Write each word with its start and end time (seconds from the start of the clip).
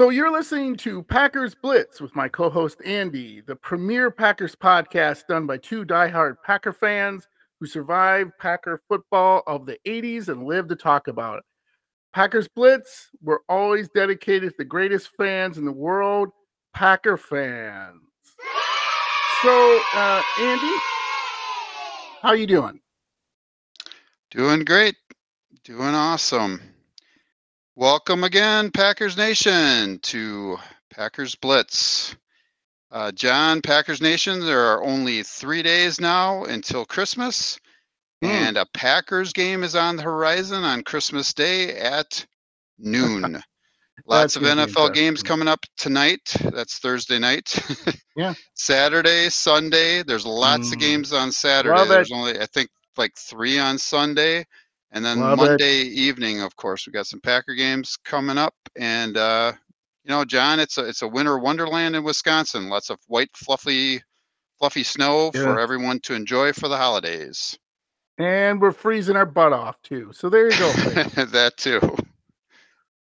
So 0.00 0.08
you're 0.08 0.32
listening 0.32 0.76
to 0.76 1.02
Packers 1.02 1.54
Blitz 1.54 2.00
with 2.00 2.16
my 2.16 2.26
co-host 2.26 2.80
Andy, 2.86 3.42
the 3.42 3.54
premier 3.54 4.10
Packers 4.10 4.56
podcast 4.56 5.26
done 5.26 5.46
by 5.46 5.58
two 5.58 5.84
diehard 5.84 6.36
Packer 6.42 6.72
fans 6.72 7.28
who 7.60 7.66
survived 7.66 8.30
Packer 8.40 8.80
football 8.88 9.42
of 9.46 9.66
the 9.66 9.76
80s 9.86 10.28
and 10.28 10.46
live 10.46 10.68
to 10.68 10.74
talk 10.74 11.08
about 11.08 11.40
it. 11.40 11.44
Packers 12.14 12.48
Blitz, 12.48 13.10
we're 13.20 13.40
always 13.46 13.90
dedicated 13.90 14.52
to 14.52 14.54
the 14.56 14.64
greatest 14.64 15.10
fans 15.18 15.58
in 15.58 15.66
the 15.66 15.70
world, 15.70 16.30
Packer 16.72 17.18
fans. 17.18 18.00
So, 19.42 19.82
uh, 19.92 20.22
Andy, 20.40 20.76
how 22.22 22.32
you 22.32 22.46
doing? 22.46 22.80
Doing 24.30 24.64
great. 24.64 24.96
Doing 25.62 25.94
awesome. 25.94 26.62
Welcome 27.76 28.24
again, 28.24 28.72
Packers 28.72 29.16
Nation, 29.16 30.00
to 30.00 30.58
Packers 30.92 31.36
Blitz. 31.36 32.16
Uh, 32.90 33.12
John, 33.12 33.62
Packers 33.62 34.02
Nation, 34.02 34.40
there 34.40 34.72
are 34.72 34.82
only 34.82 35.22
three 35.22 35.62
days 35.62 36.00
now 36.00 36.42
until 36.44 36.84
Christmas, 36.84 37.60
mm. 38.24 38.28
and 38.28 38.56
a 38.56 38.66
Packers 38.74 39.32
game 39.32 39.62
is 39.62 39.76
on 39.76 39.94
the 39.94 40.02
horizon 40.02 40.64
on 40.64 40.82
Christmas 40.82 41.32
Day 41.32 41.76
at 41.78 42.26
noon. 42.76 43.40
Lots 44.06 44.34
of 44.34 44.42
NFL 44.42 44.92
games 44.92 45.22
coming 45.22 45.46
up 45.46 45.64
tonight. 45.76 46.34
That's 46.52 46.78
Thursday 46.78 47.20
night. 47.20 47.56
yeah. 48.16 48.34
Saturday, 48.54 49.28
Sunday. 49.28 50.02
There's 50.02 50.26
lots 50.26 50.70
mm. 50.70 50.72
of 50.72 50.78
games 50.80 51.12
on 51.12 51.30
Saturday. 51.30 51.86
There's 51.86 52.10
only, 52.10 52.40
I 52.40 52.46
think, 52.46 52.70
like 52.96 53.12
three 53.16 53.58
on 53.58 53.78
Sunday. 53.78 54.46
And 54.92 55.04
then 55.04 55.20
Love 55.20 55.38
Monday 55.38 55.82
it. 55.82 55.92
evening, 55.92 56.42
of 56.42 56.56
course, 56.56 56.86
we 56.86 56.92
got 56.92 57.06
some 57.06 57.20
Packer 57.20 57.54
games 57.54 57.96
coming 58.04 58.38
up. 58.38 58.54
And 58.76 59.16
uh, 59.16 59.52
you 60.04 60.10
know, 60.10 60.24
John, 60.24 60.58
it's 60.58 60.78
a 60.78 60.86
it's 60.86 61.02
a 61.02 61.08
winter 61.08 61.38
wonderland 61.38 61.94
in 61.94 62.02
Wisconsin. 62.02 62.68
Lots 62.68 62.90
of 62.90 62.98
white, 63.06 63.30
fluffy, 63.34 64.02
fluffy 64.58 64.82
snow 64.82 65.30
yeah. 65.34 65.42
for 65.42 65.60
everyone 65.60 66.00
to 66.00 66.14
enjoy 66.14 66.52
for 66.52 66.68
the 66.68 66.76
holidays. 66.76 67.56
And 68.18 68.60
we're 68.60 68.72
freezing 68.72 69.16
our 69.16 69.26
butt 69.26 69.52
off 69.52 69.80
too. 69.82 70.10
So 70.12 70.28
there 70.28 70.50
you 70.50 70.58
go. 70.58 70.72
that 71.24 71.54
too. 71.56 71.80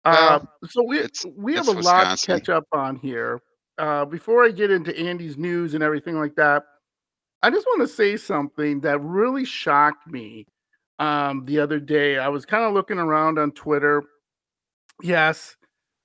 Uh, 0.06 0.40
so 0.70 0.84
we 0.84 1.02
we 1.36 1.56
have 1.56 1.68
a 1.68 1.74
Wisconsin. 1.74 1.84
lot 1.84 2.18
to 2.18 2.28
catch 2.28 2.50
up 2.50 2.66
on 2.72 2.96
here. 2.96 3.42
Uh, 3.78 4.06
before 4.06 4.44
I 4.44 4.52
get 4.52 4.70
into 4.70 4.98
Andy's 4.98 5.38
news 5.38 5.74
and 5.74 5.84
everything 5.84 6.20
like 6.20 6.36
that, 6.36 6.64
I 7.42 7.50
just 7.50 7.66
want 7.66 7.82
to 7.82 7.88
say 7.88 8.18
something 8.18 8.82
that 8.82 9.02
really 9.02 9.46
shocked 9.46 10.08
me 10.08 10.46
um, 11.02 11.46
the 11.46 11.60
other 11.60 11.80
day. 11.80 12.20
I 12.20 12.30
was 12.30 12.46
kind 12.46 12.64
of 12.64 12.74
looking 12.74 13.00
around 13.00 13.40
on 13.40 13.52
Twitter. 13.52 14.04
Yes, 15.02 15.58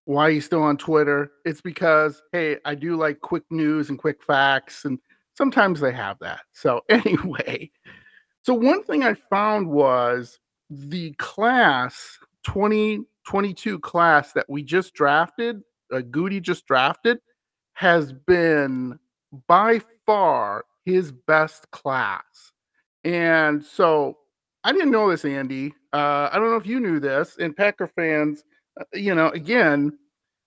why 0.06 0.22
are 0.22 0.30
you 0.30 0.41
still 0.41 0.62
on 0.62 0.78
Twitter? 0.78 1.30
It's 1.44 1.61
because, 1.61 2.22
hey, 2.33 2.56
I 2.64 2.75
do 2.75 2.97
like 2.97 3.20
quick 3.20 3.42
news 3.50 3.91
and 3.91 3.98
quick 3.98 4.22
facts, 4.22 4.86
and 4.86 4.98
sometimes 5.34 5.80
they 5.80 5.92
have 5.92 6.19
that. 6.20 6.41
So, 6.55 6.80
anyway, 6.89 7.70
so 8.41 8.55
one 8.55 8.83
thing 8.84 9.05
I 9.05 9.12
found 9.12 9.69
was 9.69 10.41
the 10.70 11.12
class 11.19 12.19
2022 12.44 13.78
class 13.80 14.33
that 14.33 14.47
we 14.48 14.62
just 14.62 14.94
drafted, 14.94 15.61
uh, 15.92 16.00
Goody 16.11 16.41
just 16.41 16.67
drafted, 16.67 17.19
has 17.74 18.14
been 18.14 18.98
by 19.47 19.83
far 20.06 20.64
his 20.86 21.12
best 21.12 21.70
class. 21.72 22.52
And 23.05 23.62
so 23.62 24.17
I 24.67 24.73
didn't 24.73 24.91
know 24.91 25.09
this, 25.09 25.25
Andy. 25.25 25.73
Uh, 25.93 26.29
I 26.33 26.41
don't 26.41 26.51
know 26.51 26.57
if 26.57 26.67
you 26.67 26.81
knew 26.81 26.99
this. 26.99 27.37
And 27.39 27.57
Packer 27.57 27.87
fans, 27.87 28.43
uh, 28.81 28.85
you 28.95 29.15
know, 29.15 29.29
again, 29.29 29.97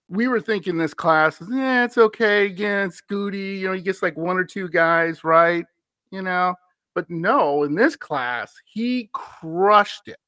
we 0.10 0.28
were 0.28 0.42
thinking 0.42 0.78
this 0.78 0.94
class 0.94 1.40
is, 1.40 1.48
yeah, 1.50 1.86
it's 1.86 1.98
okay. 1.98 2.48
Again, 2.48 2.90
it's 2.90 3.00
Goody. 3.00 3.60
You 3.60 3.68
know, 3.68 3.74
he 3.76 3.82
gets 3.82 4.04
like 4.04 4.18
one 4.18 4.36
or 4.36 4.44
two 4.44 4.68
guys, 4.68 5.24
right? 5.24 5.66
You 6.12 6.22
know, 6.22 6.54
but 6.96 7.10
no, 7.10 7.64
in 7.64 7.76
this 7.76 7.96
class, 7.96 8.54
he 8.66 9.10
crushed 9.14 10.10
it. 10.10 10.20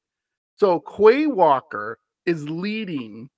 So 0.55 0.79
Quay 0.79 1.27
Walker 1.27 1.99
is 2.25 2.47
leading 2.47 3.29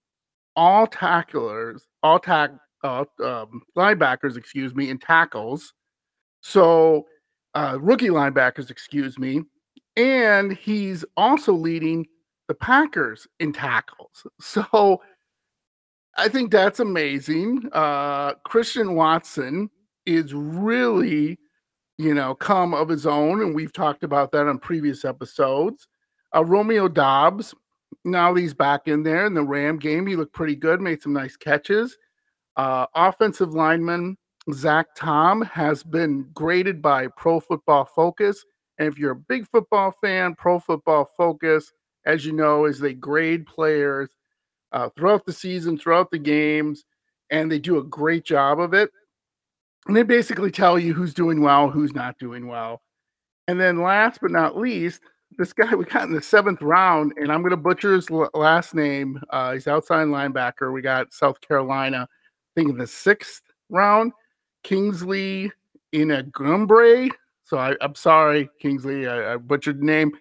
all 0.56 0.86
tacklers, 0.86 1.88
all 2.04 2.20
tack, 2.20 2.52
uh, 2.84 3.06
um, 3.24 3.64
linebackers, 3.76 4.38
excuse 4.38 4.76
me, 4.76 4.92
in 4.92 5.00
tackles. 5.00 5.74
So 6.42 7.08
uh, 7.56 7.80
rookie 7.82 8.10
linebackers, 8.10 8.70
excuse 8.70 9.18
me, 9.18 9.42
and 9.96 10.54
he's 10.54 11.06
also 11.18 11.54
leading 11.54 12.08
the 12.48 12.54
Packers 12.54 13.28
in 13.40 13.54
tackles. 13.54 14.26
So 14.42 15.02
I 16.16 16.30
think 16.30 16.52
that's 16.52 16.80
amazing. 16.80 17.70
Uh, 17.72 18.34
Christian 18.46 18.94
Watson 18.94 19.70
is 20.06 20.34
really, 20.34 21.40
you 21.98 22.14
know, 22.14 22.36
come 22.36 22.74
of 22.74 22.88
his 22.88 23.08
own, 23.08 23.42
and 23.42 23.56
we've 23.56 23.74
talked 23.74 24.04
about 24.04 24.32
that 24.32 24.48
on 24.48 24.60
previous 24.60 25.06
episodes. 25.06 25.88
Uh, 26.36 26.46
Romeo 26.46 26.88
Doubs, 26.88 27.56
now 28.06 28.36
he's 28.36 28.54
back 28.54 28.88
in 28.88 29.02
there 29.02 29.26
in 29.26 29.34
the 29.34 29.44
Ram 29.44 29.80
game. 29.80 30.06
He 30.06 30.16
looked 30.16 30.34
pretty 30.34 30.56
good, 30.56 30.82
made 30.82 31.02
some 31.02 31.14
nice 31.14 31.36
catches. 31.36 31.98
Uh, 32.58 32.86
offensive 32.94 33.54
lineman 33.54 34.16
Zach 34.52 34.88
Tom 34.96 35.42
has 35.42 35.84
been 35.84 36.28
graded 36.34 36.82
by 36.82 37.08
Pro 37.08 37.40
Football 37.40 37.86
Focus 37.86 38.44
and 38.78 38.88
if 38.88 38.98
you're 38.98 39.12
a 39.12 39.16
big 39.16 39.48
football 39.50 39.94
fan, 40.02 40.36
Pro 40.36 40.60
Football 40.60 41.10
Focus, 41.18 41.72
as 42.06 42.26
you 42.26 42.34
know, 42.34 42.66
is 42.66 42.80
they 42.80 42.94
grade 42.94 43.46
players 43.46 44.10
uh, 44.72 44.90
throughout 44.96 45.26
the 45.26 45.34
season, 45.34 45.78
throughout 45.78 46.12
the 46.12 46.20
games, 46.20 46.86
and 47.30 47.52
they 47.52 47.60
do 47.60 47.78
a 47.78 47.84
great 47.84 48.26
job 48.26 48.60
of 48.60 48.74
it. 48.74 48.90
And 49.88 49.96
they 49.96 50.04
basically 50.04 50.52
tell 50.52 50.80
you 50.80 50.94
who's 50.94 51.14
doing 51.14 51.42
well, 51.42 51.70
who's 51.70 51.94
not 51.94 52.18
doing 52.18 52.48
well. 52.48 52.82
And 53.48 53.60
then 53.60 53.82
last 53.82 54.20
but 54.22 54.32
not 54.32 54.58
least, 54.58 55.02
this 55.38 55.54
guy 55.54 55.74
we 55.76 55.86
got 55.86 56.04
in 56.04 56.14
the 56.14 56.22
seventh 56.22 56.62
round, 56.62 57.14
and 57.18 57.32
I'm 57.32 57.42
going 57.42 57.52
to 57.52 57.58
butcher 57.58 57.94
his 57.94 58.10
last 58.10 58.74
name. 58.74 59.22
Uh, 59.30 59.54
he's 59.54 59.68
outside 59.68 60.08
linebacker. 60.08 60.74
We 60.74 60.82
got 60.82 61.14
South 61.14 61.42
Carolina, 61.42 62.08
I 62.10 62.60
think 62.60 62.70
in 62.70 62.78
the 62.78 62.88
sixth 62.88 63.42
round. 63.70 64.14
Kingsley 64.64 65.52
Enagbare. 65.94 67.12
So 67.54 67.60
I, 67.60 67.76
am 67.82 67.94
sorry, 67.94 68.50
Kingsley, 68.60 69.08
I, 69.08 69.34
I 69.34 69.38
butchered 69.38 69.80
the 69.80 69.86
name. 69.86 70.14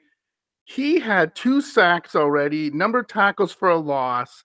He 0.65 1.01
had 1.01 1.35
two 1.35 1.63
sacks 1.63 2.15
already, 2.15 2.69
number 2.73 3.03
tackles 3.03 3.53
for 3.53 3.71
a 3.71 3.79
loss. 3.79 4.45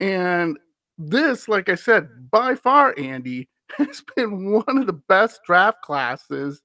And 0.00 0.58
this, 0.98 1.48
like 1.48 1.70
I 1.70 1.76
said, 1.76 2.30
by 2.30 2.54
far, 2.54 2.94
Andy, 2.98 3.48
has 3.78 4.02
been 4.14 4.52
one 4.52 4.76
of 4.76 4.86
the 4.86 4.92
best 5.08 5.40
draft 5.46 5.80
classes 5.80 6.60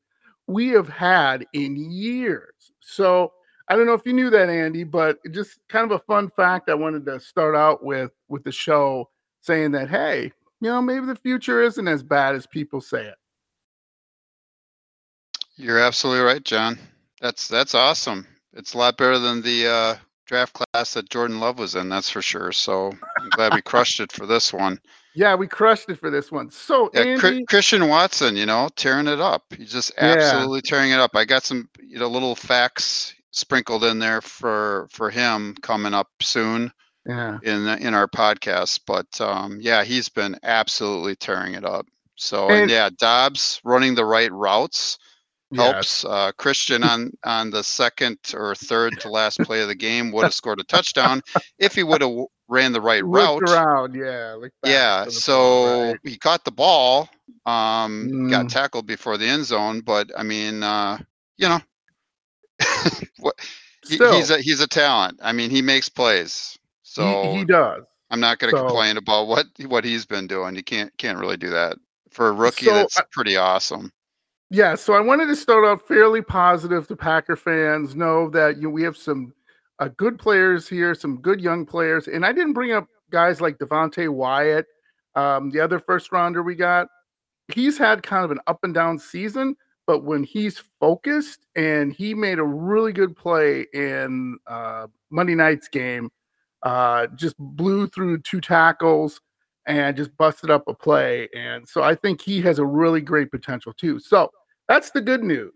we 0.45 0.67
have 0.71 0.89
had 0.89 1.45
in 1.53 1.77
years. 1.77 2.73
So 2.81 3.31
I 3.69 3.77
don't 3.77 3.85
know 3.85 3.93
if 3.93 4.05
you 4.05 4.11
knew 4.11 4.29
that, 4.29 4.49
Andy, 4.49 4.83
but 4.83 5.19
just 5.31 5.57
kind 5.69 5.89
of 5.89 5.97
a 5.97 6.03
fun 6.03 6.31
fact 6.35 6.69
I 6.69 6.73
wanted 6.73 7.05
to 7.05 7.17
start 7.21 7.55
out 7.55 7.81
with 7.81 8.11
with 8.27 8.43
the 8.43 8.51
show 8.51 9.09
saying 9.39 9.71
that, 9.71 9.89
hey, 9.89 10.33
you 10.59 10.69
know, 10.69 10.81
maybe 10.81 11.05
the 11.05 11.15
future 11.15 11.61
isn't 11.61 11.87
as 11.87 12.03
bad 12.03 12.35
as 12.35 12.45
people 12.45 12.81
say 12.81 13.05
it. 13.05 13.15
You're 15.61 15.79
absolutely 15.79 16.23
right, 16.23 16.43
John. 16.43 16.79
That's 17.21 17.47
that's 17.47 17.75
awesome. 17.75 18.25
It's 18.53 18.73
a 18.73 18.79
lot 18.79 18.97
better 18.97 19.19
than 19.19 19.43
the 19.43 19.67
uh, 19.67 19.95
draft 20.25 20.53
class 20.53 20.95
that 20.95 21.11
Jordan 21.11 21.39
Love 21.39 21.59
was 21.59 21.75
in. 21.75 21.87
That's 21.87 22.09
for 22.09 22.21
sure. 22.23 22.51
So 22.51 22.91
I'm 23.19 23.29
glad 23.29 23.53
we 23.53 23.61
crushed 23.65 23.99
it 23.99 24.11
for 24.11 24.25
this 24.25 24.51
one. 24.51 24.79
Yeah, 25.13 25.35
we 25.35 25.45
crushed 25.45 25.87
it 25.89 25.99
for 25.99 26.09
this 26.09 26.31
one. 26.31 26.49
So 26.49 26.89
yeah, 26.95 27.01
Andy... 27.01 27.45
Christian 27.45 27.87
Watson, 27.89 28.35
you 28.35 28.47
know, 28.47 28.69
tearing 28.75 29.07
it 29.07 29.19
up. 29.19 29.43
He's 29.55 29.71
just 29.71 29.91
absolutely 29.99 30.61
yeah. 30.65 30.69
tearing 30.69 30.91
it 30.91 30.99
up. 30.99 31.15
I 31.15 31.25
got 31.25 31.43
some, 31.43 31.69
you 31.79 31.99
know, 31.99 32.07
little 32.07 32.35
facts 32.35 33.13
sprinkled 33.29 33.83
in 33.83 33.99
there 33.99 34.21
for 34.21 34.87
for 34.89 35.11
him 35.11 35.55
coming 35.61 35.93
up 35.93 36.09
soon. 36.23 36.73
Yeah. 37.05 37.37
In 37.43 37.67
in 37.67 37.93
our 37.93 38.07
podcast, 38.07 38.79
but 38.87 39.21
um, 39.21 39.59
yeah, 39.61 39.83
he's 39.83 40.09
been 40.09 40.39
absolutely 40.41 41.15
tearing 41.15 41.53
it 41.53 41.65
up. 41.65 41.85
So 42.15 42.49
and, 42.49 42.61
and 42.61 42.71
yeah, 42.71 42.89
Doubs 42.97 43.61
running 43.63 43.93
the 43.93 44.05
right 44.05 44.31
routes 44.31 44.97
helps. 45.55 46.05
Uh, 46.05 46.31
Christian 46.37 46.83
on 46.83 47.11
on 47.23 47.51
the 47.51 47.63
second 47.63 48.17
or 48.33 48.55
third 48.55 48.99
to 49.01 49.09
last 49.09 49.39
play 49.39 49.61
of 49.61 49.67
the 49.67 49.75
game 49.75 50.11
would 50.11 50.23
have 50.23 50.33
scored 50.33 50.59
a 50.59 50.63
touchdown 50.63 51.21
if 51.59 51.75
he 51.75 51.83
would 51.83 52.01
have 52.01 52.25
ran 52.47 52.73
the 52.73 52.81
right 52.81 53.05
Looked 53.05 53.49
route. 53.49 53.49
around, 53.49 53.95
yeah. 53.95 54.35
Yeah. 54.65 55.05
So 55.05 55.91
right. 55.91 55.99
he 56.03 56.17
caught 56.17 56.43
the 56.43 56.51
ball, 56.51 57.09
um, 57.45 58.09
mm. 58.11 58.29
got 58.29 58.49
tackled 58.49 58.85
before 58.85 59.17
the 59.17 59.25
end 59.25 59.45
zone, 59.45 59.81
but 59.81 60.11
I 60.17 60.23
mean, 60.23 60.61
uh, 60.61 60.97
you 61.37 61.47
know, 61.47 61.59
what, 63.19 63.35
he, 63.87 63.97
he's 63.97 64.29
a 64.29 64.39
he's 64.39 64.61
a 64.61 64.67
talent. 64.67 65.19
I 65.21 65.31
mean, 65.31 65.49
he 65.49 65.61
makes 65.61 65.89
plays. 65.89 66.57
So 66.83 67.31
he, 67.31 67.39
he 67.39 67.45
does. 67.45 67.83
I'm 68.09 68.19
not 68.19 68.39
going 68.39 68.51
to 68.51 68.57
so, 68.57 68.65
complain 68.65 68.97
about 68.97 69.27
what 69.27 69.47
what 69.65 69.85
he's 69.85 70.05
been 70.05 70.27
doing. 70.27 70.55
You 70.55 70.63
can't 70.63 70.95
can't 70.97 71.17
really 71.17 71.37
do 71.37 71.49
that 71.49 71.77
for 72.11 72.27
a 72.27 72.33
rookie. 72.33 72.65
So, 72.65 72.73
that's 72.73 73.01
pretty 73.11 73.37
awesome. 73.37 73.91
Yeah, 74.53 74.75
so 74.75 74.93
I 74.93 74.99
wanted 74.99 75.27
to 75.27 75.35
start 75.35 75.63
out 75.63 75.87
fairly 75.87 76.21
positive 76.21 76.85
to 76.89 76.95
Packer 76.97 77.37
fans. 77.37 77.95
Know 77.95 78.29
that 78.31 78.61
you 78.61 78.69
we 78.69 78.83
have 78.83 78.97
some 78.97 79.33
uh, 79.79 79.87
good 79.95 80.19
players 80.19 80.67
here, 80.67 80.93
some 80.93 81.21
good 81.21 81.39
young 81.39 81.65
players, 81.65 82.09
and 82.09 82.25
I 82.25 82.33
didn't 82.33 82.51
bring 82.51 82.73
up 82.73 82.85
guys 83.11 83.39
like 83.39 83.57
Devonte 83.59 84.09
Wyatt, 84.09 84.65
um, 85.15 85.51
the 85.51 85.61
other 85.61 85.79
first 85.79 86.11
rounder 86.11 86.43
we 86.43 86.55
got, 86.55 86.87
he's 87.53 87.77
had 87.77 88.03
kind 88.03 88.25
of 88.25 88.31
an 88.31 88.39
up 88.47 88.59
and 88.63 88.73
down 88.73 88.99
season, 88.99 89.55
but 89.87 90.03
when 90.03 90.23
he's 90.23 90.61
focused 90.79 91.45
and 91.55 91.93
he 91.93 92.13
made 92.13 92.39
a 92.39 92.43
really 92.43 92.93
good 92.93 93.15
play 93.15 93.65
in 93.73 94.37
uh, 94.47 94.87
Monday 95.09 95.35
night's 95.35 95.67
game, 95.67 96.09
uh, 96.63 97.07
just 97.15 97.35
blew 97.37 97.87
through 97.87 98.19
two 98.19 98.41
tackles 98.41 99.19
and 99.65 99.95
just 99.95 100.15
busted 100.17 100.49
up 100.49 100.63
a 100.67 100.73
play. 100.73 101.29
And 101.35 101.67
so 101.67 101.83
I 101.83 101.95
think 101.95 102.21
he 102.21 102.41
has 102.41 102.59
a 102.59 102.65
really 102.65 103.01
great 103.01 103.31
potential 103.31 103.73
too. 103.73 103.99
So 103.99 104.29
that's 104.67 104.91
the 104.91 105.01
good 105.01 105.23
news. 105.23 105.53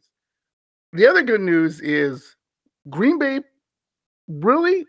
The 0.94 1.08
other 1.08 1.24
good 1.24 1.42
news 1.42 1.82
is 1.82 2.36
Green 2.90 3.20
Bay 3.20 3.42
really, 4.28 4.86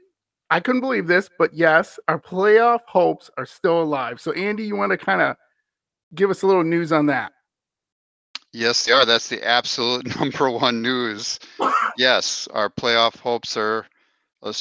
I 0.50 0.60
couldn't 0.60 0.80
believe 0.80 1.06
this, 1.06 1.28
but 1.38 1.52
yes, 1.54 1.98
our 2.08 2.20
playoff 2.20 2.80
hopes 2.86 3.30
are 3.36 3.46
still 3.46 3.82
alive. 3.82 4.20
So, 4.20 4.32
Andy, 4.32 4.64
you 4.64 4.76
want 4.76 4.92
to 4.92 4.98
kind 4.98 5.20
of 5.20 5.36
give 6.14 6.30
us 6.30 6.42
a 6.42 6.46
little 6.46 6.64
news 6.64 6.92
on 6.92 7.06
that? 7.06 7.32
Yes, 8.52 8.84
they 8.86 8.92
are. 8.92 9.04
That's 9.04 9.28
the 9.28 9.44
absolute 9.46 10.16
number 10.20 10.50
one 10.50 10.80
news. 10.80 11.38
yes, 11.98 12.48
our 12.52 12.70
playoff 12.70 13.19
hopes 13.19 13.56
are 13.56 13.86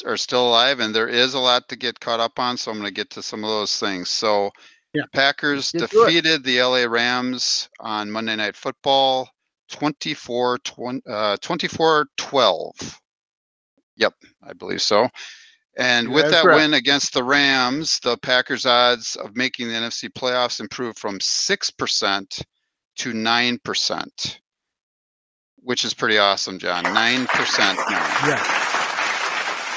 are 0.04 0.16
still 0.16 0.48
alive, 0.48 0.80
and 0.80 0.92
there 0.92 1.06
is 1.06 1.34
a 1.34 1.38
lot 1.38 1.68
to 1.68 1.76
get 1.76 2.00
caught 2.00 2.18
up 2.18 2.40
on. 2.40 2.56
So 2.56 2.72
I'm 2.72 2.78
going 2.78 2.88
to 2.88 2.94
get 2.94 3.08
to 3.10 3.22
some 3.22 3.44
of 3.44 3.50
those 3.50 3.78
things. 3.78 4.08
So, 4.08 4.50
yeah. 4.94 5.04
Packers 5.14 5.70
defeated 5.70 6.42
the 6.42 6.60
LA 6.60 6.86
Rams 6.86 7.68
on 7.78 8.10
Monday 8.10 8.34
Night 8.34 8.56
Football 8.56 9.30
24 9.70 10.58
20, 10.58 11.02
uh, 11.08 11.36
24 11.40 12.06
12. 12.16 13.00
Yep, 13.96 14.14
I 14.42 14.52
believe 14.52 14.82
so. 14.82 15.08
And 15.78 16.10
with 16.10 16.30
that 16.30 16.42
correct. 16.42 16.58
win 16.58 16.74
against 16.74 17.12
the 17.12 17.22
Rams, 17.22 18.00
the 18.00 18.16
Packers' 18.16 18.64
odds 18.64 19.14
of 19.16 19.36
making 19.36 19.68
the 19.68 19.74
NFC 19.74 20.10
playoffs 20.10 20.58
improved 20.58 20.98
from 20.98 21.18
6% 21.18 22.42
to 22.96 23.12
9%, 23.12 24.38
which 25.56 25.84
is 25.84 25.92
pretty 25.92 26.16
awesome, 26.16 26.58
John. 26.58 26.84
9% 26.84 27.76
now. 27.90 28.16
Yeah. 28.26 28.66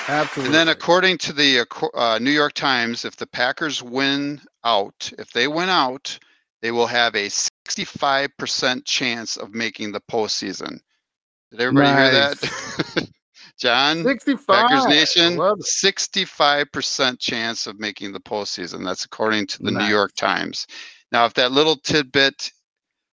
Absolutely. 0.08 0.46
And 0.46 0.56
then, 0.56 0.70
according 0.70 1.20
to 1.20 1.34
the 1.34 1.68
uh, 1.94 2.18
New 2.20 2.32
York 2.32 2.54
Times, 2.54 3.06
if 3.06 3.16
the 3.16 3.28
Packers 3.28 3.84
win 3.84 4.42
out, 4.64 5.12
if 5.20 5.32
they 5.32 5.48
win 5.48 5.70
out, 5.70 6.18
they 6.62 6.72
will 6.72 6.88
have 6.88 7.16
a 7.16 7.28
65% 7.28 8.86
chance 8.86 9.38
of 9.38 9.54
making 9.54 9.92
the 9.92 10.02
postseason. 10.02 10.80
Did 11.52 11.62
everybody 11.62 11.92
nice. 11.92 12.12
hear 12.12 12.36
that? 12.96 13.10
John, 13.60 14.04
65. 14.04 14.48
Packers 14.48 14.86
Nation, 14.86 15.38
65% 15.38 17.20
chance 17.20 17.68
of 17.68 17.80
making 17.80 18.14
the 18.14 18.20
postseason. 18.22 18.86
That's 18.86 19.04
according 19.04 19.48
to 19.48 19.64
the 19.64 19.72
nice. 19.72 19.84
New 19.84 19.94
York 19.94 20.14
Times. 20.16 20.66
Now, 21.12 21.26
if 21.26 21.34
that 21.34 21.52
little 21.52 21.76
tidbit 21.76 22.52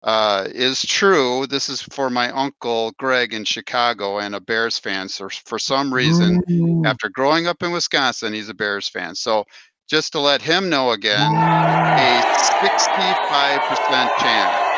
uh, 0.03 0.47
is 0.49 0.83
true, 0.83 1.47
this 1.47 1.69
is 1.69 1.83
for 1.83 2.09
my 2.09 2.31
uncle 2.31 2.93
Greg 2.99 3.35
in 3.35 3.45
Chicago 3.45 4.21
and 4.21 4.35
a 4.35 4.41
Bears 4.41 4.79
fan. 4.79 5.11
So, 5.11 5.29
for 5.29 5.59
some 5.59 5.93
reason, 5.93 6.41
mm. 6.49 6.87
after 6.87 7.11
growing 7.11 7.47
up 7.47 7.63
in 7.63 7.71
Wisconsin, 7.71 8.33
he's 8.33 8.49
a 8.49 8.55
Bears 8.55 8.89
fan. 8.89 9.15
So, 9.15 9.45
just 9.91 10.13
to 10.13 10.21
let 10.21 10.41
him 10.41 10.71
know 10.71 10.93
again, 10.93 11.33
a 11.33 12.23
65% 12.63 14.17
chance. 14.19 14.71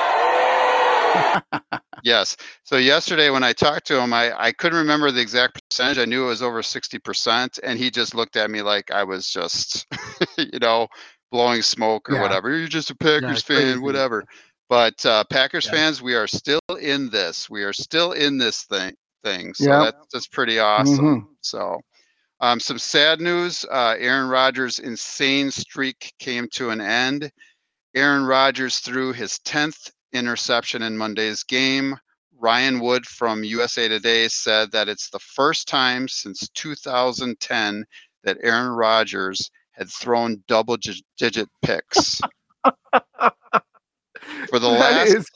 yes. 2.03 2.37
So 2.65 2.79
yesterday 2.79 3.29
when 3.29 3.45
I 3.45 3.53
talked 3.53 3.87
to 3.89 4.01
him, 4.01 4.15
I, 4.15 4.33
I 4.43 4.53
couldn't 4.53 4.79
remember 4.79 5.11
the 5.11 5.21
exact 5.21 5.61
percentage. 5.69 5.99
I 5.99 6.07
knew 6.07 6.25
it 6.25 6.29
was 6.29 6.43
over 6.43 6.63
60%. 6.63 7.61
And 7.63 7.79
he 7.79 7.91
just 7.91 8.15
looked 8.15 8.37
at 8.37 8.51
me 8.51 8.63
like 8.63 8.91
I 8.91 9.05
was 9.05 9.29
just, 9.29 9.87
you 10.39 10.59
know, 10.59 10.89
blowing 11.31 11.61
smoke 11.61 12.09
or 12.09 12.15
yeah. 12.15 12.23
whatever. 12.23 12.57
You're 12.57 12.69
just 12.69 12.91
a 12.91 12.97
Packers 12.97 13.45
yeah, 13.49 13.59
fan, 13.59 13.83
whatever. 13.83 14.25
But 14.71 15.05
uh, 15.05 15.25
Packers 15.29 15.67
yeah. 15.67 15.73
fans, 15.73 16.01
we 16.01 16.15
are 16.15 16.27
still 16.27 16.61
in 16.81 17.11
this. 17.11 17.51
We 17.51 17.65
are 17.65 17.75
still 17.75 18.13
in 18.13 18.39
this 18.39 18.65
thing. 18.65 18.95
Thing. 19.23 19.55
So 19.55 19.67
that's, 19.67 20.07
that's 20.13 20.27
pretty 20.27 20.59
awesome. 20.59 20.99
Mm-hmm. 20.99 21.27
So, 21.43 21.81
um, 22.43 22.61
some 22.61 22.79
sad 22.79 23.21
news: 23.21 23.65
uh, 23.71 23.95
Aaron 23.99 24.29
Rodgers' 24.29 24.81
insane 24.81 25.51
streak 25.51 26.13
came 26.19 26.49
to 26.53 26.71
an 26.71 26.81
end. 26.81 27.31
Aaron 27.95 28.25
Rodgers 28.25 28.81
threw 28.81 29.13
his 29.13 29.39
tenth 29.39 29.91
interception 30.13 30.83
in 30.83 30.99
Monday's 30.99 31.45
game. 31.45 31.97
Ryan 32.39 32.81
Wood 32.81 33.07
from 33.07 33.45
USA 33.45 33.87
Today 33.87 34.27
said 34.27 34.73
that 34.73 34.89
it's 34.89 35.09
the 35.11 35.21
first 35.21 35.69
time 35.69 36.09
since 36.09 36.49
2010 36.55 37.85
that 38.25 38.39
Aaron 38.43 38.73
Rodgers 38.73 39.51
had 39.71 39.89
thrown 39.89 40.43
double 40.49 40.77
digit 41.17 41.49
picks. 41.63 42.21
for 44.53 44.59
the 44.59 44.69
that 44.71 45.09
last 45.09 45.31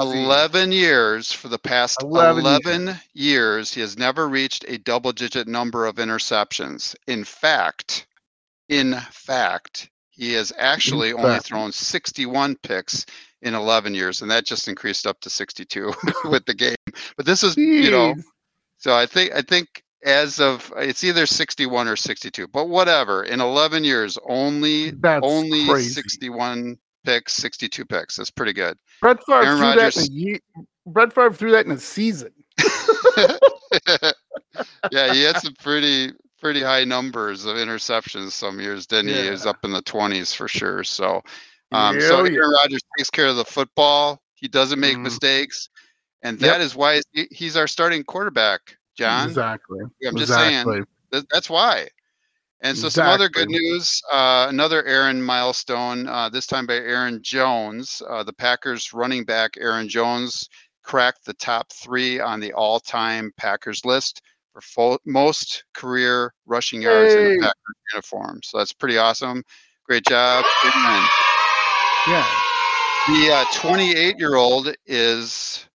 11 0.00 0.72
years, 0.72 1.30
for 1.30 1.48
the 1.48 1.58
past 1.58 2.02
11, 2.02 2.42
11 2.42 2.86
years. 2.86 2.98
years, 3.12 3.74
he 3.74 3.82
has 3.82 3.98
never 3.98 4.26
reached 4.26 4.64
a 4.66 4.78
double 4.78 5.12
digit 5.12 5.46
number 5.46 5.84
of 5.84 5.96
interceptions. 5.96 6.96
In 7.06 7.24
fact, 7.24 8.06
in 8.70 8.94
fact, 9.10 9.90
he 10.08 10.32
has 10.32 10.50
actually 10.56 11.12
only 11.12 11.40
thrown 11.40 11.72
61 11.72 12.56
picks 12.62 13.04
in 13.42 13.52
11 13.52 13.94
years, 13.94 14.22
and 14.22 14.30
that 14.30 14.46
just 14.46 14.66
increased 14.66 15.06
up 15.06 15.20
to 15.20 15.28
62 15.28 15.92
with 16.24 16.46
the 16.46 16.54
game. 16.54 16.76
But 17.18 17.26
this 17.26 17.42
is, 17.42 17.56
Jeez. 17.56 17.82
you 17.82 17.90
know, 17.90 18.14
so 18.78 18.96
I 18.96 19.04
think 19.04 19.34
I 19.34 19.42
think 19.42 19.82
as 20.06 20.40
of 20.40 20.72
it's 20.78 21.04
either 21.04 21.26
61 21.26 21.86
or 21.86 21.96
62, 21.96 22.48
but 22.48 22.70
whatever. 22.70 23.24
In 23.24 23.42
11 23.42 23.84
years, 23.84 24.16
only 24.26 24.92
That's 24.92 25.20
only 25.22 25.66
crazy. 25.66 25.90
61 25.90 26.78
picks, 27.04 27.34
62 27.34 27.84
picks. 27.84 28.16
That's 28.16 28.30
pretty 28.30 28.52
good. 28.52 28.76
Brett 29.00 29.18
Favre 29.24 29.42
Aaron 29.42 29.58
threw 29.58 29.66
Rodgers, 29.66 29.94
that 29.94 30.10
in 30.10 30.40
a 30.56 30.90
Brett 30.90 31.12
Favre 31.12 31.32
threw 31.32 31.50
that 31.52 31.66
in 31.66 31.72
a 31.72 31.78
season. 31.78 32.32
yeah, 34.90 35.12
he 35.12 35.22
had 35.22 35.36
some 35.38 35.54
pretty 35.54 36.12
pretty 36.40 36.62
high 36.62 36.84
numbers 36.84 37.44
of 37.46 37.56
interceptions 37.56 38.32
some 38.32 38.60
years, 38.60 38.86
didn't 38.86 39.08
yeah. 39.08 39.16
he? 39.16 39.24
He 39.24 39.30
was 39.30 39.46
up 39.46 39.64
in 39.64 39.72
the 39.72 39.82
20s 39.82 40.34
for 40.34 40.46
sure. 40.46 40.84
So 40.84 41.22
um, 41.72 42.00
so 42.00 42.24
Aaron 42.24 42.50
Rodgers 42.62 42.82
takes 42.96 43.10
care 43.10 43.26
of 43.26 43.36
the 43.36 43.44
football. 43.44 44.22
He 44.34 44.48
doesn't 44.48 44.78
make 44.78 44.96
mm. 44.96 45.02
mistakes, 45.02 45.68
and 46.22 46.38
that 46.40 46.58
yep. 46.58 46.60
is 46.60 46.76
why 46.76 47.00
he's 47.30 47.56
our 47.56 47.66
starting 47.66 48.04
quarterback, 48.04 48.60
John. 48.96 49.28
Exactly. 49.28 49.80
I'm 49.80 50.16
just 50.16 50.30
exactly. 50.30 50.84
saying 51.12 51.26
that's 51.30 51.50
why. 51.50 51.88
And 52.64 52.78
so, 52.78 52.86
exactly. 52.86 52.90
some 52.90 53.12
other 53.12 53.28
good 53.28 53.50
news 53.50 54.00
uh, 54.10 54.46
another 54.48 54.82
Aaron 54.86 55.22
milestone, 55.22 56.08
uh, 56.08 56.30
this 56.30 56.46
time 56.46 56.66
by 56.66 56.76
Aaron 56.76 57.22
Jones. 57.22 58.02
Uh, 58.08 58.22
the 58.22 58.32
Packers 58.32 58.94
running 58.94 59.24
back, 59.24 59.58
Aaron 59.60 59.86
Jones, 59.86 60.48
cracked 60.82 61.26
the 61.26 61.34
top 61.34 61.70
three 61.70 62.20
on 62.20 62.40
the 62.40 62.54
all 62.54 62.80
time 62.80 63.32
Packers 63.36 63.84
list 63.84 64.22
for 64.54 64.62
full, 64.62 64.98
most 65.04 65.64
career 65.74 66.32
rushing 66.46 66.80
yards 66.80 67.12
hey. 67.12 67.34
in 67.34 67.38
a 67.38 67.42
Packers 67.42 67.76
uniform. 67.92 68.40
So, 68.42 68.56
that's 68.56 68.72
pretty 68.72 68.96
awesome. 68.96 69.42
Great 69.84 70.06
job. 70.06 70.46
Yeah. 72.08 72.26
The 73.06 73.46
28 73.52 74.14
uh, 74.14 74.18
year 74.18 74.36
old 74.36 74.74
is 74.86 75.66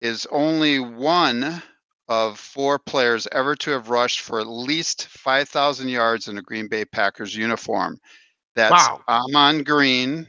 is 0.00 0.26
only 0.30 0.78
one 0.78 1.62
of 2.10 2.38
four 2.38 2.78
players 2.78 3.26
ever 3.30 3.54
to 3.54 3.70
have 3.70 3.88
rushed 3.88 4.20
for 4.20 4.38
at 4.40 4.48
least 4.48 5.06
5,000 5.06 5.88
yards 5.88 6.28
in 6.28 6.38
a 6.38 6.42
Green 6.42 6.66
Bay 6.66 6.84
Packers 6.84 7.36
uniform. 7.36 8.00
That's 8.56 8.72
wow. 8.72 9.00
Ahman 9.06 9.62
Green, 9.62 10.26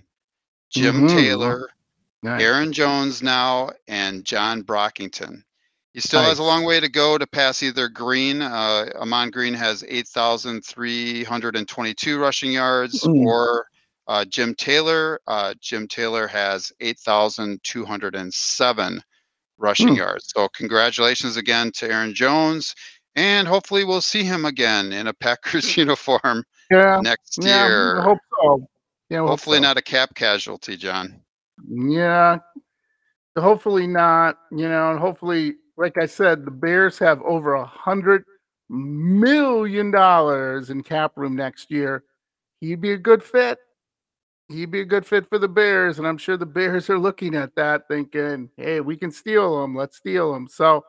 Jim 0.69 1.07
mm-hmm. 1.07 1.17
Taylor, 1.17 1.71
nice. 2.21 2.39
Aaron 2.39 2.71
Jones 2.71 3.23
now, 3.23 3.71
and 3.87 4.23
John 4.23 4.61
Brockington. 4.61 5.41
He 5.93 5.99
still 5.99 6.21
nice. 6.21 6.29
has 6.29 6.39
a 6.39 6.43
long 6.43 6.65
way 6.65 6.79
to 6.79 6.87
go 6.87 7.17
to 7.17 7.25
pass 7.25 7.63
either 7.63 7.89
Green. 7.89 8.43
Uh, 8.43 8.91
Ahman 8.99 9.31
Green 9.31 9.55
has 9.55 9.83
8,322 9.87 12.19
rushing 12.19 12.51
yards, 12.51 13.03
mm. 13.03 13.25
or 13.25 13.65
uh, 14.07 14.23
Jim 14.25 14.53
Taylor, 14.53 15.19
uh, 15.25 15.55
Jim 15.59 15.87
Taylor 15.87 16.27
has 16.27 16.71
8,207 16.79 19.03
rushing 19.61 19.89
mm. 19.89 19.97
yards. 19.97 20.31
So 20.35 20.49
congratulations 20.49 21.37
again 21.37 21.71
to 21.75 21.91
Aaron 21.91 22.13
Jones, 22.13 22.75
and 23.15 23.47
hopefully 23.47 23.83
we'll 23.83 24.01
see 24.01 24.23
him 24.23 24.45
again 24.45 24.91
in 24.91 25.07
a 25.07 25.13
Packers 25.21 25.77
uniform 25.77 26.43
yeah. 26.69 26.99
next 27.01 27.39
yeah, 27.41 27.65
year. 27.65 27.99
I 27.99 28.03
hope 28.03 28.19
so. 28.41 28.67
Yeah, 29.09 29.27
hopefully 29.27 29.57
so. 29.57 29.63
not 29.63 29.77
a 29.77 29.81
cap 29.81 30.15
casualty, 30.15 30.77
John. 30.77 31.21
Yeah, 31.69 32.39
hopefully 33.37 33.87
not. 33.87 34.37
You 34.51 34.67
know, 34.69 34.91
and 34.91 34.99
hopefully, 34.99 35.55
like 35.77 35.97
I 35.97 36.05
said, 36.05 36.45
the 36.45 36.51
Bears 36.51 36.97
have 36.99 37.21
over 37.23 37.53
a 37.53 37.65
hundred 37.65 38.23
million 38.69 39.91
dollars 39.91 40.69
in 40.69 40.81
cap 40.81 41.11
room 41.15 41.35
next 41.35 41.69
year. 41.69 42.03
He'd 42.61 42.79
be 42.79 42.93
a 42.93 42.97
good 42.97 43.21
fit 43.23 43.57
he'd 44.51 44.71
be 44.71 44.81
a 44.81 44.85
good 44.85 45.05
fit 45.05 45.27
for 45.29 45.39
the 45.39 45.47
Bears, 45.47 45.97
and 45.97 46.07
I'm 46.07 46.17
sure 46.17 46.37
the 46.37 46.45
Bears 46.45 46.89
are 46.89 46.99
looking 46.99 47.35
at 47.35 47.55
that, 47.55 47.87
thinking, 47.87 48.49
"Hey, 48.57 48.79
we 48.81 48.97
can 48.97 49.11
steal 49.11 49.63
him. 49.63 49.75
Let's 49.75 49.97
steal 49.97 50.33
him." 50.35 50.47
So, 50.47 50.83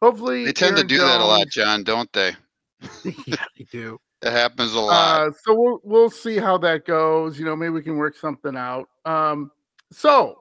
hopefully, 0.00 0.44
they 0.44 0.52
tend 0.52 0.76
Aaron 0.76 0.88
to 0.88 0.94
do 0.94 0.98
Jones, 0.98 1.10
that 1.10 1.20
a 1.20 1.24
lot, 1.24 1.48
John, 1.48 1.84
don't 1.84 2.12
they? 2.12 2.32
yeah, 3.26 3.44
they 3.58 3.64
do. 3.70 3.98
It 4.24 4.30
happens 4.30 4.72
a 4.72 4.78
lot. 4.78 4.92
Uh, 4.92 5.32
so 5.42 5.52
we'll 5.52 5.80
we'll 5.82 6.10
see 6.10 6.38
how 6.38 6.56
that 6.58 6.86
goes. 6.86 7.40
You 7.40 7.44
know, 7.44 7.56
maybe 7.56 7.70
we 7.70 7.82
can 7.82 7.96
work 7.96 8.16
something 8.16 8.56
out. 8.56 8.88
Um, 9.04 9.50
so 9.90 10.38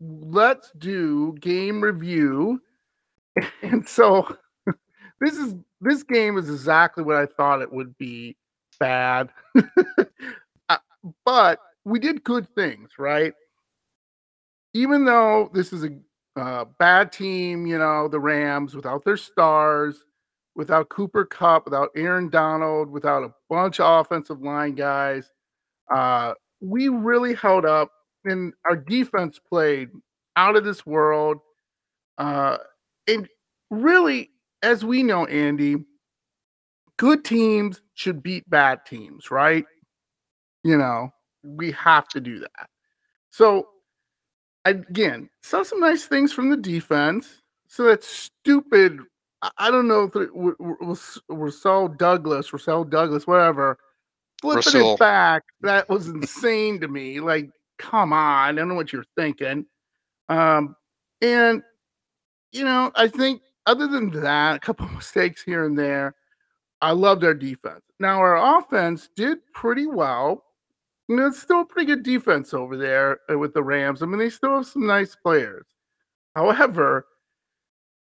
let's 0.00 0.70
do 0.78 1.34
game 1.40 1.80
review. 1.80 2.60
And 3.62 3.88
so 3.88 4.36
this 5.20 5.36
is 5.36 5.56
this 5.80 6.04
game 6.04 6.38
is 6.38 6.48
exactly 6.48 7.02
what 7.02 7.16
I 7.16 7.26
thought 7.26 7.62
it 7.62 7.72
would 7.72 7.98
be. 7.98 8.36
Bad, 8.78 9.30
uh, 10.68 10.76
but 11.24 11.58
we 11.84 11.98
did 11.98 12.24
good 12.24 12.48
things, 12.54 12.90
right? 12.98 13.34
Even 14.72 15.04
though 15.04 15.50
this 15.52 15.72
is 15.72 15.84
a 15.84 15.90
uh, 16.40 16.64
bad 16.78 17.12
team, 17.12 17.66
you 17.66 17.78
know, 17.78 18.08
the 18.08 18.18
Rams 18.18 18.74
without 18.74 19.04
their 19.04 19.16
stars, 19.16 20.04
without 20.56 20.88
Cooper 20.88 21.24
Kupp, 21.24 21.64
without 21.64 21.90
Aaron 21.96 22.28
Donald, 22.28 22.90
without 22.90 23.22
a 23.22 23.32
bunch 23.48 23.80
of 23.80 24.00
offensive 24.00 24.40
line 24.40 24.74
guys, 24.74 25.30
uh, 25.92 26.34
we 26.60 26.88
really 26.88 27.34
held 27.34 27.64
up, 27.64 27.90
and 28.24 28.52
our 28.64 28.76
defense 28.76 29.38
played 29.38 29.90
out 30.36 30.56
of 30.56 30.64
this 30.64 30.84
world. 30.86 31.38
Uh, 32.18 32.58
and 33.06 33.28
really, 33.70 34.30
as 34.62 34.84
we 34.84 35.02
know, 35.02 35.26
Andy, 35.26 35.76
good 36.96 37.24
teams 37.24 37.80
should 37.94 38.22
beat 38.22 38.48
bad 38.48 38.86
teams, 38.86 39.30
right? 39.30 39.64
You 40.62 40.78
know, 40.78 41.12
we 41.44 41.70
have 41.72 42.08
to 42.08 42.20
do 42.20 42.40
that. 42.40 42.68
So, 43.30 43.68
again, 44.64 45.28
saw 45.42 45.62
some 45.62 45.80
nice 45.80 46.06
things 46.06 46.32
from 46.32 46.50
the 46.50 46.56
defense. 46.56 47.42
So 47.68 47.84
that 47.84 48.04
stupid, 48.04 49.00
I 49.58 49.70
don't 49.70 49.88
know 49.88 50.04
if 50.04 50.16
it 50.16 50.30
was 50.34 51.20
Rasul 51.28 51.88
Douglas, 51.88 52.52
Rasul 52.52 52.84
Douglas, 52.84 53.26
whatever, 53.26 53.78
flipping 54.40 54.58
Russell. 54.58 54.94
it 54.94 54.98
back. 55.00 55.42
That 55.62 55.88
was 55.88 56.08
insane 56.08 56.80
to 56.80 56.88
me. 56.88 57.20
Like, 57.20 57.50
come 57.78 58.12
on, 58.12 58.48
I 58.48 58.52
don't 58.52 58.68
know 58.68 58.74
what 58.74 58.92
you're 58.92 59.04
thinking. 59.16 59.66
Um, 60.28 60.76
and 61.20 61.62
you 62.52 62.64
know, 62.64 62.92
I 62.94 63.08
think 63.08 63.42
other 63.66 63.88
than 63.88 64.10
that, 64.22 64.56
a 64.56 64.60
couple 64.60 64.86
mistakes 64.94 65.42
here 65.42 65.64
and 65.66 65.78
there. 65.78 66.14
I 66.80 66.92
loved 66.92 67.24
our 67.24 67.34
defense. 67.34 67.80
Now 67.98 68.18
our 68.18 68.58
offense 68.58 69.08
did 69.16 69.38
pretty 69.54 69.86
well. 69.86 70.43
You 71.08 71.16
know, 71.16 71.26
it's 71.26 71.40
still 71.40 71.60
a 71.60 71.66
pretty 71.66 71.86
good 71.86 72.02
defense 72.02 72.54
over 72.54 72.76
there 72.76 73.20
uh, 73.30 73.38
with 73.38 73.52
the 73.52 73.62
Rams. 73.62 74.02
I 74.02 74.06
mean, 74.06 74.18
they 74.18 74.30
still 74.30 74.56
have 74.56 74.66
some 74.66 74.86
nice 74.86 75.14
players. 75.14 75.66
However, 76.34 77.06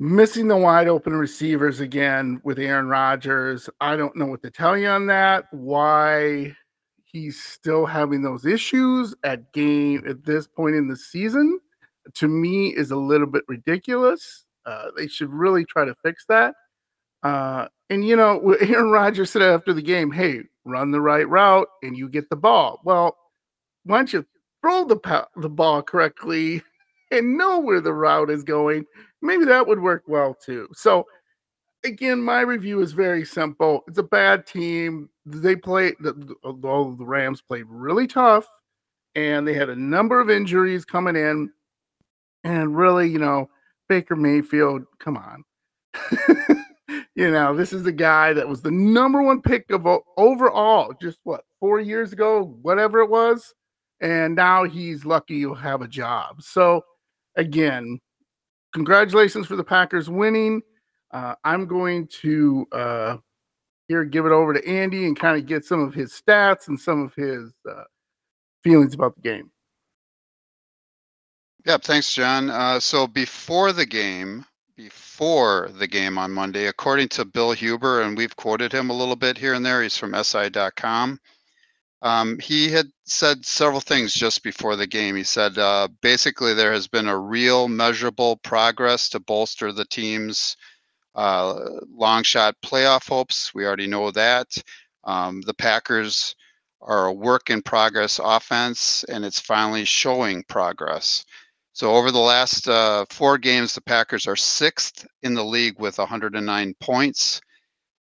missing 0.01 0.49
the 0.49 0.57
wide 0.57 0.89
open 0.89 1.15
receivers 1.15 1.81
again 1.81 2.41
with 2.45 2.59
Aaron 2.59 2.89
Rodgers, 2.89 3.69
I 3.81 3.97
don't 3.97 4.17
know 4.17 4.27
what 4.27 4.43
to 4.43 4.51
tell 4.51 4.77
you 4.77 4.89
on 4.89 5.07
that. 5.09 5.45
Why 5.53 6.57
he's 7.05 7.43
still 7.43 7.85
having 7.87 8.23
those 8.23 8.47
issues 8.47 9.15
at 9.23 9.53
game 9.53 10.05
at 10.09 10.25
this 10.25 10.47
point 10.47 10.77
in 10.77 10.89
the 10.89 10.97
season 10.97 11.59
to 12.15 12.29
me 12.29 12.69
is 12.69 12.91
a 12.91 12.97
little 12.97 13.27
bit 13.27 13.45
ridiculous. 13.49 14.45
Uh, 14.67 14.87
they 14.97 15.07
should 15.07 15.33
really 15.33 15.65
try 15.65 15.85
to 15.85 15.95
fix 16.03 16.25
that. 16.29 16.55
Uh, 17.23 17.69
and 17.91 18.07
you 18.07 18.17
know, 18.17 18.53
Aaron 18.61 18.91
Rodgers 18.91 19.31
said 19.31 19.43
after 19.43 19.73
the 19.73 19.83
game, 19.83 20.11
"Hey, 20.11 20.43
run 20.69 20.91
the 20.91 21.01
right 21.01 21.29
route, 21.29 21.69
and 21.83 21.97
you 21.97 22.09
get 22.09 22.29
the 22.31 22.37
ball." 22.37 22.81
Well, 22.85 23.17
why 23.85 23.99
don't 23.99 24.13
you 24.13 24.27
throw 24.63 24.85
the 24.85 25.27
the 25.37 25.49
ball 25.49 25.83
correctly 25.83 26.63
and 27.11 27.39
know 27.39 27.59
where 27.59 27.81
the 27.81 27.93
route 27.93 28.31
is 28.31 28.45
going? 28.45 28.85
Maybe 29.23 29.45
that 29.47 29.67
would 29.67 29.81
work 29.81 30.05
well 30.07 30.35
too. 30.35 30.69
So, 30.75 31.07
again, 31.85 32.23
my 32.23 32.41
review 32.41 32.81
is 32.81 32.93
very 32.93 33.25
simple. 33.25 33.83
It's 33.89 33.99
a 33.99 34.03
bad 34.03 34.47
team. 34.47 35.09
They 35.27 35.57
play 35.57 35.95
the 36.01 36.13
the 36.43 36.69
uh, 36.69 37.05
Rams 37.05 37.41
played 37.41 37.67
really 37.69 38.07
tough, 38.07 38.47
and 39.15 39.47
they 39.47 39.55
had 39.55 39.69
a 39.71 39.77
number 39.77 40.21
of 40.21 40.31
injuries 40.31 40.85
coming 40.85 41.17
in, 41.17 41.51
and 42.45 42.77
really, 42.77 43.09
you 43.09 43.19
know, 43.19 43.49
Baker 43.89 44.17
Mayfield, 44.17 44.85
come 44.99 45.17
on. 45.17 45.45
you 47.19 47.33
know, 47.33 47.53
this 47.53 47.73
is 47.73 47.83
the 47.83 47.91
guy 47.91 48.33
that 48.33 48.47
was 48.47 48.63
the 48.63 48.71
number 48.71 49.21
one 49.21 49.43
pick 49.43 49.69
of 49.73 49.85
overall, 50.17 50.95
just 51.03 51.19
what, 51.25 51.41
four 51.59 51.81
years 51.81 52.13
ago, 52.13 52.57
whatever 52.63 53.01
it 53.01 53.11
was. 53.11 53.53
And 54.01 54.37
now 54.37 54.63
he's 54.63 55.05
lucky 55.05 55.43
to 55.43 55.53
have 55.53 55.83
a 55.83 55.89
job. 55.89 56.41
So, 56.41 56.85
again, 57.35 57.99
congratulations 58.73 59.49
for 59.49 59.57
the 59.57 59.65
Packers 59.65 60.09
winning. 60.09 60.63
Uh, 61.11 61.35
I'm 61.43 61.67
going 61.67 62.07
to 62.21 62.69
uh, 62.71 63.17
here 63.89 64.05
give 64.05 64.25
it 64.25 64.31
over 64.31 64.55
to 64.55 64.65
Andy 64.65 65.07
and 65.07 65.19
kind 65.19 65.37
of 65.37 65.45
get 65.45 65.65
some 65.65 65.81
of 65.81 65.95
his 65.95 66.13
stats 66.13 66.69
and 66.69 66.79
some 66.79 67.03
of 67.03 67.15
his 67.17 67.53
uh, 67.69 67.83
feelings 68.63 68.95
about 68.95 69.17
the 69.17 69.23
game. 69.23 69.51
Yep, 71.67 71.83
thanks, 71.83 72.15
John. 72.15 72.49
Uh, 72.49 72.79
so 72.79 73.09
before 73.09 73.73
the 73.73 73.87
game, 73.87 74.45
before 74.79 75.71
the 75.77 75.89
game 75.89 76.17
on 76.19 76.31
Monday, 76.31 76.67
according 76.67 77.09
to 77.09 77.25
Bill 77.25 77.51
Huber, 77.51 78.01
and 78.03 78.17
we've 78.17 78.37
quoted 78.37 78.73
him 78.73 78.91
a 78.91 78.97
little 78.97 79.17
bit 79.17 79.37
here 79.37 79.55
and 79.55 79.67
there. 79.67 79.83
He's 79.83 79.97
from 79.97 80.15
SI.com. 80.15 81.19
Um, 82.01 82.39
he 82.39 82.71
had 82.71 82.87
said 83.05 83.45
several 83.45 83.81
things 83.81 84.15
just 84.15 84.45
before 84.45 84.77
the 84.77 84.87
game. 84.87 85.17
He 85.17 85.25
said 85.25 85.59
uh, 85.59 85.89
basically 86.01 86.55
there 86.55 86.73
has 86.73 86.87
been 86.87 87.09
a 87.09 87.19
real 87.19 87.67
measurable 87.67 88.37
progress 88.37 89.09
to 89.09 89.19
bolster 89.19 89.73
the 89.73 89.85
team's 89.85 90.57
uh, 91.17 91.59
long 91.91 92.23
shot 92.23 92.55
playoff 92.65 93.09
hopes. 93.09 93.53
We 93.53 93.67
already 93.67 93.89
know 93.89 94.13
that. 94.13 94.47
Um, 95.03 95.41
the 95.41 95.55
Packers 95.55 96.37
are 96.81 97.07
a 97.07 97.13
work 97.13 97.51
in 97.51 97.63
progress 97.63 98.21
offense, 98.23 99.03
and 99.09 99.25
it's 99.25 99.41
finally 99.41 99.85
showing 99.85 100.45
progress. 100.45 101.25
So 101.79 101.95
over 101.95 102.11
the 102.11 102.19
last 102.19 102.69
uh, 102.69 103.05
four 103.09 103.39
games, 103.39 103.73
the 103.73 103.81
Packers 103.81 104.27
are 104.27 104.35
sixth 104.35 105.07
in 105.23 105.35
the 105.35 105.45
league 105.45 105.79
with 105.79 105.99
109 105.99 106.75
points. 106.81 107.41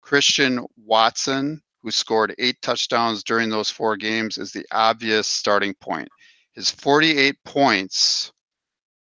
Christian 0.00 0.64
Watson, 0.83 1.61
who 1.83 1.90
scored 1.90 2.35
eight 2.38 2.56
touchdowns 2.62 3.23
during 3.23 3.50
those 3.50 3.71
four 3.71 3.99
games, 3.99 4.38
is 4.38 4.50
the 4.50 4.64
obvious 4.73 5.28
starting 5.28 5.75
point. 5.75 6.09
His 6.54 6.71
48 6.71 7.37
points 7.45 8.33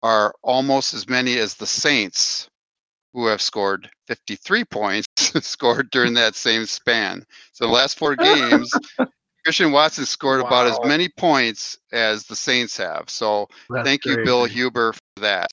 are 0.03 0.35
almost 0.43 0.93
as 0.93 1.09
many 1.09 1.39
as 1.39 1.55
the 1.55 1.67
Saints, 1.67 2.51
who 3.15 3.25
have 3.25 3.41
scored 3.41 3.89
53 4.07 4.67
points 4.67 5.07
scored 5.47 5.89
during 5.91 6.13
that 6.13 6.35
same 6.35 6.67
span. 6.67 7.25
So 7.53 7.65
the 7.65 7.73
last 7.73 7.99
four 7.99 8.17
games, 8.17 8.71
Christian 9.49 9.73
Watson 9.73 10.05
scored 10.05 10.43
wow. 10.43 10.47
about 10.47 10.67
as 10.67 10.79
many 10.85 11.09
points 11.09 11.79
as 11.91 12.25
the 12.25 12.37
Saints 12.37 12.77
have. 12.77 13.05
So 13.09 13.49
that's 13.71 13.83
thank 13.83 14.05
you, 14.05 14.23
Bill 14.23 14.45
Huber, 14.45 14.93
for 14.93 15.23
that. 15.23 15.49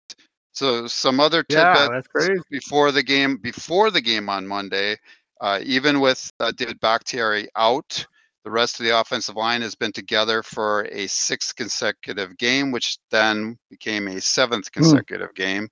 So 0.51 0.85
some 0.85 1.21
other 1.21 1.43
tidbits 1.43 2.05
yeah, 2.19 2.35
before 2.51 2.91
the 2.91 3.03
game. 3.03 3.37
Before 3.37 3.91
the 3.91 4.01
game 4.01 4.27
on 4.27 4.45
Monday, 4.45 4.97
uh, 5.39 5.61
even 5.63 6.01
with 6.01 6.29
uh, 6.41 6.51
David 6.57 6.77
Bakhtiari 6.81 7.47
out, 7.55 8.05
the 8.43 8.51
rest 8.51 8.81
of 8.81 8.85
the 8.85 8.99
offensive 8.99 9.37
line 9.37 9.61
has 9.61 9.75
been 9.75 9.93
together 9.93 10.43
for 10.43 10.89
a 10.91 11.07
sixth 11.07 11.55
consecutive 11.55 12.37
game, 12.37 12.73
which 12.73 12.97
then 13.11 13.57
became 13.69 14.09
a 14.09 14.19
seventh 14.19 14.67
hmm. 14.73 14.81
consecutive 14.81 15.29
mm. 15.29 15.35
game. 15.35 15.69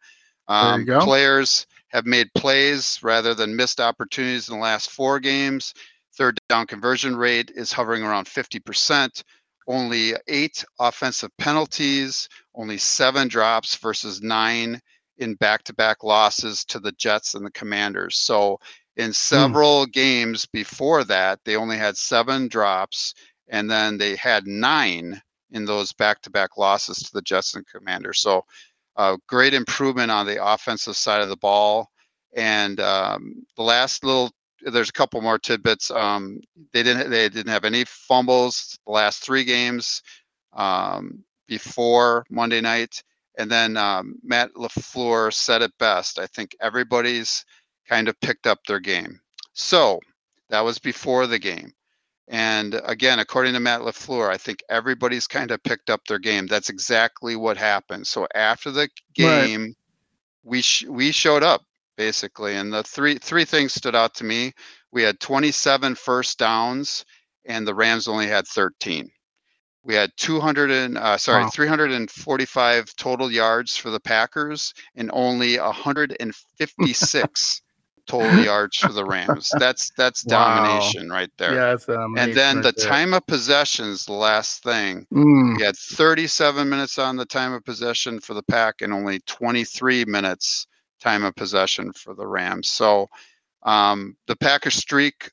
Um, 0.48 0.86
players 0.86 1.68
have 1.90 2.06
made 2.06 2.34
plays 2.36 3.00
rather 3.04 3.34
than 3.34 3.54
missed 3.54 3.82
opportunities 3.82 4.48
in 4.48 4.56
the 4.56 4.62
last 4.62 4.92
four 4.92 5.20
games. 5.20 5.74
Third 6.16 6.40
down 6.48 6.68
conversion 6.68 7.16
rate 7.16 7.52
is 7.56 7.72
hovering 7.72 8.04
around 8.04 8.26
50%. 8.26 9.24
Only 9.68 10.14
eight 10.28 10.64
offensive 10.80 11.32
penalties, 11.38 12.28
only 12.54 12.78
seven 12.78 13.28
drops 13.28 13.76
versus 13.78 14.22
nine 14.22 14.80
in 15.18 15.36
back 15.36 15.64
to 15.64 15.74
back 15.74 16.04
losses 16.04 16.66
to 16.66 16.80
the 16.80 16.92
Jets 16.94 17.34
and 17.34 17.46
the 17.46 17.52
Commanders. 17.52 18.18
So, 18.18 18.60
in 18.96 19.08
hmm. 19.08 19.12
several 19.12 19.86
mm. 19.86 19.92
games 19.92 20.46
before 20.46 21.04
that, 21.06 21.40
they 21.46 21.56
only 21.56 21.78
had 21.78 21.98
seven 21.98 22.48
drops, 22.48 23.14
and 23.48 23.70
then 23.70 23.98
they 23.98 24.16
had 24.16 24.46
nine 24.46 25.22
in 25.52 25.66
those 25.66 25.94
back 25.94 26.22
to 26.22 26.30
back 26.30 26.58
losses 26.58 26.98
to 26.98 27.12
the 27.14 27.22
Jets 27.22 27.56
and 27.56 27.66
Commanders. 27.66 28.20
So, 28.20 28.44
uh, 28.98 29.18
great 29.28 29.54
improvement 29.54 30.12
on 30.12 30.28
the 30.28 30.46
offensive 30.46 30.96
side 30.96 31.22
of 31.22 31.30
the 31.30 31.38
ball. 31.38 31.90
And 32.36 32.80
um, 32.80 33.46
the 33.56 33.64
last 33.64 34.04
little 34.04 34.32
there's 34.66 34.90
a 34.90 34.94
couple 34.94 35.22
more 35.22 35.40
tidbits. 35.40 35.92
Um, 35.92 36.42
they 36.72 36.84
didn't 36.84 37.10
they 37.10 37.30
didn't 37.30 37.52
have 37.52 37.66
any 37.66 37.86
fumbles 37.86 38.78
the 38.86 38.92
last 38.92 39.24
three 39.24 39.44
games 39.44 40.02
um, 40.54 41.24
before 41.48 42.26
Monday 42.30 42.62
night, 42.62 43.04
and 43.38 43.50
then 43.50 43.78
um, 43.78 44.16
Matt 44.24 44.54
LaFleur 44.54 45.34
said 45.34 45.62
it 45.62 45.78
best. 45.78 46.20
I 46.20 46.28
think 46.28 46.56
everybody's 46.62 47.46
kind 47.88 48.08
of 48.08 48.20
picked 48.22 48.48
up 48.48 48.60
their 48.66 48.80
game. 48.80 49.20
So 49.54 50.00
that 50.50 50.62
was 50.62 50.80
before 50.80 51.28
the 51.28 51.40
game. 51.40 51.74
And 52.30 52.80
again, 52.86 53.20
according 53.20 53.54
to 53.54 53.60
Matt 53.60 53.82
LaFleur, 53.82 54.30
I 54.30 54.38
think 54.38 54.64
everybody's 54.70 55.28
kind 55.28 55.52
of 55.52 55.62
picked 55.64 55.90
up 55.90 56.06
their 56.06 56.20
game. 56.20 56.48
That's 56.48 56.70
exactly 56.70 57.36
what 57.36 57.58
happened. 57.58 58.08
So 58.08 58.28
after 58.34 58.72
the 58.72 58.90
game, 59.14 59.62
right. 59.62 59.76
we 60.44 60.62
sh- 60.62 60.86
we 60.88 61.12
showed 61.12 61.44
up 61.44 61.64
basically. 61.98 62.56
And 62.56 62.74
the 62.74 62.84
three 62.84 63.18
three 63.18 63.46
things 63.46 63.74
stood 63.74 63.96
out 63.96 64.16
to 64.16 64.24
me 64.24 64.54
we 64.94 65.02
had 65.02 65.20
27 65.20 65.96
first 65.96 66.38
downs, 66.38 67.04
and 67.46 67.68
the 67.68 67.74
Rams 67.74 68.08
only 68.08 68.28
had 68.28 68.48
13. 68.48 69.10
We 69.84 69.96
had 69.96 70.12
200 70.16 70.72
and 70.72 70.98
uh, 70.98 71.18
sorry, 71.18 71.44
wow. 71.44 71.50
345 71.50 72.96
total 72.96 73.30
yards 73.30 73.76
for 73.76 73.90
the 73.90 74.00
Packers, 74.00 74.74
and 74.96 75.10
only 75.12 75.58
156 75.58 77.62
total 78.06 78.44
yards 78.44 78.78
for 78.78 78.94
the 78.94 79.04
Rams. 79.04 79.52
That's 79.58 79.92
that's 79.98 80.24
wow. 80.26 80.56
domination 80.56 81.10
right 81.10 81.32
there. 81.38 81.56
Yeah, 81.56 81.76
and 82.18 82.34
then 82.34 82.58
right 82.58 82.64
the 82.64 82.74
there. 82.78 82.88
time 82.88 83.14
of 83.14 83.26
possessions, 83.26 84.06
the 84.06 84.14
last 84.14 84.64
thing. 84.64 85.06
Mm. 85.12 85.58
We 85.58 85.64
had 85.64 85.76
37 85.76 86.70
minutes 86.70 86.98
on 86.98 87.18
the 87.18 87.26
time 87.26 87.52
of 87.52 87.66
possession 87.66 88.22
for 88.22 88.36
the 88.36 88.44
Pack, 88.44 88.82
and 88.82 88.94
only 88.94 89.20
23 89.22 90.06
minutes 90.06 90.68
time 91.04 91.24
of 91.24 91.36
possession 91.36 91.92
for 91.94 92.14
the 92.14 92.28
Rams. 92.28 92.70
So 92.70 93.10
um, 93.64 94.16
the 94.28 94.36
Packers 94.36 94.76
streak 94.76 95.30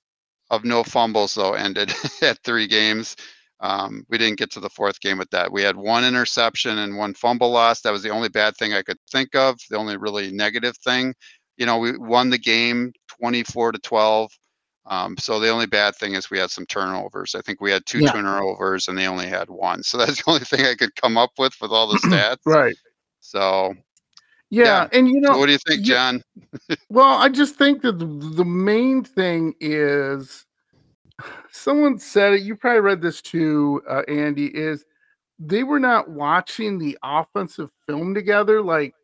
of 0.50 0.64
no 0.64 0.82
fumbles 0.82 1.34
though 1.34 1.54
ended 1.54 1.92
at 2.22 2.42
three 2.44 2.66
games. 2.66 3.16
Um, 3.60 4.06
we 4.08 4.16
didn't 4.16 4.38
get 4.38 4.50
to 4.52 4.60
the 4.60 4.70
fourth 4.70 5.00
game 5.00 5.18
with 5.18 5.28
that. 5.30 5.52
We 5.52 5.62
had 5.62 5.76
one 5.76 6.04
interception 6.04 6.78
and 6.78 6.96
one 6.96 7.12
fumble 7.12 7.50
loss. 7.50 7.82
That 7.82 7.92
was 7.92 8.02
the 8.02 8.08
only 8.08 8.30
bad 8.30 8.56
thing 8.56 8.72
I 8.72 8.80
could 8.80 8.96
think 9.12 9.34
of. 9.34 9.58
The 9.68 9.76
only 9.76 9.98
really 9.98 10.32
negative 10.32 10.76
thing 10.78 11.14
you 11.60 11.66
know, 11.66 11.76
we 11.76 11.96
won 11.98 12.30
the 12.30 12.38
game 12.38 12.92
24 13.20 13.72
to 13.72 13.78
12. 13.78 14.32
Um, 14.86 15.16
so 15.18 15.38
the 15.38 15.50
only 15.50 15.66
bad 15.66 15.94
thing 15.94 16.14
is 16.14 16.30
we 16.30 16.38
had 16.38 16.50
some 16.50 16.64
turnovers. 16.64 17.34
I 17.34 17.42
think 17.42 17.60
we 17.60 17.70
had 17.70 17.84
two 17.84 18.00
yeah. 18.00 18.12
turnovers 18.12 18.88
and 18.88 18.96
they 18.96 19.06
only 19.06 19.26
had 19.26 19.50
one. 19.50 19.82
So 19.82 19.98
that's 19.98 20.24
the 20.24 20.30
only 20.30 20.44
thing 20.44 20.64
I 20.64 20.74
could 20.74 20.96
come 20.96 21.18
up 21.18 21.32
with 21.38 21.52
with 21.60 21.70
all 21.70 21.86
the 21.86 21.98
stats. 22.04 22.38
right. 22.46 22.74
So 23.20 23.74
yeah, 24.50 24.64
yeah, 24.64 24.88
and 24.92 25.08
you 25.08 25.20
know, 25.20 25.32
so 25.32 25.38
what 25.38 25.46
do 25.46 25.52
you 25.52 25.58
think, 25.66 25.82
John? 25.84 26.22
well, 26.90 27.16
I 27.18 27.28
just 27.28 27.54
think 27.56 27.82
that 27.82 27.98
the, 27.98 28.06
the 28.06 28.44
main 28.44 29.04
thing 29.04 29.54
is 29.60 30.44
someone 31.50 31.98
said 31.98 32.34
it. 32.34 32.42
You 32.42 32.56
probably 32.56 32.80
read 32.80 33.00
this 33.00 33.20
too, 33.22 33.82
uh, 33.88 34.02
Andy. 34.08 34.46
Is 34.46 34.84
they 35.38 35.62
were 35.62 35.80
not 35.80 36.10
watching 36.10 36.78
the 36.78 36.98
offensive 37.02 37.70
film 37.86 38.14
together. 38.14 38.60
Like, 38.60 38.94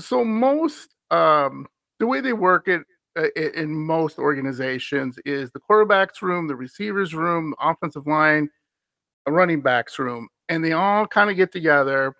so 0.00 0.24
most 0.24 0.94
um, 1.10 1.66
the 2.00 2.06
way 2.06 2.20
they 2.20 2.32
work 2.32 2.66
it 2.66 2.82
uh, 3.16 3.28
in 3.36 3.74
most 3.74 4.18
organizations 4.18 5.18
is 5.24 5.50
the 5.52 5.60
quarterback's 5.60 6.22
room, 6.22 6.48
the 6.48 6.56
receivers 6.56 7.14
room, 7.14 7.50
the 7.50 7.68
offensive 7.68 8.06
line, 8.06 8.48
a 9.26 9.32
running 9.32 9.60
backs 9.60 9.98
room, 9.98 10.28
and 10.48 10.64
they 10.64 10.72
all 10.72 11.06
kind 11.06 11.30
of 11.30 11.36
get 11.36 11.52
together. 11.52 12.14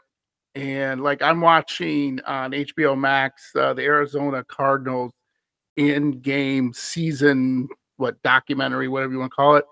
And 0.55 1.03
like 1.03 1.23
I'm 1.23 1.41
watching 1.41 2.21
on 2.27 2.53
HBO 2.53 2.99
Max, 2.99 3.51
uh, 3.57 3.73
the 3.73 3.83
Arizona 3.83 4.45
Cardinals 4.45 5.13
in 5.77 6.21
game 6.21 6.73
season, 6.75 7.69
what 7.97 8.23
documentary, 8.23 8.89
whatever 8.89 9.13
you 9.13 9.19
want 9.19 9.33
to 9.33 9.37
call 9.37 9.57
it. 9.57 9.65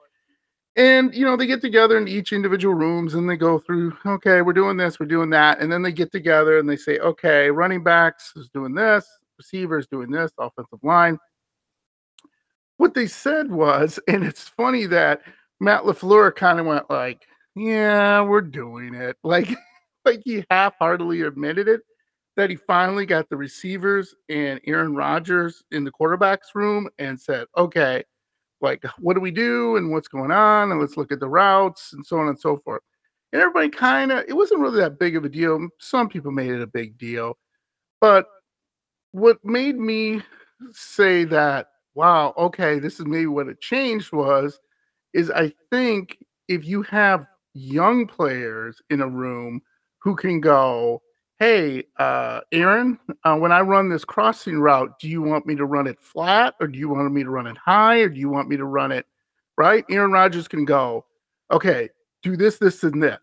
And 0.76 1.14
you 1.14 1.26
know, 1.26 1.36
they 1.36 1.46
get 1.46 1.60
together 1.60 1.98
in 1.98 2.08
each 2.08 2.32
individual 2.32 2.74
rooms 2.74 3.14
and 3.14 3.28
they 3.28 3.36
go 3.36 3.58
through, 3.58 3.96
okay, 4.06 4.40
we're 4.40 4.52
doing 4.52 4.76
this, 4.76 4.98
we're 4.98 5.06
doing 5.06 5.30
that. 5.30 5.60
And 5.60 5.70
then 5.70 5.82
they 5.82 5.92
get 5.92 6.12
together 6.12 6.58
and 6.58 6.68
they 6.68 6.76
say, 6.76 6.98
okay, 6.98 7.50
running 7.50 7.82
backs 7.82 8.32
is 8.36 8.48
doing 8.48 8.74
this, 8.74 9.06
receivers 9.36 9.86
doing 9.86 10.10
this, 10.10 10.32
offensive 10.38 10.78
line. 10.82 11.18
What 12.78 12.94
they 12.94 13.06
said 13.06 13.50
was, 13.50 13.98
and 14.08 14.24
it's 14.24 14.48
funny 14.48 14.86
that 14.86 15.20
Matt 15.60 15.82
LaFleur 15.82 16.34
kind 16.34 16.58
of 16.58 16.64
went 16.64 16.88
like, 16.88 17.26
yeah, 17.54 18.22
we're 18.22 18.40
doing 18.40 18.94
it. 18.94 19.16
Like, 19.24 19.48
like 20.04 20.22
he 20.24 20.44
half-heartedly 20.50 21.22
admitted 21.22 21.68
it 21.68 21.82
that 22.36 22.50
he 22.50 22.56
finally 22.56 23.06
got 23.06 23.28
the 23.28 23.36
receivers 23.36 24.14
and 24.28 24.60
Aaron 24.66 24.94
Rodgers 24.94 25.62
in 25.72 25.84
the 25.84 25.90
quarterback's 25.90 26.54
room 26.54 26.88
and 26.98 27.20
said, 27.20 27.46
okay, 27.56 28.02
like 28.60 28.82
what 28.98 29.14
do 29.14 29.20
we 29.20 29.30
do 29.30 29.76
and 29.76 29.90
what's 29.90 30.08
going 30.08 30.30
on 30.30 30.70
and 30.70 30.80
let's 30.80 30.96
look 30.96 31.12
at 31.12 31.20
the 31.20 31.28
routes 31.28 31.92
and 31.92 32.04
so 32.04 32.18
on 32.18 32.28
and 32.28 32.38
so 32.38 32.58
forth. 32.58 32.82
And 33.32 33.40
everybody 33.40 33.68
kind 33.68 34.12
of 34.12 34.24
it 34.28 34.34
wasn't 34.34 34.60
really 34.60 34.80
that 34.80 34.98
big 34.98 35.16
of 35.16 35.24
a 35.24 35.28
deal. 35.28 35.68
Some 35.78 36.08
people 36.08 36.30
made 36.30 36.50
it 36.50 36.62
a 36.62 36.66
big 36.66 36.98
deal. 36.98 37.38
But 38.00 38.26
what 39.12 39.38
made 39.44 39.78
me 39.78 40.22
say 40.72 41.24
that 41.24 41.68
wow 41.94 42.34
okay 42.36 42.78
this 42.78 43.00
is 43.00 43.06
maybe 43.06 43.26
what 43.26 43.48
it 43.48 43.60
changed 43.60 44.12
was 44.12 44.60
is 45.14 45.30
i 45.30 45.52
think 45.70 46.18
if 46.48 46.64
you 46.64 46.82
have 46.82 47.26
young 47.54 48.06
players 48.06 48.80
in 48.90 49.00
a 49.00 49.08
room 49.08 49.60
who 50.00 50.16
can 50.16 50.40
go 50.40 51.02
hey, 51.38 51.82
uh, 51.98 52.40
Aaron, 52.52 52.98
uh, 53.24 53.34
when 53.34 53.50
I 53.50 53.60
run 53.60 53.88
this 53.88 54.04
crossing 54.04 54.60
route, 54.60 54.98
do 55.00 55.08
you 55.08 55.22
want 55.22 55.46
me 55.46 55.54
to 55.54 55.64
run 55.64 55.86
it 55.86 55.98
flat 55.98 56.52
or 56.60 56.66
do 56.66 56.78
you 56.78 56.90
want 56.90 57.10
me 57.14 57.22
to 57.22 57.30
run 57.30 57.46
it 57.46 57.56
high 57.56 58.00
or 58.00 58.10
do 58.10 58.20
you 58.20 58.28
want 58.28 58.50
me 58.50 58.58
to 58.58 58.66
run 58.66 58.92
it 58.92 59.06
right? 59.60 59.84
Aaron 59.90 60.10
Rodgers 60.10 60.48
can 60.48 60.64
go, 60.64 61.04
okay, 61.50 61.90
do 62.22 62.34
this, 62.34 62.56
this, 62.56 62.82
and 62.82 63.02
this. 63.02 63.18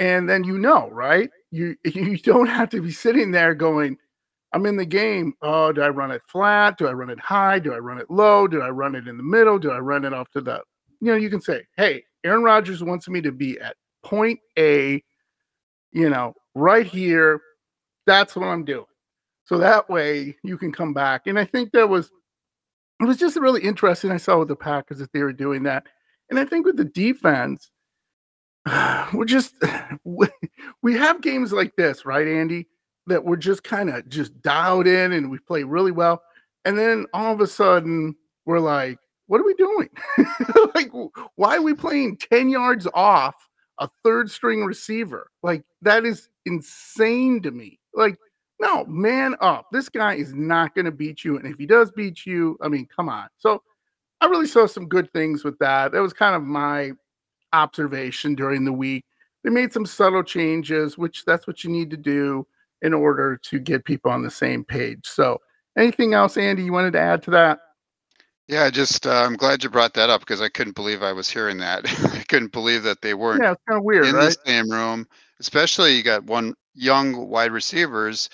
And 0.00 0.28
then 0.28 0.42
you 0.42 0.58
know, 0.58 0.90
right? 0.90 1.30
You 1.52 1.76
you 1.84 2.18
don't 2.18 2.48
have 2.48 2.70
to 2.70 2.82
be 2.82 2.90
sitting 2.90 3.30
there 3.30 3.54
going, 3.54 3.96
I'm 4.52 4.66
in 4.66 4.76
the 4.76 4.84
game. 4.84 5.34
Oh, 5.40 5.70
do 5.70 5.82
I 5.82 5.90
run 5.90 6.10
it 6.10 6.22
flat? 6.26 6.76
Do 6.76 6.88
I 6.88 6.92
run 6.92 7.10
it 7.10 7.20
high? 7.20 7.60
Do 7.60 7.72
I 7.72 7.78
run 7.78 7.98
it 7.98 8.10
low? 8.10 8.48
Do 8.48 8.62
I 8.62 8.70
run 8.70 8.96
it 8.96 9.06
in 9.06 9.16
the 9.16 9.22
middle? 9.22 9.60
Do 9.60 9.70
I 9.70 9.78
run 9.78 10.04
it 10.04 10.12
off 10.12 10.28
to 10.32 10.40
the, 10.40 10.60
you 11.00 11.12
know, 11.12 11.16
you 11.16 11.30
can 11.30 11.40
say, 11.40 11.62
hey, 11.76 12.02
Aaron 12.24 12.42
Rodgers 12.42 12.82
wants 12.82 13.08
me 13.08 13.20
to 13.20 13.30
be 13.30 13.60
at 13.60 13.76
point 14.02 14.40
A, 14.58 15.02
you 15.92 16.08
know, 16.08 16.34
right 16.54 16.86
here. 16.86 17.40
That's 18.06 18.34
what 18.34 18.46
I'm 18.46 18.64
doing. 18.64 18.86
So 19.44 19.58
that 19.58 19.88
way 19.88 20.36
you 20.44 20.58
can 20.58 20.72
come 20.72 20.92
back. 20.92 21.26
And 21.26 21.38
I 21.38 21.44
think 21.44 21.72
that 21.72 21.88
was 21.88 22.10
it 23.00 23.04
was 23.04 23.16
just 23.16 23.36
really 23.36 23.62
interesting. 23.62 24.10
I 24.10 24.16
saw 24.16 24.38
with 24.38 24.48
the 24.48 24.56
Packers 24.56 24.98
that 24.98 25.12
they 25.12 25.22
were 25.22 25.32
doing 25.32 25.62
that. 25.64 25.86
And 26.30 26.38
I 26.38 26.44
think 26.44 26.66
with 26.66 26.76
the 26.76 26.84
defense, 26.84 27.70
we're 29.12 29.24
just 29.24 29.54
we 30.82 30.94
have 30.94 31.22
games 31.22 31.52
like 31.52 31.76
this, 31.76 32.04
right, 32.04 32.26
Andy, 32.26 32.66
that 33.06 33.24
we're 33.24 33.36
just 33.36 33.64
kind 33.64 33.88
of 33.90 34.08
just 34.08 34.40
dialed 34.42 34.86
in 34.86 35.12
and 35.12 35.30
we 35.30 35.38
play 35.38 35.62
really 35.62 35.92
well. 35.92 36.22
And 36.64 36.78
then 36.78 37.06
all 37.14 37.32
of 37.32 37.40
a 37.40 37.46
sudden 37.46 38.14
we're 38.44 38.60
like, 38.60 38.98
what 39.26 39.40
are 39.40 39.44
we 39.44 39.54
doing? 39.54 39.88
like, 40.74 40.90
why 41.36 41.56
are 41.56 41.62
we 41.62 41.74
playing 41.74 42.16
10 42.16 42.48
yards 42.48 42.86
off 42.94 43.47
a 43.78 43.88
third 44.04 44.30
string 44.30 44.64
receiver? 44.64 45.30
Like, 45.42 45.64
that 45.82 46.04
is 46.04 46.28
insane 46.46 47.42
to 47.42 47.50
me. 47.50 47.78
Like, 47.94 48.16
no, 48.60 48.84
man 48.86 49.36
up. 49.40 49.66
This 49.72 49.88
guy 49.88 50.14
is 50.14 50.34
not 50.34 50.74
going 50.74 50.84
to 50.84 50.90
beat 50.90 51.24
you. 51.24 51.36
And 51.36 51.46
if 51.46 51.58
he 51.58 51.66
does 51.66 51.92
beat 51.92 52.26
you, 52.26 52.58
I 52.60 52.68
mean, 52.68 52.88
come 52.94 53.08
on. 53.08 53.28
So 53.38 53.62
I 54.20 54.26
really 54.26 54.48
saw 54.48 54.66
some 54.66 54.88
good 54.88 55.12
things 55.12 55.44
with 55.44 55.58
that. 55.58 55.92
That 55.92 56.00
was 56.00 56.12
kind 56.12 56.34
of 56.34 56.42
my 56.42 56.92
observation 57.52 58.34
during 58.34 58.64
the 58.64 58.72
week. 58.72 59.04
They 59.44 59.50
made 59.50 59.72
some 59.72 59.86
subtle 59.86 60.24
changes, 60.24 60.98
which 60.98 61.24
that's 61.24 61.46
what 61.46 61.62
you 61.62 61.70
need 61.70 61.90
to 61.90 61.96
do 61.96 62.46
in 62.82 62.92
order 62.92 63.36
to 63.44 63.58
get 63.58 63.84
people 63.84 64.10
on 64.10 64.22
the 64.22 64.30
same 64.30 64.64
page. 64.64 65.06
So, 65.06 65.40
anything 65.76 66.14
else, 66.14 66.36
Andy, 66.36 66.64
you 66.64 66.72
wanted 66.72 66.92
to 66.94 67.00
add 67.00 67.22
to 67.24 67.30
that? 67.32 67.60
Yeah, 68.48 68.70
just 68.70 69.06
uh, 69.06 69.10
I'm 69.10 69.36
glad 69.36 69.62
you 69.62 69.68
brought 69.68 69.92
that 69.94 70.08
up 70.08 70.20
because 70.20 70.40
I 70.40 70.48
couldn't 70.48 70.74
believe 70.74 71.02
I 71.02 71.12
was 71.12 71.28
hearing 71.28 71.58
that. 71.58 71.84
I 72.14 72.24
couldn't 72.28 72.52
believe 72.52 72.82
that 72.84 73.02
they 73.02 73.12
weren't. 73.12 73.42
Yeah, 73.42 73.52
it's 73.52 73.62
kind 73.68 73.78
of 73.78 73.84
weird, 73.84 74.06
in 74.06 74.14
right? 74.14 74.24
the 74.24 74.36
same 74.46 74.70
room. 74.70 75.06
Especially 75.38 75.94
you 75.94 76.02
got 76.02 76.24
one 76.24 76.54
young 76.74 77.28
wide 77.28 77.52
receivers. 77.52 78.30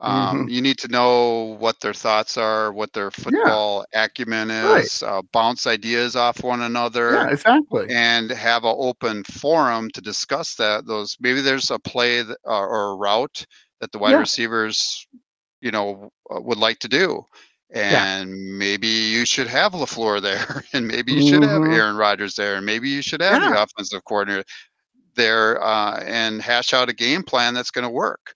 Um, 0.00 0.38
mm-hmm. 0.38 0.48
You 0.48 0.62
need 0.62 0.78
to 0.78 0.88
know 0.88 1.56
what 1.58 1.80
their 1.80 1.92
thoughts 1.92 2.38
are, 2.38 2.72
what 2.72 2.92
their 2.92 3.10
football 3.10 3.84
yeah. 3.92 4.04
acumen 4.04 4.50
is, 4.50 5.02
right. 5.02 5.08
uh, 5.08 5.22
bounce 5.32 5.66
ideas 5.66 6.16
off 6.16 6.42
one 6.42 6.62
another. 6.62 7.14
Yeah, 7.14 7.30
exactly. 7.30 7.86
And 7.90 8.30
have 8.30 8.64
an 8.64 8.74
open 8.78 9.24
forum 9.24 9.90
to 9.90 10.00
discuss 10.00 10.54
that. 10.54 10.86
Those 10.86 11.16
maybe 11.20 11.40
there's 11.42 11.70
a 11.70 11.78
play 11.80 12.22
that, 12.22 12.38
uh, 12.46 12.60
or 12.60 12.92
a 12.92 12.96
route 12.96 13.44
that 13.80 13.92
the 13.92 13.98
wide 13.98 14.12
yeah. 14.12 14.18
receivers, 14.18 15.06
you 15.60 15.72
know, 15.72 16.10
uh, 16.34 16.40
would 16.40 16.58
like 16.58 16.78
to 16.78 16.88
do 16.88 17.24
and 17.70 18.30
yeah. 18.30 18.36
maybe 18.36 18.88
you 18.88 19.26
should 19.26 19.46
have 19.46 19.72
LaFleur 19.72 20.22
there, 20.22 20.64
and 20.72 20.86
maybe 20.86 21.12
you 21.12 21.28
should 21.28 21.42
mm-hmm. 21.42 21.64
have 21.64 21.72
Aaron 21.72 21.96
Rodgers 21.96 22.34
there, 22.34 22.56
and 22.56 22.64
maybe 22.64 22.88
you 22.88 23.02
should 23.02 23.20
have 23.20 23.42
yeah. 23.42 23.50
the 23.50 23.62
offensive 23.62 24.04
coordinator 24.04 24.44
there, 25.14 25.62
uh, 25.62 26.02
and 26.04 26.40
hash 26.40 26.72
out 26.72 26.88
a 26.88 26.94
game 26.94 27.22
plan 27.22 27.54
that's 27.54 27.70
going 27.70 27.84
to 27.84 27.90
work. 27.90 28.34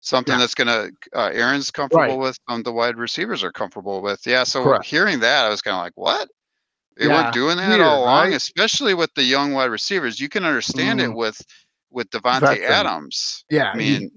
Something 0.00 0.32
yeah. 0.32 0.38
that's 0.40 0.54
going 0.54 0.66
to 0.66 0.90
uh, 1.16 1.30
Aaron's 1.32 1.70
comfortable 1.70 2.18
right. 2.18 2.18
with, 2.18 2.36
um, 2.48 2.64
the 2.64 2.72
wide 2.72 2.96
receivers 2.96 3.44
are 3.44 3.52
comfortable 3.52 4.02
with. 4.02 4.20
Yeah, 4.26 4.42
so 4.42 4.64
Correct. 4.64 4.84
hearing 4.84 5.20
that, 5.20 5.46
I 5.46 5.48
was 5.48 5.62
kind 5.62 5.76
of 5.76 5.82
like, 5.82 5.92
what? 5.94 6.28
They 6.96 7.08
weren't 7.08 7.32
doing 7.32 7.56
that 7.56 7.68
Weird, 7.68 7.80
all 7.80 8.02
along, 8.02 8.28
right? 8.28 8.34
especially 8.34 8.94
with 8.94 9.10
the 9.14 9.22
young 9.22 9.52
wide 9.52 9.70
receivers. 9.70 10.20
You 10.20 10.28
can 10.28 10.44
understand 10.44 11.00
mm. 11.00 11.04
it 11.04 11.14
with 11.14 11.40
with 11.90 12.10
Davante 12.10 12.60
Adams. 12.62 13.44
Yeah, 13.50 13.70
I 13.70 13.76
mean, 13.76 14.10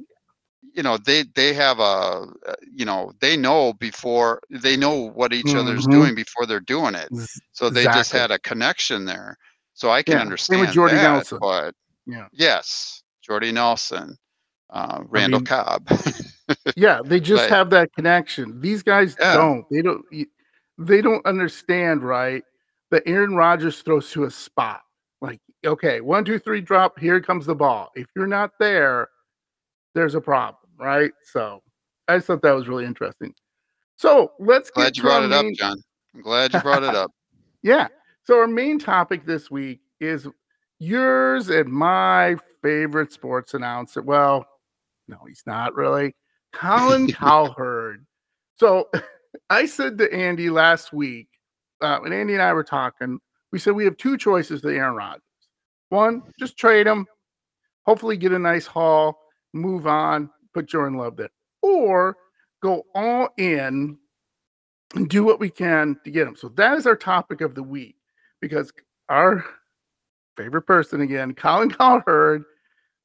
you 0.76 0.84
know 0.84 0.98
they 0.98 1.24
they 1.36 1.54
have 1.54 1.80
a 1.80 2.28
uh, 2.48 2.56
you 2.74 2.86
know 2.86 3.12
they 3.20 3.38
know 3.38 3.74
before 3.74 4.42
they 4.50 4.76
know 4.76 5.10
what 5.12 5.34
each 5.34 5.46
mm-hmm. 5.48 5.60
other's 5.60 5.88
doing 5.88 6.16
before 6.16 6.46
they're 6.46 6.60
doing 6.60 6.96
it 6.96 7.10
so 7.52 7.70
they 7.70 7.82
exactly. 7.82 8.00
just 8.00 8.12
had 8.12 8.32
a 8.32 8.40
connection 8.40 9.06
there 9.06 9.38
so 9.74 9.90
i 9.90 10.04
can 10.04 10.16
yeah. 10.16 10.22
understand 10.22 10.62
with 10.62 10.72
jordy 10.72 10.96
that, 10.96 11.04
nelson 11.04 11.38
but 11.42 11.74
yeah 12.06 12.28
yes 12.32 13.04
jordy 13.22 13.52
nelson 13.52 14.18
uh, 14.72 15.02
randall 15.08 15.38
I 15.38 15.40
mean, 15.40 15.46
cobb 15.46 15.90
yeah 16.76 17.00
they 17.06 17.20
just 17.20 17.44
but, 17.44 17.50
have 17.52 17.70
that 17.70 17.94
connection 17.94 18.60
these 18.60 18.84
guys 18.84 19.16
yeah. 19.20 19.34
don't 19.36 19.66
they 19.70 19.82
don't 19.82 20.04
they 20.78 21.02
don't 21.02 21.26
understand, 21.26 22.04
right? 22.04 22.44
That 22.92 23.04
Aaron 23.06 23.36
Rodgers 23.36 23.82
throws 23.82 24.12
to 24.12 24.26
a 24.26 24.32
spot. 24.32 24.82
Like, 25.22 25.40
okay, 25.66 26.02
one, 26.02 26.26
two, 26.26 26.40
three, 26.40 26.62
drop. 26.62 27.00
Here 27.00 27.20
comes 27.22 27.46
the 27.46 27.56
ball. 27.56 27.92
If 27.96 28.08
you're 28.16 28.28
not 28.28 28.52
there, 28.60 29.10
there's 29.94 30.16
a 30.16 30.22
problem, 30.22 30.65
right? 30.78 31.12
So 31.24 31.62
I 32.08 32.18
just 32.18 32.28
thought 32.28 32.42
that 32.42 32.52
was 32.52 32.68
really 32.68 32.86
interesting. 32.86 33.34
So 33.98 34.34
let's 34.40 34.70
glad 34.70 34.86
get 34.86 34.98
you 34.98 35.04
brought 35.04 35.24
it 35.24 35.30
main... 35.30 35.52
up, 35.52 35.54
John. 35.54 35.78
I'm 36.14 36.22
glad 36.22 36.54
you 36.54 36.60
brought 36.62 36.84
it 36.84 36.96
up. 36.96 37.12
yeah. 37.64 37.88
So 38.24 38.40
our 38.40 38.48
main 38.48 38.80
topic 38.80 39.26
this 39.26 39.52
week 39.52 39.82
is 40.00 40.28
yours 40.80 41.50
and 41.50 41.70
my 41.70 42.36
favorite 42.62 43.12
sports 43.12 43.54
announcer. 43.54 44.02
Well, 44.02 44.46
no, 45.08 45.18
he's 45.28 45.44
not 45.46 45.76
really. 45.76 46.16
Colin 46.54 47.08
Cowherd. 47.12 48.06
So 48.58 48.90
I 49.50 49.66
said 49.66 49.98
to 50.00 50.14
Andy 50.14 50.50
last 50.50 50.94
week, 50.94 51.28
uh, 51.82 52.00
when 52.00 52.14
Andy 52.14 52.34
and 52.34 52.42
I 52.42 52.54
were 52.54 52.64
talking, 52.64 53.20
we 53.52 53.60
said 53.60 53.74
we 53.74 53.86
have 53.86 53.98
two 53.98 54.18
choices 54.18 54.62
to 54.62 54.70
Aaron 54.70 54.96
Rodgers. 54.96 55.22
One, 55.90 56.24
just 56.40 56.58
trade 56.58 56.88
him, 56.88 57.06
hopefully 57.86 58.18
get 58.18 58.32
a 58.32 58.40
nice 58.40 58.66
haul, 58.66 59.20
move 59.54 59.86
on, 59.86 60.30
put 60.56 60.66
Jordan 60.66 60.98
Love 60.98 61.18
there. 61.18 61.30
Or 61.62 62.18
go 62.64 62.84
all 62.96 63.30
in 63.38 63.98
and 64.96 65.10
do 65.10 65.24
what 65.24 65.40
we 65.40 65.50
can 65.50 66.00
to 66.06 66.10
get 66.12 66.28
him. 66.28 66.36
So 66.36 66.50
that 66.50 66.78
is 66.78 66.88
our 66.88 66.96
topic 66.96 67.42
of 67.42 67.54
the 67.54 67.62
week 67.62 67.98
because 68.42 68.72
our 69.10 69.46
favorite 70.38 70.64
person 70.64 71.02
again, 71.02 71.36
Colin 71.36 71.70
Cowherd, 71.78 72.44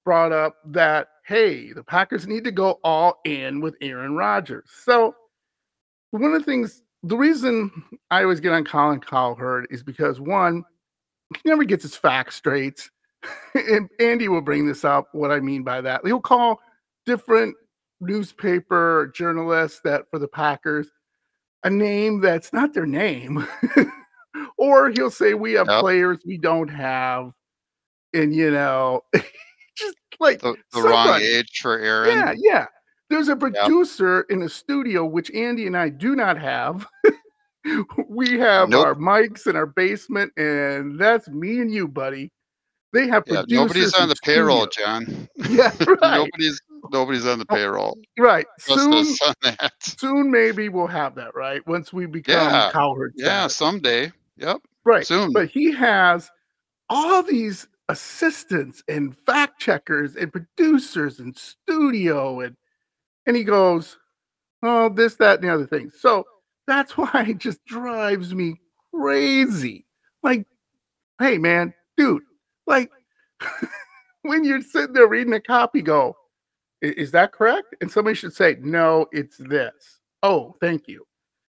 brought 0.04 0.32
up 0.32 0.56
that 0.66 1.08
hey, 1.26 1.72
the 1.72 1.84
Packers 1.84 2.26
need 2.26 2.42
to 2.44 2.50
go 2.50 2.80
all 2.82 3.20
in 3.24 3.60
with 3.60 3.76
Aaron 3.80 4.16
Rodgers. 4.16 4.68
So 4.84 5.14
one 6.10 6.24
of 6.24 6.32
the 6.32 6.44
things, 6.44 6.82
the 7.04 7.16
reason 7.16 7.70
I 8.10 8.22
always 8.22 8.40
get 8.40 8.52
on 8.52 8.64
Colin 8.64 9.00
Cowherd 9.00 9.68
is 9.70 9.82
because 9.82 10.20
one, 10.20 10.64
he 11.34 11.48
never 11.48 11.62
gets 11.64 11.82
his 11.84 11.94
facts 11.94 12.34
straight. 12.36 12.90
and 13.54 13.88
Andy 14.00 14.28
will 14.28 14.40
bring 14.40 14.66
this 14.66 14.84
up, 14.84 15.08
what 15.12 15.30
I 15.30 15.38
mean 15.38 15.62
by 15.62 15.80
that. 15.82 16.04
He'll 16.04 16.20
call 16.20 16.60
different 17.06 17.54
newspaper 18.00 19.12
journalists 19.14 19.80
that 19.84 20.04
for 20.10 20.18
the 20.18 20.28
Packers 20.28 20.90
a 21.62 21.70
name 21.70 22.20
that's 22.20 22.52
not 22.52 22.72
their 22.72 22.86
name. 22.86 23.46
or 24.58 24.90
he'll 24.90 25.10
say 25.10 25.34
we 25.34 25.52
have 25.54 25.68
yep. 25.68 25.80
players 25.80 26.18
we 26.26 26.38
don't 26.38 26.68
have. 26.68 27.32
And 28.12 28.34
you 28.34 28.50
know, 28.50 29.02
just 29.76 29.96
like 30.18 30.40
the, 30.40 30.56
the 30.72 30.82
wrong 30.82 31.20
age 31.20 31.60
for 31.60 31.78
Aaron. 31.78 32.16
Yeah, 32.16 32.34
yeah. 32.36 32.66
There's 33.08 33.28
a 33.28 33.36
producer 33.36 34.26
yep. 34.28 34.36
in 34.36 34.42
a 34.44 34.48
studio 34.48 35.04
which 35.04 35.30
Andy 35.32 35.66
and 35.66 35.76
I 35.76 35.88
do 35.88 36.14
not 36.14 36.38
have. 36.38 36.86
we 38.08 38.38
have 38.38 38.68
nope. 38.68 38.86
our 38.86 38.94
mics 38.94 39.46
in 39.46 39.56
our 39.56 39.66
basement, 39.66 40.32
and 40.36 40.98
that's 40.98 41.28
me 41.28 41.60
and 41.60 41.72
you, 41.72 41.88
buddy. 41.88 42.32
They 42.92 43.06
have 43.08 43.24
yeah, 43.26 43.42
nobody's 43.48 43.94
on 43.94 44.08
the 44.08 44.16
payroll, 44.24 44.66
John. 44.66 45.28
Yeah, 45.48 45.72
right. 45.86 46.00
nobody's 46.00 46.60
nobody's 46.90 47.26
on 47.26 47.38
the 47.38 47.46
oh, 47.48 47.54
payroll. 47.54 47.98
Right. 48.18 48.46
Soon, 48.58 49.04
soon 49.80 50.30
maybe 50.30 50.68
we'll 50.68 50.86
have 50.86 51.14
that, 51.16 51.34
right? 51.34 51.66
Once 51.66 51.92
we 51.92 52.06
become 52.06 52.34
yeah. 52.34 52.70
Cowherd. 52.72 53.14
Yeah, 53.16 53.46
someday. 53.46 54.12
Yep. 54.36 54.62
Right. 54.84 55.06
Soon. 55.06 55.32
But 55.32 55.50
he 55.50 55.72
has 55.72 56.30
all 56.88 57.22
these 57.22 57.66
assistants 57.88 58.82
and 58.88 59.16
fact 59.16 59.60
checkers 59.60 60.16
and 60.16 60.32
producers 60.32 61.18
and 61.18 61.36
studio 61.36 62.40
and 62.40 62.56
and 63.26 63.36
he 63.36 63.44
goes, 63.44 63.98
Oh, 64.62 64.88
this, 64.88 65.16
that, 65.16 65.40
and 65.40 65.48
the 65.48 65.54
other 65.54 65.66
thing. 65.66 65.90
So 65.90 66.24
that's 66.66 66.92
why 66.96 67.26
it 67.28 67.38
just 67.38 67.64
drives 67.64 68.34
me 68.34 68.60
crazy. 68.94 69.86
Like, 70.22 70.46
hey 71.18 71.38
man, 71.38 71.74
dude, 71.96 72.22
like 72.66 72.90
when 74.22 74.44
you're 74.44 74.62
sitting 74.62 74.92
there 74.92 75.08
reading 75.08 75.32
a 75.32 75.40
copy, 75.40 75.82
go, 75.82 76.16
is 76.82 77.10
that 77.12 77.32
correct? 77.32 77.74
And 77.80 77.90
somebody 77.90 78.14
should 78.14 78.34
say, 78.34 78.56
no, 78.60 79.06
it's 79.12 79.36
this. 79.36 80.00
Oh, 80.22 80.56
thank 80.60 80.88
you. 80.88 81.06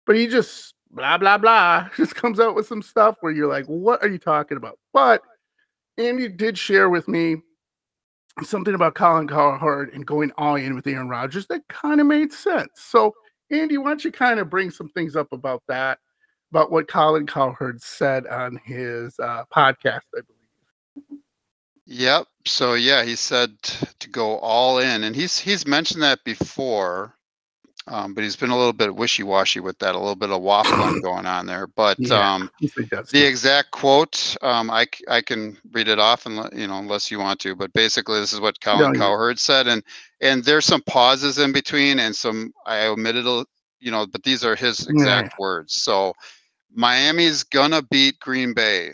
But 0.06 0.16
he 0.16 0.28
just 0.28 0.74
blah 0.92 1.18
blah 1.18 1.38
blah 1.38 1.90
just 1.98 2.16
comes 2.16 2.40
out 2.40 2.56
with 2.56 2.66
some 2.66 2.82
stuff 2.82 3.18
where 3.22 3.32
you're 3.32 3.50
like, 3.50 3.66
what 3.66 4.02
are 4.04 4.10
you 4.10 4.18
talking 4.18 4.58
about? 4.58 4.80
But 4.94 5.22
Andy 5.98 6.30
did 6.30 6.58
share 6.58 6.90
with 6.90 7.08
me 7.08 7.38
something 8.44 8.76
about 8.76 8.96
Colin 8.96 9.28
Cowherd 9.28 9.94
and 9.94 10.06
going 10.06 10.32
all 10.38 10.56
in 10.56 10.76
with 10.76 10.88
Aaron 10.88 11.10
Rodgers 11.10 11.48
that 11.48 11.68
kind 11.70 12.00
of 12.00 12.08
made 12.08 12.32
sense. 12.32 12.70
So, 12.76 13.14
Andy, 13.52 13.78
why 13.78 13.90
don't 13.90 14.06
you 14.06 14.12
kind 14.12 14.40
of 14.40 14.50
bring 14.50 14.70
some 14.70 14.90
things 14.90 15.16
up 15.16 15.32
about 15.32 15.64
that, 15.68 15.98
about 16.52 16.72
what 16.72 16.88
Colin 16.88 17.26
Cowherd 17.26 17.82
said 17.82 18.28
on 18.28 18.60
his 18.64 19.20
uh, 19.20 19.44
podcast, 19.54 20.02
I 20.16 20.22
believe. 20.22 20.37
Yep. 21.88 22.28
So 22.46 22.74
yeah, 22.74 23.04
he 23.04 23.16
said 23.16 23.58
to 23.62 24.10
go 24.10 24.38
all 24.40 24.80
in, 24.80 25.04
and 25.04 25.16
he's 25.16 25.40
he's 25.40 25.66
mentioned 25.66 26.04
that 26.04 26.24
before, 26.26 27.16
um, 27.88 28.14
but 28.14 28.26
he's 28.26 28.36
been 28.36 28.50
a 28.50 28.58
little 28.58 28.74
bit 28.74 28.94
wishy-washy 28.94 29.62
with 29.62 29.80
that, 29.80 29.96
a 29.96 29.98
little 29.98 30.16
bit 30.16 30.30
of 30.30 30.42
waffling 30.42 31.02
going 31.04 31.26
on 31.26 31.46
there. 31.46 31.68
But 31.68 31.98
yeah, 31.98 32.36
um, 32.36 32.52
the 32.60 33.26
exact 33.26 33.72
quote, 33.72 34.36
um, 34.42 34.70
I 34.70 34.88
I 35.10 35.22
can 35.22 35.58
read 35.72 35.88
it 35.88 35.98
off, 35.98 36.26
and 36.26 36.50
you 36.54 36.68
know, 36.68 36.78
unless 36.78 37.10
you 37.10 37.20
want 37.20 37.40
to. 37.42 37.56
But 37.56 37.72
basically, 37.72 38.20
this 38.20 38.34
is 38.34 38.42
what 38.42 38.60
Colin 38.60 38.92
no, 38.92 39.00
Cowherd 39.00 39.40
said, 39.40 39.68
and 39.68 39.82
and 40.20 40.44
there's 40.44 40.66
some 40.66 40.82
pauses 40.82 41.40
in 41.40 41.54
between, 41.54 42.00
and 42.00 42.14
some 42.14 42.54
I 42.66 42.88
omitted, 42.88 43.26
a, 43.26 43.46
you 43.80 43.92
know, 43.92 44.06
but 44.06 44.24
these 44.24 44.44
are 44.44 44.56
his 44.56 44.88
exact 44.88 45.34
yeah. 45.34 45.36
words. 45.40 45.74
So 45.74 46.14
Miami's 46.74 47.44
gonna 47.44 47.82
beat 47.82 48.20
Green 48.20 48.54
Bay. 48.54 48.92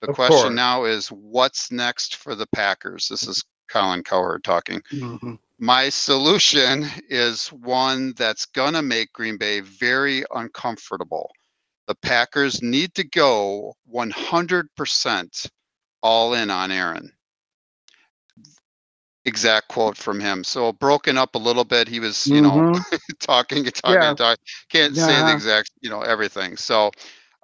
The 0.00 0.10
of 0.10 0.14
question 0.14 0.38
course. 0.38 0.54
now 0.54 0.84
is 0.84 1.08
what's 1.08 1.72
next 1.72 2.16
for 2.16 2.34
the 2.34 2.46
Packers? 2.54 3.08
This 3.08 3.26
is 3.26 3.44
Colin 3.68 4.02
Cowherd 4.02 4.44
talking. 4.44 4.80
Mm-hmm. 4.92 5.34
My 5.58 5.88
solution 5.88 6.86
is 7.08 7.48
one 7.48 8.14
that's 8.16 8.46
going 8.46 8.74
to 8.74 8.82
make 8.82 9.12
Green 9.12 9.36
Bay 9.36 9.60
very 9.60 10.24
uncomfortable. 10.32 11.30
The 11.88 11.96
Packers 11.96 12.62
need 12.62 12.94
to 12.94 13.04
go 13.04 13.74
100% 13.92 15.50
all 16.02 16.34
in 16.34 16.50
on 16.50 16.70
Aaron. 16.70 17.12
Exact 19.24 19.68
quote 19.68 19.96
from 19.96 20.20
him. 20.20 20.44
So 20.44 20.72
broken 20.72 21.18
up 21.18 21.34
a 21.34 21.38
little 21.38 21.64
bit. 21.64 21.88
He 21.88 21.98
was, 21.98 22.26
you 22.26 22.40
mm-hmm. 22.40 22.72
know, 22.72 22.80
talking 23.20 23.66
and 23.66 23.74
talking 23.74 24.00
yeah. 24.00 24.08
and 24.10 24.18
talking. 24.18 24.44
Can't 24.70 24.94
yeah. 24.94 25.06
say 25.06 25.22
the 25.22 25.32
exact, 25.32 25.72
you 25.80 25.90
know, 25.90 26.02
everything. 26.02 26.56
So 26.56 26.92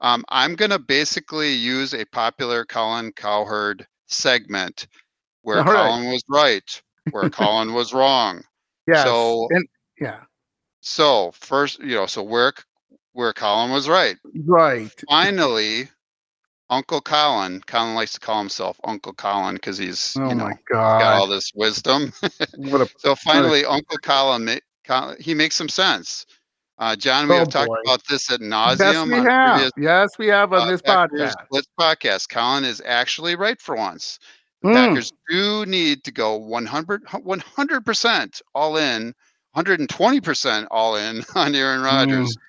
um, 0.01 0.25
I'm 0.29 0.55
going 0.55 0.71
to 0.71 0.79
basically 0.79 1.53
use 1.53 1.95
a 1.95 2.05
popular 2.07 2.65
Colin 2.65 3.13
Cowherd 3.13 3.87
segment 4.07 4.87
where 5.43 5.59
All 5.59 5.65
Colin 5.65 6.05
right. 6.05 6.13
was 6.13 6.25
right, 6.29 6.83
where 7.11 7.31
Colin 7.31 7.73
was 7.73 7.93
wrong. 7.93 8.43
Yeah. 8.87 9.05
So 9.05 9.47
and, 9.51 9.67
yeah. 10.01 10.21
So 10.81 11.33
first, 11.33 11.81
you 11.81 11.95
know, 11.95 12.07
so 12.07 12.23
where 12.23 12.53
where 13.13 13.33
Colin 13.33 13.71
was 13.71 13.89
right. 13.89 14.17
Right. 14.45 14.91
Finally, 15.09 15.89
Uncle 16.71 17.01
Colin. 17.01 17.61
Colin 17.67 17.95
likes 17.95 18.13
to 18.15 18.21
call 18.21 18.39
himself 18.39 18.79
Uncle 18.85 19.13
Colin 19.15 19.55
because 19.55 19.79
he's 19.79 20.17
oh 20.19 20.29
you 20.29 20.35
know 20.35 20.51
got 20.71 21.03
all 21.03 21.27
this 21.27 21.53
wisdom. 21.55 22.13
what 22.57 22.81
a, 22.81 22.89
so 22.99 23.15
finally, 23.15 23.63
a, 23.63 23.71
Uncle 23.71 23.99
Colin, 23.99 24.61
he 25.19 25.35
makes 25.35 25.57
some 25.57 25.69
sense. 25.69 26.27
Uh, 26.79 26.97
John, 26.97 27.29
we 27.29 27.35
oh, 27.35 27.39
have 27.39 27.51
talked 27.51 27.69
boy. 27.69 27.81
about 27.85 28.03
this 28.09 28.31
at 28.33 28.41
nauseum. 28.41 28.79
Yes, 28.79 29.07
we 29.07 29.17
have. 29.17 29.55
Previous, 29.55 29.73
yes, 29.79 30.11
we 30.19 30.27
have 30.27 30.53
on 30.53 30.63
uh, 30.63 30.71
this 30.71 30.83
podcast. 30.83 31.35
This 31.53 31.67
podcast. 31.79 32.29
Colin 32.29 32.65
is 32.65 32.83
actually 32.85 33.37
right 33.37 33.61
for 33.61 33.77
once. 33.77 34.19
The 34.63 34.71
mm. 34.71 34.75
Packers 34.75 35.13
do 35.29 35.67
need 35.67 36.03
to 36.05 36.11
go 36.11 36.37
100 36.37 37.05
100% 37.05 38.43
all 38.55 38.77
in, 38.77 39.15
120% 39.57 40.67
all 40.71 40.97
in 40.97 41.23
on 41.37 41.55
Aaron 41.55 41.83
Rodgers. 41.83 42.37
Mm. 42.37 42.41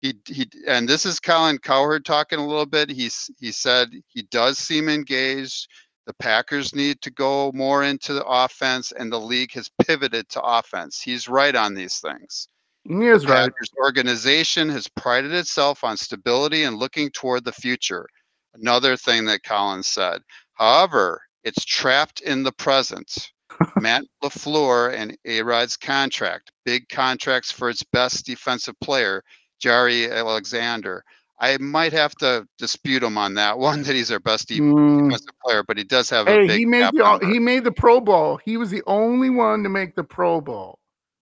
He 0.00 0.14
he 0.26 0.48
and 0.66 0.88
this 0.88 1.04
is 1.04 1.18
Colin 1.20 1.58
Cowherd 1.58 2.04
talking 2.04 2.38
a 2.38 2.46
little 2.46 2.66
bit. 2.66 2.88
He's 2.88 3.30
he 3.38 3.52
said 3.52 3.90
he 4.06 4.22
does 4.22 4.58
seem 4.58 4.88
engaged. 4.88 5.68
The 6.06 6.14
Packers 6.14 6.74
need 6.74 7.00
to 7.02 7.10
go 7.10 7.52
more 7.52 7.84
into 7.84 8.14
the 8.14 8.24
offense, 8.24 8.92
and 8.92 9.12
the 9.12 9.20
league 9.20 9.52
has 9.52 9.70
pivoted 9.84 10.28
to 10.30 10.42
offense. 10.42 11.02
He's 11.02 11.28
right 11.28 11.54
on 11.54 11.74
these 11.74 11.98
things. 11.98 12.48
The 12.88 13.26
right. 13.28 13.52
organization 13.84 14.68
has 14.70 14.88
prided 14.88 15.32
itself 15.32 15.84
on 15.84 15.96
stability 15.96 16.64
and 16.64 16.78
looking 16.78 17.10
toward 17.10 17.44
the 17.44 17.52
future. 17.52 18.06
Another 18.54 18.96
thing 18.96 19.26
that 19.26 19.42
Collins 19.42 19.88
said. 19.88 20.22
However, 20.54 21.20
it's 21.44 21.64
trapped 21.64 22.20
in 22.20 22.42
the 22.42 22.52
present. 22.52 23.30
Matt 23.80 24.04
LaFleur 24.22 24.94
and 24.94 25.16
A-Rod's 25.24 25.76
contract, 25.76 26.52
big 26.64 26.88
contracts 26.88 27.50
for 27.50 27.68
its 27.68 27.82
best 27.82 28.26
defensive 28.26 28.78
player, 28.80 29.22
Jaire 29.62 30.12
Alexander. 30.14 31.02
I 31.40 31.56
might 31.58 31.92
have 31.92 32.14
to 32.16 32.46
dispute 32.58 33.02
him 33.02 33.16
on 33.16 33.34
that 33.34 33.58
one 33.58 33.82
that 33.82 33.94
he's 33.94 34.10
our 34.10 34.20
best 34.20 34.48
mm. 34.48 35.04
defensive 35.04 35.34
player, 35.44 35.62
but 35.62 35.76
he 35.76 35.84
does 35.84 36.10
have 36.10 36.26
hey, 36.26 36.44
a 36.44 36.46
big. 36.46 36.58
He 36.58 36.64
made 36.64 36.90
the 36.92 37.20
he 37.22 37.38
made 37.38 37.64
the 37.64 37.72
Pro 37.72 38.00
Bowl. 38.00 38.38
He 38.44 38.56
was 38.56 38.70
the 38.70 38.82
only 38.86 39.30
one 39.30 39.62
to 39.62 39.68
make 39.68 39.94
the 39.94 40.04
Pro 40.04 40.40
Bowl. 40.40 40.78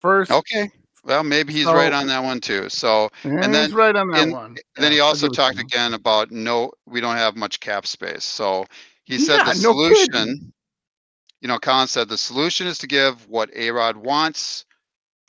First, 0.02 0.32
okay, 0.32 0.70
Well, 1.06 1.24
maybe 1.24 1.54
he's 1.54 1.66
so, 1.66 1.74
right 1.74 1.94
on 1.94 2.08
that 2.08 2.24
one 2.24 2.42
too. 2.42 2.68
So, 2.68 3.10
and 3.24 3.54
then 3.54 3.66
he's 3.66 3.74
right 3.74 3.96
on 3.96 4.10
that 4.10 4.28
one. 4.30 4.58
then 4.76 4.92
he 4.92 5.00
also 5.00 5.28
talked 5.30 5.60
again 5.60 5.94
about 5.94 6.32
no, 6.32 6.72
we 6.88 7.00
don't 7.00 7.16
have 7.16 7.36
much 7.36 7.60
cap 7.60 7.86
space. 7.86 8.24
So 8.24 8.66
he 9.04 9.20
said 9.20 9.38
yeah, 9.38 9.44
the 9.46 9.54
solution, 9.54 10.26
no 10.26 10.52
you 11.46 11.48
know, 11.48 11.60
Colin 11.60 11.88
said 11.88 12.10
the 12.10 12.18
solution 12.18 12.66
is 12.66 12.80
to 12.80 12.88
give 12.88 13.30
what 13.30 13.52
Arod 13.52 13.96
wants, 13.98 14.66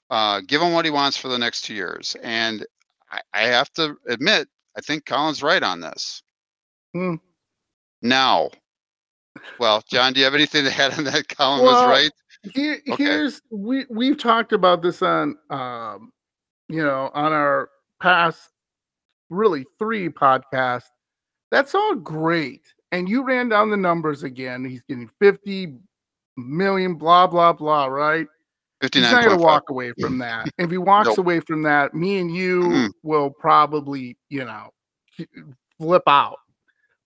uh, 0.08 0.40
give 0.46 0.62
him 0.62 0.72
what 0.72 0.86
he 0.86 0.90
wants 0.90 1.18
for 1.18 1.28
the 1.28 1.38
next 1.38 1.66
two 1.66 1.74
years. 1.74 2.16
And 2.22 2.64
I, 3.10 3.20
I 3.34 3.42
have 3.48 3.70
to 3.74 3.96
admit, 4.08 4.48
I 4.78 4.80
think 4.80 5.04
Colin's 5.04 5.42
right 5.42 5.62
on 5.62 5.80
this. 5.80 6.22
Hmm. 6.94 7.16
Now, 8.00 8.48
well, 9.58 9.82
John, 9.90 10.14
do 10.14 10.20
you 10.20 10.24
have 10.24 10.34
anything 10.34 10.64
to 10.64 10.72
add 10.72 10.96
on 10.96 11.04
that? 11.04 11.28
Colin 11.36 11.62
well, 11.62 11.86
was 11.86 12.02
right. 12.02 12.10
Here, 12.54 12.80
okay. 12.88 13.02
Here's 13.02 13.42
we 13.50 13.86
we've 13.90 14.18
talked 14.18 14.52
about 14.52 14.82
this 14.82 15.02
on 15.02 15.36
um, 15.50 16.12
you 16.68 16.82
know 16.82 17.10
on 17.14 17.32
our 17.32 17.70
past 18.00 18.50
really 19.30 19.64
three 19.78 20.08
podcasts. 20.08 20.90
That's 21.50 21.74
all 21.74 21.94
great, 21.94 22.62
and 22.92 23.08
you 23.08 23.24
ran 23.24 23.48
down 23.48 23.70
the 23.70 23.76
numbers 23.76 24.22
again. 24.22 24.64
He's 24.64 24.82
getting 24.82 25.10
fifty 25.20 25.74
million, 26.36 26.94
blah 26.94 27.26
blah 27.26 27.52
blah. 27.52 27.86
Right? 27.86 28.26
He's 28.92 29.02
not 29.10 29.24
going 29.24 29.38
to 29.38 29.42
walk 29.42 29.70
away 29.70 29.92
from 29.98 30.18
that. 30.18 30.48
if 30.58 30.70
he 30.70 30.78
walks 30.78 31.08
nope. 31.08 31.18
away 31.18 31.40
from 31.40 31.62
that, 31.62 31.94
me 31.94 32.18
and 32.18 32.34
you 32.34 32.60
mm-hmm. 32.60 32.86
will 33.02 33.30
probably, 33.30 34.18
you 34.28 34.44
know, 34.44 34.68
flip 35.78 36.02
out. 36.06 36.36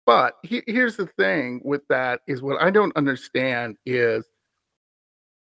But 0.07 0.35
he, 0.45 0.63
here's 0.69 0.97
the 0.97 1.07
thing 1.19 1.61
with 1.65 1.83
that 1.89 2.21
is 2.29 2.41
what 2.41 2.63
I 2.63 2.71
don't 2.71 2.97
understand 2.97 3.77
is 3.85 4.25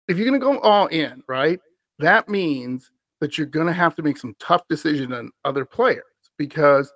if 0.08 0.16
you're 0.16 0.26
going 0.26 0.40
to 0.40 0.44
go 0.44 0.58
all 0.60 0.86
in, 0.88 1.22
right? 1.28 1.60
That 1.98 2.28
means 2.28 2.90
that 3.20 3.38
you're 3.38 3.46
going 3.46 3.66
to 3.66 3.72
have 3.72 3.94
to 3.96 4.02
make 4.02 4.16
some 4.16 4.34
tough 4.38 4.62
decisions 4.68 5.12
on 5.12 5.30
other 5.44 5.64
players 5.64 6.02
because 6.38 6.92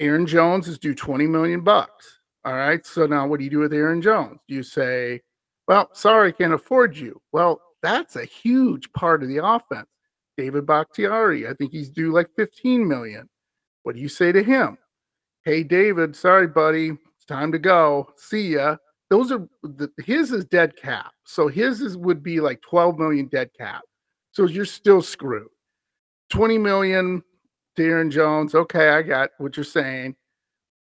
Aaron 0.00 0.26
Jones 0.26 0.66
is 0.66 0.78
due 0.78 0.94
20 0.94 1.26
million 1.26 1.60
bucks. 1.60 2.20
All 2.44 2.54
right. 2.54 2.84
So 2.86 3.06
now 3.06 3.26
what 3.26 3.38
do 3.38 3.44
you 3.44 3.50
do 3.50 3.58
with 3.58 3.72
Aaron 3.72 4.00
Jones? 4.00 4.40
You 4.48 4.62
say, 4.62 5.20
well, 5.68 5.90
sorry, 5.92 6.32
can't 6.32 6.54
afford 6.54 6.96
you? 6.96 7.20
Well, 7.32 7.60
that's 7.82 8.16
a 8.16 8.24
huge 8.24 8.90
part 8.92 9.22
of 9.22 9.28
the 9.28 9.44
offense. 9.44 9.88
David 10.36 10.64
Bakhtiari, 10.66 11.46
I 11.46 11.52
think 11.54 11.70
he's 11.70 11.90
due 11.90 12.12
like 12.12 12.28
15 12.34 12.88
million. 12.88 13.28
What 13.82 13.94
do 13.94 14.00
you 14.00 14.08
say 14.08 14.32
to 14.32 14.42
him? 14.42 14.78
Hey, 15.44 15.62
David, 15.62 16.16
sorry, 16.16 16.46
buddy, 16.46 16.88
it's 16.88 17.24
time 17.26 17.52
to 17.52 17.58
go. 17.58 18.08
See 18.16 18.54
ya. 18.54 18.76
Those 19.10 19.32
are 19.32 19.48
the, 19.62 19.90
his 19.98 20.32
is 20.32 20.44
dead 20.44 20.76
cap. 20.76 21.12
So 21.24 21.48
his 21.48 21.80
is 21.80 21.96
would 21.96 22.22
be 22.22 22.40
like 22.40 22.62
12 22.62 22.98
million 22.98 23.26
dead 23.26 23.50
cap. 23.58 23.82
So 24.32 24.46
you're 24.46 24.64
still 24.64 25.02
screwed. 25.02 25.48
20 26.30 26.58
million, 26.58 27.22
Darren 27.76 28.10
Jones. 28.10 28.54
Okay, 28.54 28.90
I 28.90 29.02
got 29.02 29.30
what 29.38 29.56
you're 29.56 29.64
saying. 29.64 30.14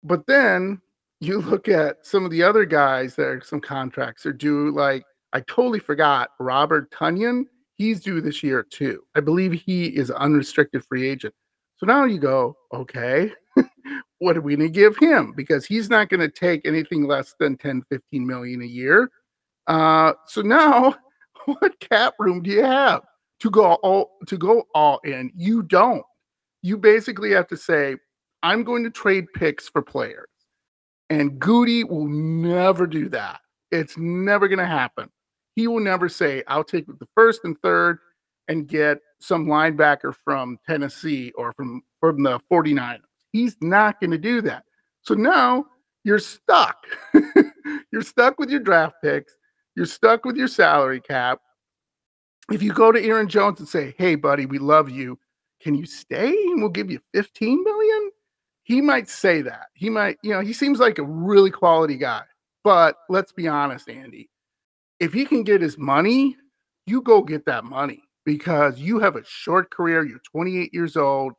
But 0.03 0.27
then 0.27 0.81
you 1.21 1.41
look 1.41 1.69
at 1.69 2.07
some 2.07 2.25
of 2.25 2.31
the 2.31 2.43
other 2.43 2.65
guys 2.65 3.15
that 3.17 3.27
are 3.27 3.43
some 3.45 3.61
contracts 3.61 4.27
are 4.27 4.33
due 4.33 4.71
like 4.71 5.05
I 5.33 5.41
totally 5.41 5.81
forgot 5.81 6.31
Robert 6.39 6.91
Tonyan. 6.93 7.45
He's 7.75 8.01
due 8.01 8.21
this 8.21 8.43
year 8.43 8.63
too. 8.63 9.03
I 9.17 9.21
believe 9.21 9.53
he 9.53 9.87
is 9.87 10.11
unrestricted 10.13 10.85
free 10.85 11.09
agent. 11.09 11.35
So 11.77 11.87
now 11.87 12.05
you 12.05 12.19
go, 12.19 12.57
okay, 12.73 13.33
what 14.19 14.37
are 14.37 14.41
we 14.41 14.57
going 14.57 14.69
to 14.69 14.73
give 14.73 14.97
him? 14.97 15.33
Because 15.37 15.67
he's 15.67 15.91
not 15.91 16.09
going 16.09 16.21
to 16.21 16.29
take 16.29 16.67
anything 16.67 17.07
less 17.07 17.35
than 17.39 17.57
10, 17.57 17.83
15 17.91 18.27
million 18.27 18.63
a 18.63 18.67
year. 18.67 19.11
Uh, 19.67 20.13
so 20.27 20.43
now 20.43 20.95
what 21.47 21.79
cap 21.81 22.15
room 22.19 22.43
do 22.43 22.51
you 22.51 22.65
have 22.65 23.03
to 23.41 23.51
go 23.51 23.75
all 23.75 24.13
to 24.27 24.39
go 24.39 24.65
all 24.75 25.01
in? 25.05 25.33
You 25.35 25.63
don't. 25.63 26.05
You 26.63 26.79
basically 26.79 27.33
have 27.33 27.49
to 27.49 27.57
say, 27.57 27.97
I'm 28.43 28.65
going 28.65 28.85
to 28.85 28.91
trade 28.91 29.27
picks 29.35 29.69
for 29.69 29.83
players. 29.83 30.29
And 31.11 31.39
Goody 31.39 31.85
will 31.85 32.07
never 32.07 32.87
do 32.87 33.09
that. 33.11 33.41
It's 33.71 33.97
never 33.99 34.49
going 34.49 34.59
to 34.59 34.67
happen. 34.67 35.11
He 35.55 35.67
will 35.67 35.81
never 35.81 36.09
say, 36.09 36.43
I'll 36.49 36.65
take 36.65 36.87
the 36.87 37.09
first 37.15 37.43
and 37.45 37.57
third 37.63 37.99
and 38.49 38.67
get 38.67 38.99
some 39.21 39.47
linebacker 39.47 40.15
from 40.25 40.59
Tennessee 40.67 41.33
or 41.37 41.53
from, 41.55 41.83
from 42.01 42.23
the 42.23 42.41
49ers. 42.51 43.01
He's 43.35 43.57
not 43.61 44.01
going 44.01 44.13
to 44.13 44.19
do 44.19 44.41
that. 44.43 44.63
So 45.03 45.15
now 45.15 45.67
you're 46.05 46.19
stuck. 46.19 46.77
you're 47.93 48.03
stuck 48.03 48.39
with 48.39 48.49
your 48.49 48.61
draft 48.61 48.95
picks. 49.03 49.35
You're 49.75 49.87
stuck 49.87 50.25
with 50.25 50.37
your 50.37 50.49
salary 50.49 51.01
cap. 51.01 51.41
If 52.51 52.63
you 52.63 52.73
go 52.73 52.93
to 52.93 53.03
Aaron 53.03 53.29
Jones 53.29 53.59
and 53.59 53.69
say, 53.69 53.95
hey, 53.99 54.15
buddy, 54.15 54.47
we 54.47 54.59
love 54.59 54.89
you. 54.89 55.19
Can 55.61 55.75
you 55.75 55.85
stay 55.85 56.29
and 56.29 56.61
we'll 56.61 56.71
give 56.71 56.91
you 56.91 57.01
15 57.13 57.65
million? 57.65 58.11
He 58.63 58.81
might 58.81 59.09
say 59.09 59.43
that. 59.43 59.67
He 59.75 59.91
might, 59.91 60.17
you 60.23 60.33
know, 60.33 60.41
he 60.41 60.53
seems 60.53 60.79
like 60.79 60.99
a 60.99 61.03
really 61.03 61.51
quality 61.51 61.97
guy. 61.97 62.23
But 62.63 62.97
let's 63.11 63.33
be 63.33 63.49
honest, 63.49 63.91
Andy 63.91 64.31
if 65.01 65.13
he 65.13 65.25
can 65.25 65.43
get 65.43 65.61
his 65.61 65.79
money, 65.79 66.37
you 66.87 67.03
go 67.03 67.23
get 67.23 67.45
that 67.47 67.65
money 67.65 68.03
because 68.25 68.79
you 68.79 68.99
have 68.99 69.17
a 69.17 69.25
short 69.25 69.71
career. 69.71 70.05
You're 70.05 70.21
28 70.31 70.73
years 70.73 70.97
old. 70.97 71.35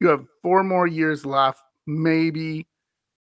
You 0.00 0.08
have 0.08 0.24
four 0.42 0.62
more 0.62 0.86
years 0.86 1.26
left, 1.26 1.60
maybe. 1.86 2.66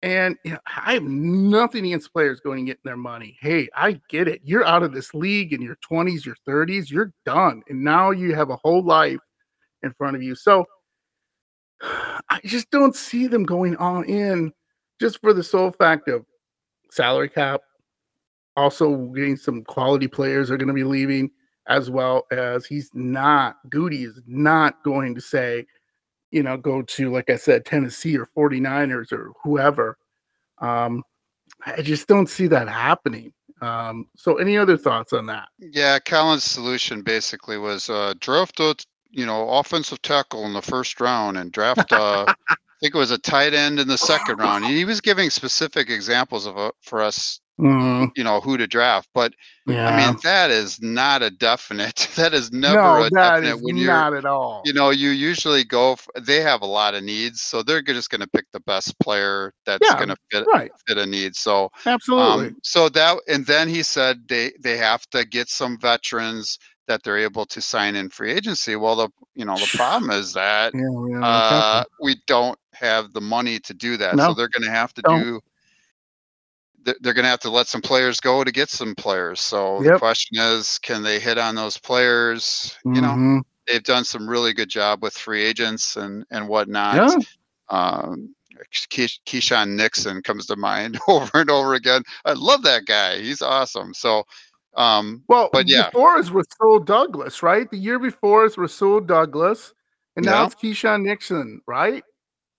And 0.03 0.37
you 0.45 0.53
know, 0.53 0.59
I 0.77 0.95
have 0.95 1.03
nothing 1.03 1.87
against 1.87 2.13
players 2.13 2.41
going 2.41 2.59
and 2.59 2.67
getting 2.67 2.83
their 2.85 2.97
money. 2.97 3.37
Hey, 3.41 3.69
I 3.75 4.01
get 4.09 4.29
it. 4.29 4.41
You're 4.45 4.65
out 4.65 4.83
of 4.83 4.93
this 4.93 5.15
league 5.15 5.53
in 5.53 5.63
your 5.63 5.79
20s, 5.91 6.25
your 6.25 6.37
30s. 6.47 6.91
You're 6.91 7.13
done. 7.25 7.63
And 7.69 7.83
now 7.83 8.11
you 8.11 8.35
have 8.35 8.51
a 8.51 8.57
whole 8.57 8.85
life 8.85 9.19
in 9.83 9.93
front 9.95 10.17
of 10.17 10.23
you. 10.23 10.35
So 10.35 10.65
I 11.83 12.41
just 12.45 12.71
don't 12.71 12.95
see 12.95 13.27
them 13.27 13.45
going 13.45 13.77
all 13.77 14.03
in 14.03 14.53
just 15.01 15.21
for 15.21 15.33
the 15.33 15.43
sole 15.43 15.73
fact 15.73 16.09
of 16.09 16.25
salary 16.91 17.29
cap, 17.29 17.61
also 18.57 18.97
getting 19.09 19.37
some 19.37 19.63
quality 19.65 20.09
players 20.09 20.51
are 20.51 20.57
going 20.57 20.69
to 20.69 20.75
be 20.75 20.85
leaving 20.85 21.31
as 21.69 21.91
well 21.91 22.27
as 22.31 22.65
he's 22.65 22.91
not 22.95 23.57
Goody 23.71 24.05
is 24.05 24.21
not 24.27 24.83
going 24.85 25.15
to 25.15 25.21
say, 25.21 25.67
you 26.31 26.43
know, 26.43 26.57
go 26.57 26.83
to 26.83 27.11
like 27.11 27.31
I 27.31 27.37
said, 27.37 27.65
Tennessee 27.65 28.17
or 28.17 28.29
49ers 28.37 29.13
or 29.13 29.33
whoever. 29.43 29.97
Um, 30.59 31.03
I 31.65 31.83
just 31.83 32.09
don't 32.09 32.29
see 32.29 32.47
that 32.49 32.69
happening. 32.69 33.33
Um, 33.63 34.07
so 34.17 34.37
any 34.37 34.57
other 34.59 34.77
thoughts 34.77 35.13
on 35.13 35.27
that? 35.27 35.49
Yeah, 35.59 35.99
Colin's 35.99 36.45
solution 36.45 37.03
basically 37.03 37.59
was 37.59 37.89
uh 37.89 38.15
draft 38.21 38.61
a 38.61 38.75
you 39.11 39.25
know 39.25 39.49
offensive 39.49 40.03
tackle 40.03 40.45
in 40.45 40.53
the 40.53 40.63
first 40.63 41.01
round 41.01 41.39
and 41.39 41.51
draft 41.53 41.93
uh 41.93 42.27
I 42.49 42.55
think 42.81 42.95
it 42.95 42.99
was 42.99 43.11
a 43.11 43.19
tight 43.19 43.55
end 43.55 43.81
in 43.81 43.89
the 43.89 43.97
second 43.97 44.39
round. 44.39 44.67
He 44.67 44.85
was 44.85 45.01
giving 45.01 45.31
specific 45.31 45.89
examples 45.89 46.45
of 46.45 46.59
uh, 46.59 46.73
for 46.83 47.01
us 47.01 47.41
Mm. 47.59 48.11
you 48.15 48.23
know 48.23 48.41
who 48.41 48.59
to 48.59 48.67
draft 48.67 49.09
but 49.15 49.33
yeah. 49.67 49.89
i 49.89 49.97
mean 49.97 50.19
that 50.23 50.51
is 50.51 50.79
not 50.83 51.23
a 51.23 51.31
definite 51.31 52.07
that 52.15 52.35
is 52.35 52.53
never 52.53 52.77
no, 52.77 53.05
a 53.05 53.09
definite 53.09 53.63
when 53.63 53.79
you're 53.79 53.87
not 53.87 54.13
at 54.13 54.27
all 54.27 54.61
you 54.67 54.75
know 54.75 54.91
you 54.91 55.09
usually 55.09 55.65
go 55.65 55.97
they 56.21 56.43
have 56.43 56.61
a 56.61 56.67
lot 56.67 56.95
of 56.95 57.03
needs 57.03 57.41
so 57.41 57.63
they're 57.63 57.81
just 57.81 58.11
going 58.11 58.21
to 58.21 58.29
pick 58.29 58.45
the 58.53 58.61
best 58.61 58.95
player 59.01 59.55
that's 59.65 59.89
yeah, 59.89 59.97
going 59.97 60.11
to 60.11 60.17
fit 60.31 60.47
right. 60.53 60.71
fit 60.87 60.99
a 60.99 61.07
need 61.07 61.35
so 61.35 61.71
absolutely 61.87 62.49
um, 62.49 62.57
so 62.63 62.91
that 62.91 63.17
and 63.27 63.47
then 63.47 63.71
he 63.71 63.83
said 63.83 64.21
they 64.29 64.53
they 64.61 64.77
have 64.77 65.07
to 65.07 65.25
get 65.25 65.49
some 65.49 65.79
veterans 65.81 66.59
that 66.89 67.03
they're 67.03 67.17
able 67.17 67.47
to 67.47 67.63
sign 67.63 67.97
in 67.97 68.11
free 68.11 68.33
agency 68.33 68.77
well 68.77 68.97
the 68.97 69.09
you 69.35 69.47
know 69.47 69.57
the 69.57 69.71
problem 69.75 70.11
is 70.11 70.35
that 70.35 70.75
yeah, 71.09 71.25
uh, 71.25 71.85
we 72.03 72.17
don't 72.27 72.59
have 72.75 73.15
the 73.15 73.21
money 73.21 73.59
to 73.59 73.73
do 73.73 73.97
that 73.97 74.15
no, 74.15 74.27
so 74.27 74.35
they're 74.35 74.51
going 74.51 74.63
to 74.63 74.71
have 74.71 74.93
to 74.93 75.01
don't. 75.01 75.23
do 75.23 75.41
they're 77.01 77.15
going 77.15 77.25
to 77.25 77.31
have 77.31 77.41
to 77.41 77.51
let 77.51 77.67
some 77.67 77.83
players 77.83 78.21
go 78.21 78.45
to 78.45 78.53
get 78.53 78.71
some 78.71 78.95
players. 78.95 79.41
So 79.41 79.83
yep. 79.83 79.95
the 79.95 79.99
question 79.99 80.39
is, 80.39 80.79
can 80.79 81.03
they 81.03 81.19
hit 81.19 81.39
on 81.39 81.55
those 81.55 81.79
players? 81.79 82.77
Mm-hmm. 82.79 82.95
You 82.95 83.01
know, 83.01 83.09
mm-hmm. 83.09 83.39
they've 83.67 83.83
done 83.83 84.05
some 84.05 84.29
really 84.29 84.53
good 84.53 84.69
job 84.69 85.03
with 85.03 85.15
free 85.15 85.43
agents 85.45 85.97
and 85.97 86.25
and 86.31 86.49
whatnot. 86.49 86.95
Yeah. 86.95 87.17
Um, 87.69 88.35
Keisean 88.73 89.77
Nixon 89.77 90.23
comes 90.23 90.47
to 90.47 90.57
mind 90.57 90.99
over 91.09 91.31
and 91.35 91.51
over 91.51 91.75
again. 91.75 92.03
I 92.25 92.33
love 92.33 92.63
that 92.63 92.87
guy. 92.87 93.19
He's 93.21 93.43
awesome. 93.43 93.93
So, 93.93 94.25
um, 94.77 95.23
well, 95.29 95.51
but 95.53 95.69
yeah, 95.69 95.91
before 95.91 96.19
is 96.19 96.31
Rasul 96.31 96.81
Douglas, 96.81 97.43
right? 97.43 97.71
The 97.71 97.79
year 97.79 97.99
before 97.99 98.45
is 98.45 98.57
Rasul 98.57 99.01
Douglas, 99.01 99.75
and 100.17 100.25
now 100.25 100.41
yeah. 100.41 100.47
it's 100.47 100.55
Keisean 100.55 101.03
Nixon, 101.03 101.61
right? 101.67 102.05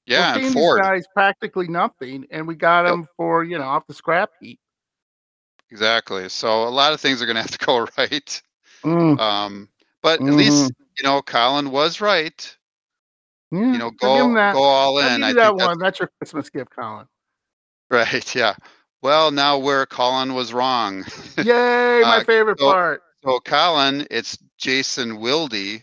Yeah, 0.07 0.37
we 0.37 0.49
Ford. 0.51 0.81
guys 0.81 1.05
practically 1.13 1.67
nothing, 1.67 2.25
and 2.31 2.47
we 2.47 2.55
got 2.55 2.85
yep. 2.85 2.93
them 2.93 3.07
for 3.15 3.43
you 3.43 3.57
know 3.57 3.65
off 3.65 3.85
the 3.87 3.93
scrap 3.93 4.31
heap. 4.39 4.59
Exactly. 5.69 6.29
So 6.29 6.63
a 6.63 6.69
lot 6.69 6.93
of 6.93 7.01
things 7.01 7.21
are 7.21 7.25
going 7.25 7.35
to 7.35 7.41
have 7.41 7.51
to 7.51 7.65
go 7.65 7.87
right. 7.97 8.41
Mm. 8.83 9.19
Um, 9.19 9.69
but 10.01 10.19
mm-hmm. 10.19 10.29
at 10.29 10.35
least 10.35 10.63
mm-hmm. 10.63 10.83
you 10.97 11.03
know 11.03 11.21
Colin 11.21 11.71
was 11.71 12.01
right. 12.01 12.57
Yeah, 13.51 13.59
you 13.59 13.77
know, 13.77 13.91
go 13.91 14.33
go 14.33 14.61
all 14.63 14.99
in. 14.99 15.23
I 15.23 15.33
that 15.33 15.55
one. 15.55 15.77
That's, 15.77 15.79
that's 15.79 15.99
your 15.99 16.11
Christmas 16.19 16.49
gift, 16.49 16.71
Colin. 16.75 17.05
Right. 17.89 18.35
Yeah. 18.35 18.55
Well, 19.01 19.31
now 19.31 19.57
where 19.57 19.85
Colin 19.85 20.33
was 20.33 20.53
wrong. 20.53 21.05
Yay! 21.37 21.45
My 22.03 22.17
uh, 22.17 22.23
favorite 22.23 22.59
so, 22.59 22.71
part. 22.71 23.03
So 23.23 23.39
Colin, 23.39 24.07
it's 24.09 24.37
Jason 24.57 25.19
Wilde 25.19 25.81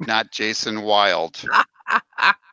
not 0.00 0.30
Jason 0.30 0.82
Wild. 0.82 1.42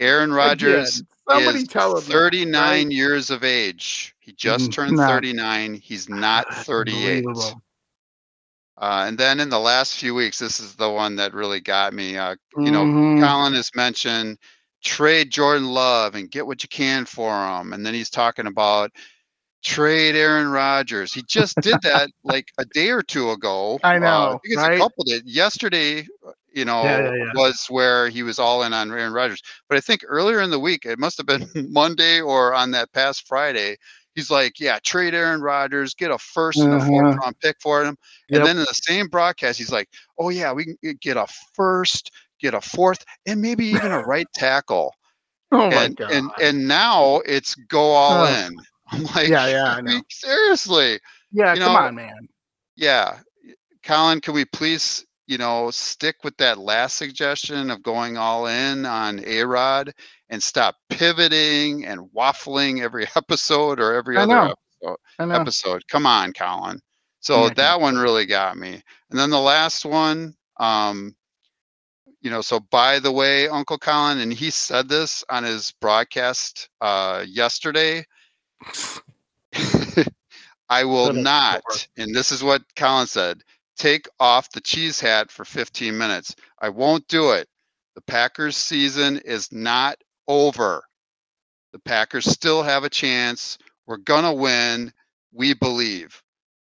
Aaron 0.00 0.32
Rodgers 0.32 1.02
Again, 1.28 1.56
is 1.56 1.66
39 1.66 2.52
right? 2.54 2.90
years 2.90 3.30
of 3.30 3.44
age. 3.44 4.14
He 4.20 4.32
just 4.32 4.72
turned 4.72 4.96
not, 4.96 5.10
39. 5.10 5.74
He's 5.74 6.08
not 6.08 6.52
38. 6.54 7.24
Uh, 8.80 9.04
and 9.08 9.18
then 9.18 9.40
in 9.40 9.48
the 9.48 9.58
last 9.58 9.96
few 9.96 10.14
weeks, 10.14 10.38
this 10.38 10.60
is 10.60 10.76
the 10.76 10.88
one 10.88 11.16
that 11.16 11.34
really 11.34 11.60
got 11.60 11.92
me. 11.92 12.16
Uh, 12.16 12.36
you 12.56 12.70
mm-hmm. 12.70 13.18
know, 13.18 13.26
Colin 13.26 13.54
has 13.54 13.70
mentioned 13.74 14.38
trade 14.82 15.30
Jordan 15.30 15.66
Love 15.66 16.14
and 16.14 16.30
get 16.30 16.46
what 16.46 16.62
you 16.62 16.68
can 16.68 17.04
for 17.04 17.32
him. 17.32 17.72
And 17.72 17.84
then 17.84 17.94
he's 17.94 18.10
talking 18.10 18.46
about 18.46 18.92
trade 19.64 20.14
Aaron 20.14 20.48
Rodgers. 20.48 21.12
He 21.12 21.22
just 21.22 21.56
did 21.60 21.80
that 21.82 22.10
like 22.24 22.48
a 22.58 22.64
day 22.66 22.90
or 22.90 23.02
two 23.02 23.30
ago. 23.30 23.78
I 23.82 23.96
uh, 23.96 23.98
know. 23.98 24.06
Uh, 24.06 24.56
right? 24.56 24.74
a 24.74 24.78
couple 24.78 25.04
did. 25.04 25.26
Yesterday, 25.26 26.06
you 26.58 26.64
know, 26.64 26.82
yeah, 26.82 27.02
yeah, 27.04 27.14
yeah. 27.14 27.32
was 27.34 27.66
where 27.68 28.08
he 28.08 28.24
was 28.24 28.40
all 28.40 28.64
in 28.64 28.72
on 28.72 28.90
Aaron 28.90 29.12
Rodgers. 29.12 29.40
But 29.68 29.78
I 29.78 29.80
think 29.80 30.02
earlier 30.06 30.40
in 30.40 30.50
the 30.50 30.58
week, 30.58 30.84
it 30.84 30.98
must 30.98 31.16
have 31.18 31.26
been 31.26 31.48
Monday 31.72 32.20
or 32.20 32.52
on 32.52 32.72
that 32.72 32.92
past 32.92 33.28
Friday, 33.28 33.76
he's 34.16 34.30
like, 34.30 34.58
yeah, 34.58 34.80
trade 34.82 35.14
Aaron 35.14 35.40
Rodgers, 35.40 35.94
get 35.94 36.10
a 36.10 36.16
1st 36.16 36.64
and 36.64 36.74
a 36.74 36.84
fourth 36.84 37.06
uh-huh. 37.06 37.18
round 37.22 37.40
pick 37.40 37.56
for 37.60 37.84
him. 37.84 37.96
Yep. 38.28 38.40
And 38.40 38.48
then 38.48 38.56
in 38.58 38.64
the 38.64 38.74
same 38.74 39.06
broadcast, 39.06 39.58
he's 39.58 39.70
like, 39.70 39.88
oh, 40.18 40.30
yeah, 40.30 40.52
we 40.52 40.64
can 40.64 40.98
get 41.00 41.16
a 41.16 41.26
first, 41.54 42.10
get 42.40 42.54
a 42.54 42.60
fourth, 42.60 43.04
and 43.26 43.40
maybe 43.40 43.64
even 43.76 43.92
a 43.92 44.02
right 44.02 44.26
tackle. 44.34 44.92
oh, 45.52 45.70
and, 45.70 45.74
my 45.74 45.88
God. 45.90 46.10
And, 46.10 46.30
and 46.42 46.66
now 46.66 47.22
it's 47.24 47.54
go 47.54 47.80
all 47.80 48.26
oh. 48.26 48.46
in. 48.46 48.56
I'm 48.90 49.04
like, 49.04 49.28
yeah, 49.28 49.46
yeah, 49.46 49.74
I 49.74 49.80
know. 49.82 50.00
seriously. 50.10 50.98
Yeah, 51.30 51.54
you 51.54 51.60
come 51.60 51.72
know, 51.74 51.78
on, 51.78 51.94
man. 51.94 52.28
Yeah. 52.74 53.18
Colin, 53.84 54.20
can 54.20 54.34
we 54.34 54.44
please, 54.46 55.06
you 55.28 55.36
know, 55.36 55.70
stick 55.70 56.24
with 56.24 56.34
that 56.38 56.58
last 56.58 56.96
suggestion 56.96 57.70
of 57.70 57.82
going 57.82 58.16
all 58.16 58.46
in 58.46 58.86
on 58.86 59.22
A 59.26 59.44
Rod 59.44 59.92
and 60.30 60.42
stop 60.42 60.76
pivoting 60.88 61.84
and 61.84 62.00
waffling 62.16 62.80
every 62.80 63.06
episode 63.16 63.78
or 63.78 63.94
every 63.94 64.16
other 64.16 64.54
episode, 64.80 64.96
episode? 65.20 65.88
Come 65.88 66.06
on, 66.06 66.32
Colin. 66.32 66.80
So 67.20 67.44
yeah, 67.44 67.54
that 67.54 67.80
one 67.80 67.96
really 67.96 68.24
got 68.24 68.56
me. 68.56 68.82
And 69.10 69.18
then 69.18 69.28
the 69.28 69.38
last 69.38 69.84
one, 69.84 70.34
um, 70.58 71.14
you 72.22 72.30
know, 72.30 72.40
so 72.40 72.58
by 72.58 72.98
the 72.98 73.12
way, 73.12 73.48
Uncle 73.48 73.78
Colin, 73.78 74.20
and 74.20 74.32
he 74.32 74.50
said 74.50 74.88
this 74.88 75.22
on 75.28 75.44
his 75.44 75.72
broadcast 75.72 76.70
uh, 76.80 77.22
yesterday 77.28 78.02
I 80.70 80.84
will 80.84 81.12
not, 81.12 81.62
and 81.96 82.14
this 82.14 82.32
is 82.32 82.42
what 82.42 82.62
Colin 82.76 83.06
said, 83.06 83.42
take 83.78 84.08
off 84.20 84.50
the 84.50 84.60
cheese 84.60 85.00
hat 85.00 85.30
for 85.30 85.44
15 85.44 85.96
minutes. 85.96 86.34
I 86.60 86.68
won't 86.68 87.06
do 87.08 87.32
it. 87.32 87.48
The 87.94 88.02
Packers 88.02 88.56
season 88.56 89.18
is 89.24 89.50
not 89.50 89.96
over. 90.26 90.82
The 91.72 91.78
Packers 91.78 92.24
still 92.26 92.62
have 92.62 92.84
a 92.84 92.90
chance. 92.90 93.58
We're 93.86 93.96
going 93.96 94.24
to 94.24 94.32
win. 94.32 94.92
We 95.32 95.54
believe. 95.54 96.22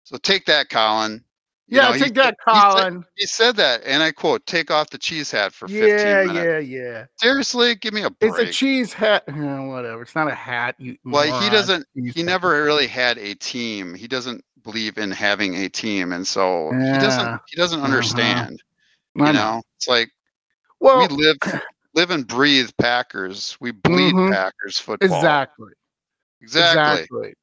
So 0.04 0.18
take 0.18 0.46
that, 0.46 0.70
Colin. 0.70 1.24
You 1.68 1.78
yeah, 1.78 1.90
know, 1.90 1.94
take 1.94 2.04
he, 2.06 2.12
that, 2.12 2.36
Colin. 2.46 3.06
He 3.16 3.26
said, 3.26 3.46
he 3.46 3.46
said, 3.46 3.56
that, 3.56 3.82
and 3.86 4.04
I 4.04 4.12
quote, 4.12 4.46
"Take 4.46 4.70
off 4.70 4.90
the 4.90 4.98
cheese 4.98 5.32
hat 5.32 5.54
for 5.54 5.68
15 5.68 5.88
yeah, 5.88 6.24
minutes." 6.26 6.34
Yeah, 6.36 6.60
yeah, 6.60 6.60
yeah. 6.60 7.06
Seriously, 7.16 7.76
give 7.76 7.94
me 7.94 8.04
a 8.04 8.10
break. 8.10 8.34
It's 8.34 8.50
a 8.50 8.54
cheese 8.54 8.92
hat. 8.92 9.24
whatever. 9.28 10.02
It's 10.02 10.14
not 10.14 10.28
a 10.28 10.36
hat. 10.36 10.76
You, 10.78 10.98
well, 11.06 11.26
moron. 11.26 11.42
he 11.42 11.50
doesn't. 11.50 11.88
He 11.96 12.22
never 12.22 12.50
really 12.64 12.86
had 12.86 13.18
a 13.18 13.34
team. 13.36 13.96
He 13.96 14.08
doesn't 14.08 14.44
believe 14.64 14.98
in 14.98 15.12
having 15.12 15.56
a 15.56 15.70
team, 15.70 16.14
and 16.14 16.26
so 16.26 16.72
yeah. 16.74 16.94
he 16.94 17.00
doesn't. 17.00 17.42
He 17.50 17.56
doesn't 17.58 17.80
uh-huh. 17.80 17.88
understand. 17.88 18.62
Uh-huh. 19.20 19.28
You 19.28 19.34
know, 19.34 19.62
it's 19.78 19.88
like 19.88 20.10
well, 20.80 21.08
we 21.08 21.16
live 21.16 21.38
live 21.94 22.12
and 22.12 22.28
breathe 22.28 22.70
Packers. 22.80 23.58
We 23.60 23.72
bleed 23.72 24.14
mm-hmm. 24.14 24.34
Packers 24.34 24.80
football. 24.80 25.16
Exactly. 25.16 25.72
Exactly. 26.42 27.04
Exactly. 27.04 27.34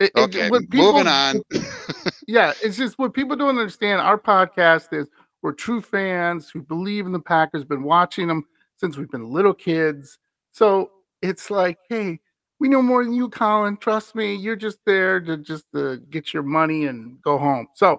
It, 0.00 0.10
okay, 0.16 0.48
it, 0.48 0.70
people, 0.70 0.92
moving 0.92 1.06
on. 1.06 1.42
yeah, 2.26 2.52
it's 2.60 2.76
just 2.76 2.98
what 2.98 3.14
people 3.14 3.36
don't 3.36 3.50
understand. 3.50 4.00
Our 4.00 4.18
podcast 4.18 4.92
is 4.92 5.06
we're 5.42 5.52
true 5.52 5.80
fans 5.80 6.50
who 6.50 6.60
believe 6.60 7.06
in 7.06 7.12
the 7.12 7.20
Packers, 7.20 7.64
been 7.64 7.84
watching 7.84 8.26
them 8.26 8.44
since 8.76 8.96
we've 8.96 9.10
been 9.10 9.30
little 9.30 9.54
kids. 9.54 10.18
So 10.50 10.90
it's 11.20 11.50
like, 11.50 11.78
hey, 11.88 12.18
we 12.62 12.68
know 12.68 12.80
more 12.80 13.04
than 13.04 13.12
you, 13.12 13.28
Colin. 13.28 13.76
Trust 13.76 14.14
me, 14.14 14.36
you're 14.36 14.54
just 14.54 14.78
there 14.86 15.20
to 15.20 15.36
just 15.36 15.64
to 15.74 15.96
get 16.10 16.32
your 16.32 16.44
money 16.44 16.86
and 16.86 17.20
go 17.22 17.36
home. 17.36 17.66
So 17.74 17.98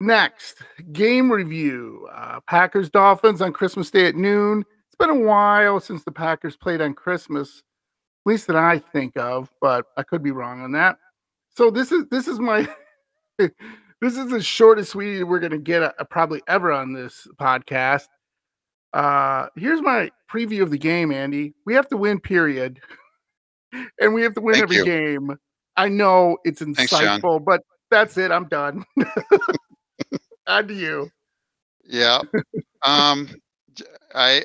next 0.00 0.58
game 0.90 1.30
review: 1.30 2.08
uh, 2.12 2.40
Packers 2.48 2.90
Dolphins 2.90 3.40
on 3.40 3.52
Christmas 3.52 3.88
Day 3.88 4.06
at 4.06 4.16
noon. 4.16 4.64
It's 4.88 4.96
been 4.98 5.10
a 5.10 5.26
while 5.26 5.78
since 5.78 6.02
the 6.02 6.10
Packers 6.10 6.56
played 6.56 6.80
on 6.80 6.92
Christmas 6.92 7.62
least 8.26 8.48
that 8.48 8.56
I 8.56 8.80
think 8.80 9.16
of, 9.16 9.48
but 9.60 9.86
I 9.96 10.02
could 10.02 10.24
be 10.24 10.32
wrong 10.32 10.62
on 10.62 10.72
that. 10.72 10.98
So 11.56 11.70
this 11.70 11.92
is 11.92 12.06
this 12.10 12.26
is 12.26 12.40
my 12.40 12.68
this 13.38 14.16
is 14.16 14.28
the 14.28 14.42
shortest 14.42 14.96
we 14.96 15.22
we're 15.22 15.38
gonna 15.38 15.56
get 15.56 15.82
a, 15.82 15.90
uh, 15.90 16.00
a, 16.00 16.04
probably 16.04 16.42
ever 16.48 16.72
on 16.72 16.92
this 16.92 17.28
podcast. 17.40 18.08
Uh 18.92 19.46
here's 19.54 19.80
my 19.80 20.10
preview 20.28 20.62
of 20.62 20.72
the 20.72 20.78
game, 20.78 21.12
Andy. 21.12 21.54
We 21.64 21.74
have 21.74 21.88
to 21.90 21.96
win, 21.96 22.18
period. 22.18 22.80
and 24.00 24.14
we 24.14 24.22
have 24.22 24.34
to 24.34 24.40
win 24.40 24.54
Thank 24.54 24.64
every 24.64 24.76
you. 24.76 24.84
game. 24.84 25.36
I 25.76 25.88
know 25.88 26.38
it's 26.44 26.60
insightful, 26.60 27.20
Thanks, 27.20 27.44
but 27.44 27.62
that's 27.90 28.18
it. 28.18 28.30
I'm 28.30 28.48
done. 28.48 28.84
On 30.46 30.66
to 30.66 30.74
you. 30.74 31.10
Yeah. 31.84 32.20
Um 32.82 33.28
I 34.14 34.42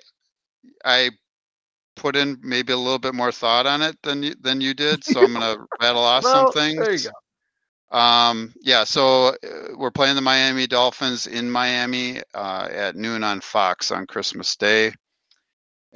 I 0.83 1.11
put 1.95 2.15
in 2.15 2.37
maybe 2.41 2.73
a 2.73 2.77
little 2.77 2.99
bit 2.99 3.15
more 3.15 3.31
thought 3.31 3.65
on 3.65 3.81
it 3.81 3.97
than 4.03 4.21
you 4.23 4.35
than 4.41 4.61
you 4.61 4.73
did. 4.73 5.03
So 5.03 5.21
I'm 5.21 5.33
gonna 5.33 5.57
rattle 5.81 6.03
off 6.03 6.23
well, 6.23 6.51
some 6.51 6.53
things. 6.53 6.79
There 6.79 6.93
you 6.93 6.99
go. 6.99 7.11
Um, 7.91 8.53
yeah, 8.61 8.83
so 8.83 9.27
uh, 9.27 9.75
we're 9.77 9.91
playing 9.91 10.15
the 10.15 10.21
Miami 10.21 10.67
Dolphins 10.67 11.27
in 11.27 11.49
Miami 11.49 12.19
uh, 12.33 12.67
at 12.69 12.95
noon 12.95 13.23
on 13.23 13.39
Fox 13.39 13.91
on 13.91 14.05
Christmas 14.05 14.55
Day. 14.55 14.91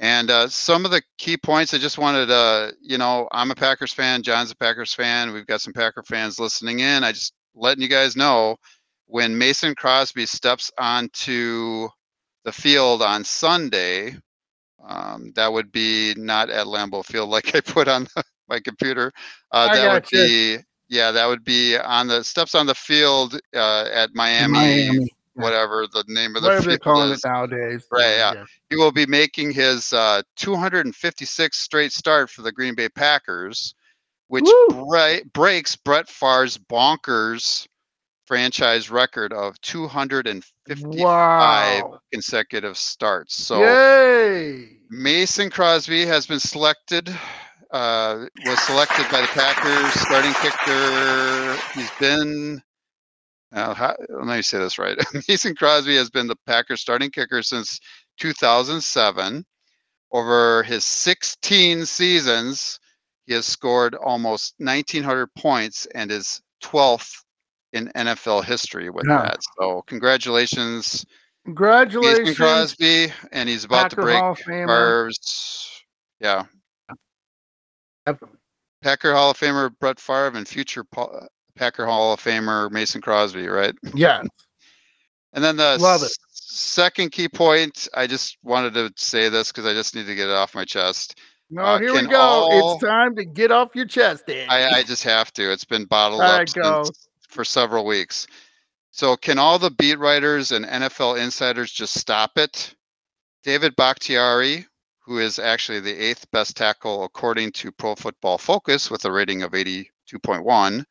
And 0.00 0.30
uh, 0.30 0.48
some 0.48 0.86
of 0.86 0.90
the 0.90 1.02
key 1.18 1.36
points 1.36 1.74
I 1.74 1.78
just 1.78 1.98
wanted 1.98 2.26
to, 2.26 2.72
you 2.80 2.96
know, 2.96 3.28
I'm 3.32 3.50
a 3.50 3.54
Packers 3.54 3.92
fan. 3.92 4.22
John's 4.22 4.50
a 4.50 4.56
Packers 4.56 4.94
fan. 4.94 5.32
We've 5.32 5.46
got 5.46 5.60
some 5.60 5.74
Packer 5.74 6.02
fans 6.02 6.40
listening 6.40 6.80
in. 6.80 7.04
I 7.04 7.12
just 7.12 7.34
letting 7.54 7.82
you 7.82 7.88
guys 7.88 8.16
know 8.16 8.56
when 9.06 9.36
Mason 9.36 9.74
Crosby 9.74 10.24
steps 10.24 10.70
onto 10.78 11.86
the 12.44 12.52
field 12.52 13.02
on 13.02 13.24
Sunday, 13.24 14.16
um, 14.88 15.32
that 15.36 15.52
would 15.52 15.70
be 15.70 16.14
not 16.16 16.48
at 16.48 16.66
Lambeau 16.66 17.04
Field 17.04 17.28
like 17.28 17.54
I 17.54 17.60
put 17.60 17.86
on 17.86 18.04
the, 18.04 18.24
my 18.48 18.58
computer. 18.58 19.12
Uh, 19.52 19.74
that 19.74 19.92
would 19.92 20.12
you. 20.12 20.26
be 20.26 20.64
yeah, 20.88 21.12
that 21.12 21.26
would 21.26 21.44
be 21.44 21.76
on 21.76 22.08
the 22.08 22.24
steps 22.24 22.54
on 22.54 22.66
the 22.66 22.74
field 22.74 23.38
uh, 23.54 23.88
at 23.92 24.10
Miami, 24.14 24.52
Miami. 24.52 25.10
Whatever 25.34 25.86
the 25.92 26.04
name 26.08 26.36
of 26.36 26.42
the 26.42 26.48
whatever 26.48 26.68
they're 26.68 26.78
calling 26.78 27.10
is. 27.10 27.24
it 27.24 27.28
nowadays. 27.28 27.86
Right. 27.90 28.16
Yeah. 28.16 28.32
yeah. 28.34 28.44
he 28.68 28.76
will 28.76 28.92
be 28.92 29.06
making 29.06 29.52
his 29.52 29.92
uh, 29.92 30.22
256 30.36 31.58
straight 31.58 31.92
start 31.92 32.30
for 32.30 32.42
the 32.42 32.52
Green 32.52 32.74
Bay 32.74 32.88
Packers, 32.88 33.74
which 34.28 34.48
breaks 35.32 35.76
Brett 35.76 36.08
Favre's 36.08 36.58
bonkers 36.58 37.66
franchise 38.30 38.92
record 38.92 39.32
of 39.32 39.60
255 39.60 41.00
wow. 41.00 41.98
consecutive 42.12 42.76
starts. 42.76 43.34
So 43.34 43.60
Yay! 43.60 44.68
Mason 44.88 45.50
Crosby 45.50 46.06
has 46.06 46.28
been 46.28 46.38
selected, 46.38 47.08
uh, 47.72 48.26
was 48.46 48.60
selected 48.60 49.10
by 49.10 49.22
the 49.22 49.26
Packers 49.34 49.92
starting 50.00 50.32
kicker. 50.34 51.56
He's 51.74 51.90
been, 51.98 52.62
uh, 53.52 53.74
how, 53.74 53.96
let 54.08 54.26
me 54.36 54.42
say 54.42 54.58
this 54.58 54.78
right. 54.78 54.98
Mason 55.28 55.54
Crosby 55.54 55.96
has 55.96 56.10
been 56.10 56.26
the 56.26 56.36
Packers 56.46 56.80
starting 56.80 57.10
kicker 57.10 57.42
since 57.42 57.80
2007. 58.20 59.44
Over 60.12 60.64
his 60.64 60.84
16 60.84 61.86
seasons, 61.86 62.80
he 63.26 63.34
has 63.34 63.46
scored 63.46 63.94
almost 63.94 64.54
1,900 64.58 65.28
points 65.36 65.86
and 65.94 66.10
is 66.10 66.42
12th 66.64 67.12
in 67.72 67.92
NFL 67.94 68.44
history 68.44 68.90
with 68.90 69.06
yeah. 69.08 69.22
that. 69.22 69.38
So 69.58 69.82
congratulations. 69.86 71.06
Congratulations. 71.44 72.30
Jason 72.30 72.34
Crosby, 72.34 73.12
and 73.32 73.48
he's 73.48 73.64
about 73.64 73.90
Packer 73.90 73.96
to 73.96 74.02
break 74.02 74.38
Favre's. 74.38 75.70
Yeah. 76.18 76.44
Packer 78.82 79.14
Hall 79.14 79.30
of 79.30 79.38
Famer 79.38 79.70
Brett 79.78 80.00
Favre 80.00 80.36
and 80.36 80.48
future 80.48 80.84
Packer 81.60 81.84
Hall 81.84 82.14
of 82.14 82.20
Famer 82.20 82.70
Mason 82.70 83.02
Crosby, 83.02 83.46
right? 83.46 83.74
Yeah. 83.94 84.22
And 85.32 85.44
then 85.44 85.56
the 85.56 85.78
Love 85.78 86.02
it. 86.02 86.10
second 86.32 87.12
key 87.12 87.28
point, 87.28 87.86
I 87.94 88.08
just 88.08 88.36
wanted 88.42 88.74
to 88.74 88.92
say 88.96 89.28
this 89.28 89.52
because 89.52 89.64
I 89.64 89.72
just 89.72 89.94
need 89.94 90.06
to 90.06 90.16
get 90.16 90.28
it 90.28 90.34
off 90.34 90.56
my 90.56 90.64
chest. 90.64 91.20
No, 91.50 91.62
uh, 91.62 91.78
here 91.78 91.94
we 91.94 92.04
go. 92.08 92.20
All, 92.20 92.74
it's 92.74 92.84
time 92.84 93.14
to 93.14 93.24
get 93.24 93.52
off 93.52 93.76
your 93.76 93.86
chest, 93.86 94.24
Dan. 94.26 94.48
I, 94.50 94.78
I, 94.78 94.82
just 94.82 95.04
have 95.04 95.32
to. 95.34 95.52
It's 95.52 95.64
been 95.64 95.84
bottled 95.84 96.20
up 96.20 96.48
since, 96.48 97.06
for 97.28 97.44
several 97.44 97.86
weeks. 97.86 98.26
So 98.90 99.16
can 99.16 99.38
all 99.38 99.60
the 99.60 99.70
beat 99.70 100.00
writers 100.00 100.50
and 100.50 100.64
NFL 100.64 101.22
insiders 101.22 101.70
just 101.70 101.94
stop 101.94 102.32
it? 102.36 102.74
David 103.44 103.76
Bakhtiari, 103.76 104.66
who 104.98 105.20
is 105.20 105.38
actually 105.38 105.78
the 105.78 105.96
eighth 105.96 106.28
best 106.32 106.56
tackle 106.56 107.04
according 107.04 107.52
to 107.52 107.70
Pro 107.70 107.94
Football 107.94 108.38
Focus 108.38 108.90
with 108.90 109.04
a 109.04 109.12
rating 109.12 109.44
of 109.44 109.52
82.1. 109.52 110.84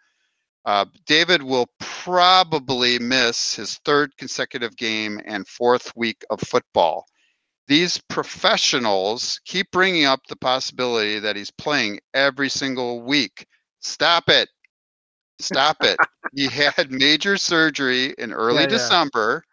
Uh, 0.70 0.86
David 1.07 1.41
will 1.41 1.65
probably 1.80 2.99
miss 2.99 3.55
his 3.55 3.80
third 3.86 4.15
consecutive 4.17 4.78
game 4.78 5.20
and 5.26 5.47
fourth 5.47 5.91
week 5.95 6.24
of 6.30 6.39
football. 6.41 7.07
These 7.67 7.99
professionals 8.07 9.41
keep 9.45 9.72
bringing 9.72 10.05
up 10.05 10.20
the 10.28 10.36
possibility 10.36 11.17
that 11.17 11.36
he's 11.36 11.49
playing 11.49 12.01
every 12.13 12.49
single 12.49 13.01
week. 13.01 13.47
Stop 13.80 14.30
it. 14.30 14.47
Stop 15.39 15.78
it. 15.82 15.97
he 16.36 16.45
had 16.45 16.91
major 16.91 17.36
surgery 17.36 18.13
in 18.20 18.32
early 18.32 18.61
yeah, 18.61 18.67
December 18.67 19.43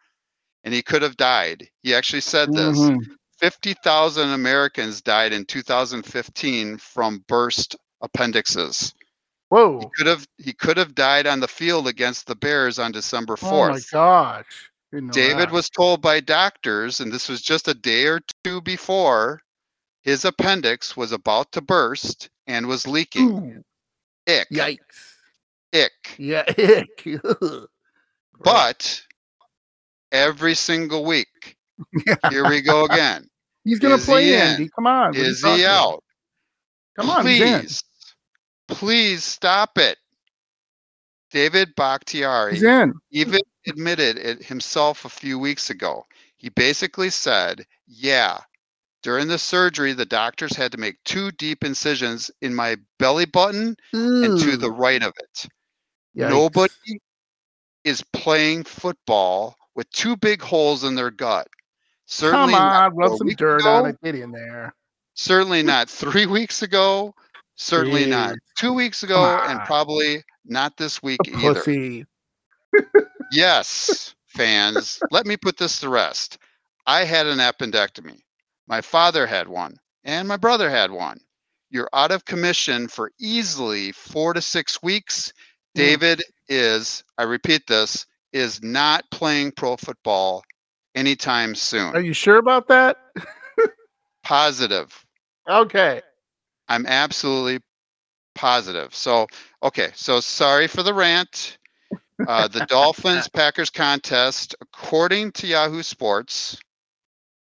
and 0.65 0.75
he 0.75 0.83
could 0.83 1.01
have 1.01 1.17
died. 1.17 1.67
He 1.83 1.95
actually 1.95 2.21
said 2.21 2.53
this. 2.53 2.79
Mm-hmm. 2.79 3.13
50,000 3.39 4.29
Americans 4.33 5.01
died 5.01 5.33
in 5.33 5.47
2015 5.47 6.77
from 6.77 7.25
burst 7.27 7.75
appendixes. 8.03 8.93
Whoa. 9.49 9.79
He 9.81 9.87
could 9.97 10.07
have 10.07 10.27
he 10.39 10.53
could 10.53 10.77
have 10.77 10.95
died 10.95 11.27
on 11.27 11.41
the 11.41 11.49
field 11.49 11.87
against 11.87 12.27
the 12.27 12.35
Bears 12.35 12.79
on 12.79 12.93
December 12.93 13.37
4th. 13.37 13.47
Oh 13.51 13.69
my 13.69 13.81
gosh. 13.93 14.71
David 15.13 15.49
that. 15.49 15.53
was 15.53 15.69
told 15.69 16.01
by 16.01 16.21
doctors, 16.21 17.01
and 17.01 17.13
this 17.13 17.29
was 17.29 17.43
just 17.43 17.69
a 17.69 17.75
day 17.75 18.07
or 18.07 18.21
two 18.45 18.61
before, 18.63 19.43
his 20.03 20.25
appendix 20.25 20.97
was 20.97 21.13
about 21.13 21.53
to 21.53 21.61
burst 21.61 22.31
and 22.47 22.67
was 22.67 22.87
leaking. 22.87 23.65
Ooh. 24.27 24.33
Ick. 24.33 24.49
Yikes. 24.51 24.79
Ick. 25.75 26.17
Yeah, 26.19 26.45
ick. 26.49 27.21
but 28.43 29.03
every 30.13 30.55
single 30.55 31.05
week, 31.05 31.57
here 32.31 32.49
we 32.49 32.63
go 32.63 32.85
again. 32.85 33.29
He's 33.65 33.81
going 33.81 33.99
to 33.99 34.05
play 34.05 34.35
Andy. 34.37 34.71
Come 34.75 34.87
on. 34.87 35.15
Is 35.17 35.43
he 35.43 35.67
out? 35.67 36.03
Come 36.97 37.11
on, 37.11 37.23
please, 37.23 37.83
please 38.69 39.25
stop 39.25 39.79
it. 39.79 39.99
David 41.31 41.75
Bakhtiari 41.77 42.57
even 43.11 43.41
admitted 43.67 44.17
it 44.17 44.45
himself 44.45 45.05
a 45.05 45.09
few 45.09 45.39
weeks 45.39 45.71
ago. 45.71 46.07
He 46.37 46.51
basically 46.51 47.11
said, 47.11 47.67
Yeah, 47.87 48.39
during 49.03 49.29
the 49.29 49.39
surgery, 49.39 49.93
the 49.93 50.05
doctors 50.05 50.57
had 50.57 50.73
to 50.73 50.79
make 50.79 51.03
two 51.05 51.31
deep 51.33 51.65
incisions 51.65 52.31
in 52.41 52.55
my 52.55 52.77
belly 52.99 53.27
button 53.27 53.77
Ooh. 53.95 54.25
and 54.25 54.41
to 54.41 54.57
the 54.57 54.71
right 54.71 55.03
of 55.03 55.13
it. 55.19 55.49
Yikes. 56.17 56.31
Nobody 56.31 57.01
is 57.85 58.03
playing 58.13 58.65
football 58.65 59.57
with 59.75 59.91
two 59.91 60.17
big 60.17 60.41
holes 60.41 60.85
in 60.85 60.95
their 60.95 61.11
gut. 61.11 61.47
Certainly 62.07 62.55
Come 62.55 62.63
on, 62.63 62.97
rub 62.97 63.17
some 63.17 63.29
dirt 63.29 63.61
ago, 63.61 63.75
on 63.75 63.87
it. 63.91 63.97
Get 64.03 64.15
in 64.15 64.33
there. 64.33 64.75
Certainly 65.15 65.63
not 65.63 65.89
three 65.89 66.27
weeks 66.27 66.63
ago. 66.63 67.15
Certainly 67.57 68.05
Jeez. 68.05 68.09
not 68.09 68.35
two 68.59 68.73
weeks 68.73 69.03
ago, 69.03 69.25
and 69.25 69.61
probably 69.61 70.23
not 70.45 70.77
this 70.77 71.03
week 71.03 71.21
A 71.27 71.37
either. 71.39 71.55
Pussy. 71.55 72.07
yes, 73.33 74.15
fans. 74.27 75.01
let 75.11 75.27
me 75.27 75.37
put 75.37 75.57
this 75.57 75.81
to 75.81 75.89
rest. 75.89 76.39
I 76.87 77.05
had 77.05 77.27
an 77.27 77.39
appendectomy. 77.39 78.21
My 78.69 78.81
father 78.81 79.27
had 79.27 79.49
one, 79.49 79.77
and 80.05 80.29
my 80.29 80.37
brother 80.37 80.71
had 80.71 80.91
one. 80.91 81.19
You're 81.71 81.89
out 81.93 82.13
of 82.13 82.25
commission 82.25 82.89
for 82.89 83.11
easily 83.19 83.93
four 83.93 84.35
to 84.35 84.43
six 84.43 84.83
weeks. 84.83 85.33
Hmm. 85.75 85.81
David 85.81 86.23
is, 86.49 87.03
I 87.19 87.25
repeat 87.25 87.67
this, 87.67 88.07
is 88.33 88.63
not 88.63 89.05
playing 89.11 89.53
pro 89.53 89.77
football 89.77 90.45
anytime 90.95 91.55
soon. 91.55 91.95
Are 91.95 92.01
you 92.01 92.13
sure 92.13 92.37
about 92.37 92.69
that? 92.69 92.99
positive. 94.25 95.05
Okay. 95.49 96.03
I'm 96.69 96.87
absolutely 96.87 97.61
positive. 98.35 98.95
So, 98.95 99.27
okay. 99.63 99.91
So, 99.95 100.21
sorry 100.21 100.67
for 100.67 100.83
the 100.83 100.95
rant. 100.95 101.59
Uh, 102.27 102.49
the 102.49 102.67
Dolphins 102.69 103.29
Packers 103.29 103.71
contest, 103.71 104.55
according 104.61 105.33
to 105.33 105.47
Yahoo 105.47 105.83
Sports, 105.83 106.59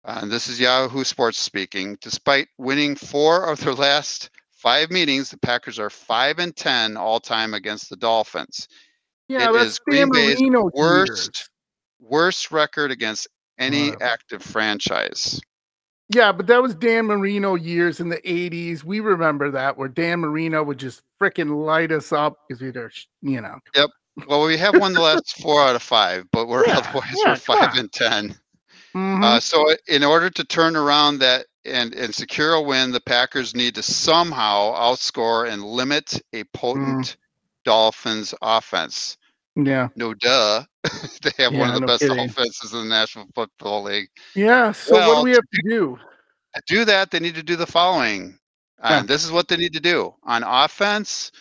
uh, 0.05 0.19
and 0.21 0.31
this 0.31 0.47
is 0.47 0.59
Yahoo 0.59 1.03
Sports 1.03 1.37
speaking, 1.37 1.97
despite 2.01 2.47
winning 2.57 2.95
four 2.95 3.49
of 3.49 3.59
their 3.59 3.73
last 3.73 4.29
five 4.51 4.89
meetings, 4.89 5.29
the 5.29 5.37
Packers 5.37 5.79
are 5.79 5.89
five 5.89 6.39
and 6.39 6.55
ten 6.55 6.97
all 6.97 7.19
time 7.19 7.53
against 7.53 7.89
the 7.89 7.97
Dolphins. 7.97 8.67
Yeah, 9.27 9.49
it 9.49 9.53
that's 9.53 9.79
Green 9.79 10.09
Bay's 10.11 10.41
worst 10.73 11.49
worst 11.99 12.51
record 12.51 12.91
against 12.91 13.27
any 13.59 13.91
wow. 13.91 13.97
active 14.01 14.41
franchise. 14.41 15.41
Yeah, 16.13 16.31
but 16.31 16.47
that 16.47 16.61
was 16.61 16.73
Dan 16.73 17.05
Marino 17.05 17.55
years 17.55 17.99
in 17.99 18.09
the 18.09 18.17
80s. 18.17 18.83
We 18.83 19.01
remember 19.01 19.51
that 19.51 19.77
where 19.77 19.89
Dan 19.89 20.21
Marino 20.21 20.63
would 20.63 20.77
just 20.77 21.01
freaking 21.21 21.65
light 21.65 21.91
us 21.91 22.13
up 22.13 22.37
because 22.47 22.61
we 22.61 22.71
were, 22.71 22.91
you 23.21 23.41
know. 23.41 23.59
Yep. 23.75 23.89
Well, 24.27 24.45
we 24.45 24.57
have 24.57 24.79
won 24.79 24.93
the 24.93 25.01
last 25.01 25.37
four 25.41 25.61
out 25.61 25.75
of 25.75 25.83
five, 25.83 26.25
but 26.31 26.47
we're 26.47 26.65
yeah, 26.65 26.77
otherwise 26.77 27.13
yeah, 27.23 27.31
we're 27.31 27.35
five 27.35 27.77
and 27.77 27.91
10. 27.91 28.29
Mm-hmm. 28.95 29.23
Uh, 29.23 29.39
so, 29.39 29.69
in 29.87 30.03
order 30.03 30.29
to 30.29 30.43
turn 30.45 30.75
around 30.75 31.19
that 31.19 31.45
and, 31.65 31.93
and 31.93 32.15
secure 32.15 32.53
a 32.53 32.61
win, 32.61 32.91
the 32.91 33.01
Packers 33.01 33.53
need 33.53 33.75
to 33.75 33.83
somehow 33.83 34.73
outscore 34.75 35.47
and 35.51 35.63
limit 35.63 36.19
a 36.33 36.45
potent 36.45 37.05
mm. 37.05 37.15
Dolphins 37.65 38.33
offense. 38.41 39.17
Yeah. 39.65 39.89
No 39.95 40.13
duh. 40.13 40.63
they 41.23 41.31
have 41.43 41.53
yeah, 41.53 41.59
one 41.59 41.69
of 41.69 41.75
the 41.75 41.81
no 41.81 41.87
best 41.87 42.01
kidding. 42.01 42.19
offenses 42.19 42.73
in 42.73 42.79
the 42.79 42.85
National 42.85 43.25
Football 43.33 43.83
League. 43.83 44.09
Yeah. 44.35 44.71
So 44.71 44.93
well, 44.93 45.09
what 45.09 45.19
do 45.21 45.23
we 45.25 45.31
have 45.31 45.41
to 45.41 45.61
do? 45.69 45.99
To 46.55 46.61
do 46.67 46.85
that, 46.85 47.11
they 47.11 47.19
need 47.19 47.35
to 47.35 47.43
do 47.43 47.55
the 47.55 47.65
following. 47.65 48.37
Uh, 48.79 49.01
this 49.03 49.25
is 49.25 49.31
what 49.31 49.47
they 49.47 49.57
need 49.57 49.73
to 49.73 49.79
do 49.79 50.13
on 50.23 50.43
offense. 50.43 51.31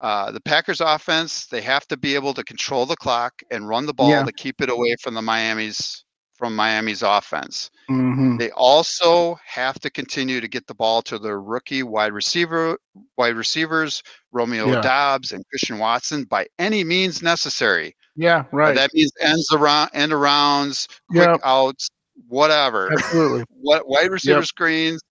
Uh, 0.00 0.30
the 0.30 0.40
Packers 0.40 0.80
offense, 0.80 1.46
they 1.46 1.60
have 1.60 1.86
to 1.88 1.96
be 1.96 2.14
able 2.14 2.32
to 2.34 2.44
control 2.44 2.86
the 2.86 2.96
clock 2.96 3.42
and 3.50 3.68
run 3.68 3.84
the 3.84 3.94
ball 3.94 4.10
yeah. 4.10 4.22
to 4.22 4.32
keep 4.32 4.60
it 4.60 4.70
away 4.70 4.94
from 5.00 5.14
the 5.14 5.22
Miami's 5.22 6.04
from 6.38 6.54
Miami's 6.54 7.02
offense. 7.02 7.70
Mm-hmm. 7.90 8.36
They 8.36 8.50
also 8.52 9.36
have 9.44 9.80
to 9.80 9.90
continue 9.90 10.40
to 10.40 10.46
get 10.46 10.66
the 10.68 10.74
ball 10.74 11.02
to 11.02 11.18
their 11.18 11.40
rookie 11.40 11.82
wide 11.82 12.12
receiver, 12.12 12.78
wide 13.16 13.34
receivers, 13.34 14.02
Romeo 14.30 14.68
yeah. 14.68 14.80
Doubs 14.80 15.32
and 15.32 15.44
Christian 15.48 15.78
Watson 15.78 16.24
by 16.24 16.46
any 16.60 16.84
means 16.84 17.22
necessary. 17.22 17.96
Yeah, 18.14 18.44
right. 18.52 18.74
that 18.74 18.94
means 18.94 19.10
ends 19.20 19.48
around, 19.52 19.90
end 19.94 20.12
arounds, 20.12 20.86
quick 21.10 21.28
yep. 21.28 21.40
outs, 21.42 21.88
whatever. 22.28 22.92
Absolutely. 22.92 23.44
what 23.60 23.88
wide 23.88 24.10
receiver 24.10 24.38
yep. 24.38 24.46
screens, 24.46 25.02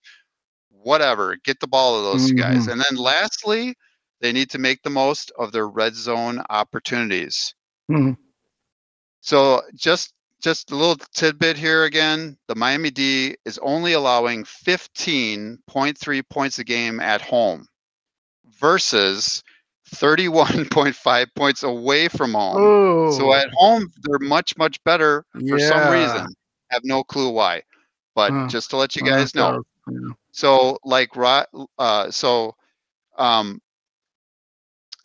whatever. 0.69 1.35
Get 1.43 1.59
the 1.59 1.67
ball 1.67 1.97
to 1.97 2.03
those 2.03 2.31
mm-hmm. 2.31 2.39
guys. 2.39 2.67
And 2.67 2.79
then 2.79 2.97
lastly, 2.97 3.75
they 4.21 4.31
need 4.31 4.49
to 4.51 4.59
make 4.59 4.81
the 4.81 4.89
most 4.89 5.31
of 5.37 5.51
their 5.51 5.67
red 5.67 5.93
zone 5.93 6.41
opportunities. 6.49 7.53
Mm-hmm. 7.91 8.13
So 9.19 9.61
just 9.75 10.13
just 10.41 10.71
a 10.71 10.75
little 10.75 10.97
tidbit 11.13 11.57
here 11.57 11.83
again. 11.83 12.37
The 12.47 12.55
Miami 12.55 12.91
D 12.91 13.35
is 13.45 13.57
only 13.59 13.93
allowing 13.93 14.43
15.3 14.43 16.29
points 16.29 16.59
a 16.59 16.63
game 16.63 16.99
at 16.99 17.21
home 17.21 17.67
versus 18.59 19.43
31.5 19.93 21.27
points 21.35 21.63
away 21.63 22.07
from 22.07 22.33
home. 22.33 22.61
Ooh. 22.61 23.11
So 23.13 23.33
at 23.33 23.49
home, 23.53 23.91
they're 24.03 24.19
much, 24.19 24.57
much 24.57 24.83
better 24.83 25.25
for 25.31 25.57
yeah. 25.57 25.69
some 25.69 25.93
reason. 25.93 26.33
Have 26.69 26.81
no 26.83 27.03
clue 27.03 27.29
why. 27.29 27.63
But 28.15 28.31
uh, 28.31 28.47
just 28.47 28.69
to 28.71 28.77
let 28.77 28.95
you 28.95 29.03
guys 29.03 29.33
know. 29.35 29.63
So, 30.31 30.77
like, 30.83 31.09
uh, 31.15 32.11
so 32.11 32.55
um, 33.17 33.61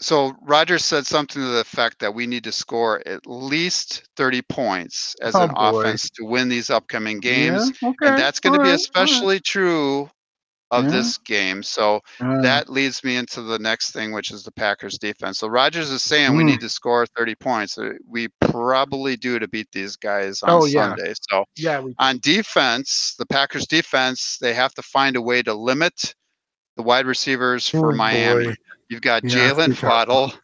so 0.03 0.34
Rodgers 0.42 0.84
said 0.84 1.07
something 1.07 1.42
to 1.42 1.48
the 1.48 1.61
effect 1.61 1.98
that 2.00 2.14
we 2.14 2.26
need 2.26 2.44
to 2.44 2.53
score 2.53 3.03
at 3.07 3.26
least 3.26 4.09
30 4.16 4.42
points 4.42 5.14
as 5.20 5.34
oh, 5.34 5.42
an 5.42 5.55
boy. 5.55 5.80
offense 5.80 6.11
to 6.11 6.24
win 6.24 6.48
these 6.48 6.70
upcoming 6.70 7.20
games. 7.20 7.72
Yeah, 7.80 7.90
okay. 7.90 8.09
And 8.09 8.18
that's 8.18 8.40
going 8.40 8.55
to 8.55 8.62
be 8.62 8.70
right, 8.70 8.74
especially 8.74 9.36
right. 9.36 9.44
true 9.44 10.11
of 10.72 10.84
yeah. 10.84 10.90
this 10.90 11.18
game. 11.18 11.62
So 11.62 12.00
uh, 12.18 12.40
that 12.40 12.70
leads 12.70 13.05
me 13.05 13.16
into 13.16 13.42
the 13.42 13.59
next 13.59 13.92
thing, 13.92 14.12
which 14.12 14.30
is 14.30 14.42
the 14.42 14.50
Packers 14.50 14.98
defense. 14.98 15.38
So 15.38 15.46
Rodgers 15.46 15.90
is 15.90 16.03
saying 16.03 16.32
mm. 16.32 16.38
we 16.38 16.44
need 16.44 16.61
to 16.61 16.68
score 16.68 17.07
30 17.07 17.34
points. 17.34 17.76
Uh, 17.76 17.92
we 18.09 18.28
probably 18.40 19.16
do 19.16 19.38
to 19.38 19.46
beat 19.46 19.68
these 19.70 19.96
guys 19.96 20.42
on 20.42 20.50
oh, 20.50 20.66
Sunday. 20.66 21.09
Yeah. 21.09 21.14
So 21.30 21.44
yeah, 21.57 21.84
on 21.98 22.18
defense, 22.20 23.14
the 23.18 23.26
Packers 23.26 23.66
defense, 23.66 24.38
they 24.40 24.55
have 24.55 24.72
to 24.74 24.82
find 24.82 25.16
a 25.16 25.22
way 25.22 25.42
to 25.42 25.53
limit 25.53 26.14
the 26.76 26.82
wide 26.82 27.07
receivers 27.07 27.68
for 27.68 27.92
oh, 27.92 27.96
Miami. 27.96 28.46
Boy. 28.46 28.55
You've 28.93 29.01
got 29.01 29.24
yeah, 29.24 29.51
Jalen 29.51 29.82
Waddle 29.82 30.34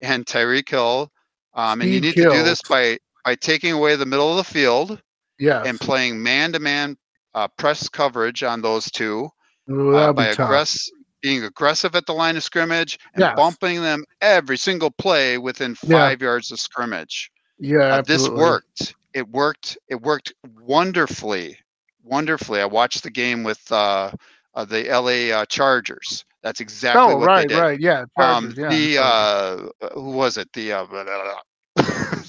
and 0.00 0.26
Tyreek 0.26 0.68
Hill. 0.68 1.08
Um, 1.54 1.80
and 1.80 1.88
you 1.88 2.00
need 2.00 2.16
killed. 2.16 2.32
to 2.32 2.40
do 2.40 2.44
this 2.44 2.60
by 2.62 2.98
by 3.24 3.36
taking 3.36 3.72
away 3.72 3.94
the 3.94 4.04
middle 4.04 4.28
of 4.28 4.36
the 4.36 4.44
field 4.44 5.00
yes. 5.38 5.64
and 5.66 5.78
playing 5.78 6.20
man-to-man 6.20 6.96
uh, 7.34 7.46
press 7.46 7.88
coverage 7.88 8.42
on 8.42 8.60
those 8.60 8.90
two 8.90 9.28
Ooh, 9.70 9.94
uh, 9.94 10.12
by 10.12 10.32
aggress- 10.32 10.88
being 11.22 11.44
aggressive 11.44 11.94
at 11.94 12.06
the 12.06 12.12
line 12.12 12.36
of 12.36 12.42
scrimmage 12.42 12.98
and 13.14 13.20
yes. 13.20 13.36
bumping 13.36 13.82
them 13.82 14.04
every 14.20 14.56
single 14.56 14.90
play 14.90 15.38
within 15.38 15.76
five 15.76 16.20
yeah. 16.20 16.26
yards 16.26 16.50
of 16.50 16.58
scrimmage. 16.58 17.30
Yeah, 17.58 17.78
uh, 17.78 18.02
this 18.02 18.28
worked. 18.28 18.96
It 19.14 19.28
worked. 19.28 19.78
It 19.88 20.02
worked 20.02 20.34
wonderfully, 20.60 21.56
wonderfully. 22.02 22.60
I 22.60 22.66
watched 22.66 23.04
the 23.04 23.10
game 23.10 23.44
with 23.44 23.60
uh, 23.70 24.10
uh, 24.54 24.64
the 24.64 24.84
LA 24.88 25.34
uh, 25.34 25.46
Chargers. 25.46 26.25
That's 26.42 26.60
exactly 26.60 27.02
oh, 27.02 27.16
what 27.16 27.26
right, 27.26 27.48
they 27.48 27.54
did. 27.54 27.60
right, 27.60 27.80
yeah. 27.80 28.00
Um, 28.16 28.54
Chargers, 28.54 28.58
um, 28.58 28.62
yeah 28.62 28.68
the 28.68 29.02
uh, 29.02 29.90
who 29.94 30.10
was 30.10 30.36
it? 30.36 30.52
The 30.52 30.72
uh, 30.72 30.86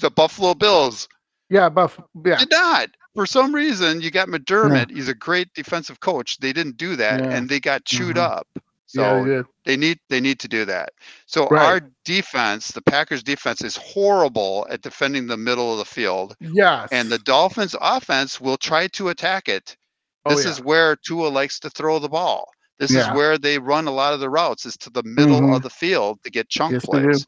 the 0.00 0.10
Buffalo 0.14 0.54
Bills. 0.54 1.08
Yeah, 1.50 1.68
Buff. 1.68 2.00
Yeah, 2.24 2.36
did 2.36 2.50
not. 2.50 2.90
For 3.14 3.26
some 3.26 3.54
reason, 3.54 4.00
you 4.00 4.10
got 4.10 4.28
McDermott. 4.28 4.90
Yeah. 4.90 4.96
He's 4.96 5.08
a 5.08 5.14
great 5.14 5.52
defensive 5.54 6.00
coach. 6.00 6.38
They 6.38 6.52
didn't 6.52 6.76
do 6.76 6.96
that, 6.96 7.20
yeah. 7.20 7.30
and 7.30 7.48
they 7.48 7.60
got 7.60 7.84
chewed 7.84 8.16
mm-hmm. 8.16 8.32
up. 8.32 8.46
So 8.88 9.24
yeah, 9.26 9.42
they, 9.66 9.76
need 9.76 9.98
they 10.08 10.18
need 10.18 10.40
to 10.40 10.48
do 10.48 10.64
that. 10.64 10.94
So 11.26 11.46
right. 11.48 11.62
our 11.62 11.90
defense, 12.06 12.68
the 12.68 12.80
Packers 12.80 13.22
defense 13.22 13.62
is 13.62 13.76
horrible 13.76 14.66
at 14.70 14.80
defending 14.80 15.26
the 15.26 15.36
middle 15.36 15.72
of 15.72 15.78
the 15.78 15.84
field. 15.84 16.34
Yes. 16.40 16.88
And 16.90 17.10
the 17.10 17.18
Dolphins 17.18 17.76
offense 17.78 18.40
will 18.40 18.56
try 18.56 18.86
to 18.88 19.10
attack 19.10 19.50
it. 19.50 19.76
Oh, 20.24 20.34
this 20.34 20.46
oh, 20.46 20.48
yeah. 20.48 20.52
is 20.52 20.62
where 20.62 20.96
Tua 20.96 21.28
likes 21.28 21.60
to 21.60 21.70
throw 21.70 21.98
the 21.98 22.08
ball. 22.08 22.48
This 22.78 22.92
yeah. 22.92 23.10
is 23.10 23.16
where 23.16 23.38
they 23.38 23.58
run 23.58 23.86
a 23.86 23.92
lot 23.92 24.14
of 24.14 24.20
the 24.20 24.30
routes 24.30 24.64
is 24.66 24.76
to 24.78 24.90
the 24.90 25.02
middle 25.02 25.40
mm-hmm. 25.40 25.52
of 25.52 25.62
the 25.62 25.70
field 25.70 26.22
to 26.22 26.30
get 26.30 26.48
chunk 26.48 26.74
yes, 26.74 26.84
plays. 26.84 27.26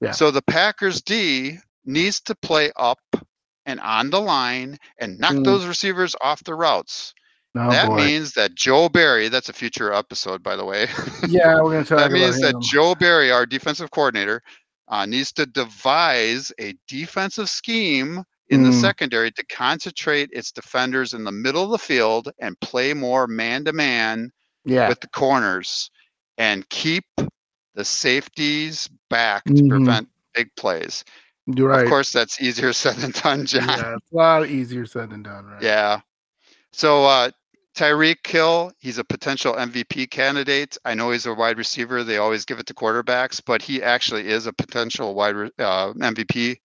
Yeah. 0.00 0.10
So 0.10 0.30
the 0.30 0.42
Packers 0.42 1.02
D 1.02 1.58
needs 1.84 2.20
to 2.22 2.34
play 2.34 2.70
up 2.76 2.98
and 3.64 3.80
on 3.80 4.10
the 4.10 4.20
line 4.20 4.76
and 4.98 5.18
knock 5.18 5.34
mm. 5.34 5.44
those 5.44 5.66
receivers 5.66 6.14
off 6.20 6.42
the 6.44 6.54
routes. 6.54 7.14
Oh, 7.54 7.70
that 7.70 7.88
boy. 7.88 7.96
means 7.96 8.32
that 8.32 8.54
Joe 8.54 8.88
Barry, 8.88 9.28
that's 9.28 9.48
a 9.48 9.52
future 9.52 9.92
episode, 9.92 10.42
by 10.42 10.56
the 10.56 10.64
way. 10.64 10.86
Yeah, 11.28 11.54
we're 11.62 11.72
going 11.72 11.84
to 11.84 11.88
talk 11.88 11.98
about 11.98 12.08
That 12.08 12.12
means 12.12 12.40
that 12.40 12.60
Joe 12.60 12.94
Barry, 12.94 13.30
our 13.30 13.46
defensive 13.46 13.90
coordinator, 13.90 14.42
uh, 14.88 15.06
needs 15.06 15.32
to 15.34 15.46
devise 15.46 16.50
a 16.60 16.74
defensive 16.88 17.48
scheme 17.48 18.24
in 18.48 18.62
mm. 18.62 18.66
the 18.66 18.72
secondary 18.72 19.30
to 19.32 19.46
concentrate 19.46 20.30
its 20.32 20.50
defenders 20.50 21.14
in 21.14 21.24
the 21.24 21.32
middle 21.32 21.64
of 21.64 21.70
the 21.70 21.78
field 21.78 22.30
and 22.40 22.58
play 22.60 22.92
more 22.92 23.26
man 23.26 23.64
to 23.64 23.72
man 23.72 24.30
with 24.64 25.00
the 25.00 25.08
corners 25.08 25.90
and 26.38 26.68
keep 26.68 27.04
the 27.74 27.84
safeties 27.84 28.88
back 29.10 29.44
mm-hmm. 29.44 29.64
to 29.64 29.68
prevent 29.68 30.08
big 30.34 30.54
plays. 30.56 31.04
Right. 31.46 31.82
Of 31.82 31.88
course, 31.88 32.12
that's 32.12 32.40
easier 32.40 32.72
said 32.72 32.96
than 32.96 33.10
done, 33.10 33.46
John. 33.46 33.68
Yeah, 33.68 33.96
it's 33.96 34.12
a 34.12 34.16
lot 34.16 34.48
easier 34.48 34.86
said 34.86 35.10
than 35.10 35.22
done, 35.22 35.46
right? 35.46 35.62
Yeah. 35.62 36.00
So 36.72 37.04
uh, 37.04 37.30
Tyreek 37.74 38.26
Hill, 38.26 38.72
he's 38.78 38.98
a 38.98 39.04
potential 39.04 39.54
MVP 39.54 40.10
candidate. 40.10 40.76
I 40.84 40.94
know 40.94 41.10
he's 41.10 41.26
a 41.26 41.34
wide 41.34 41.58
receiver. 41.58 42.04
They 42.04 42.18
always 42.18 42.44
give 42.44 42.58
it 42.58 42.66
to 42.66 42.74
quarterbacks, 42.74 43.40
but 43.44 43.62
he 43.62 43.82
actually 43.82 44.28
is 44.28 44.46
a 44.46 44.52
potential 44.52 45.14
wide 45.14 45.36
uh, 45.58 45.92
MVP 45.94 46.56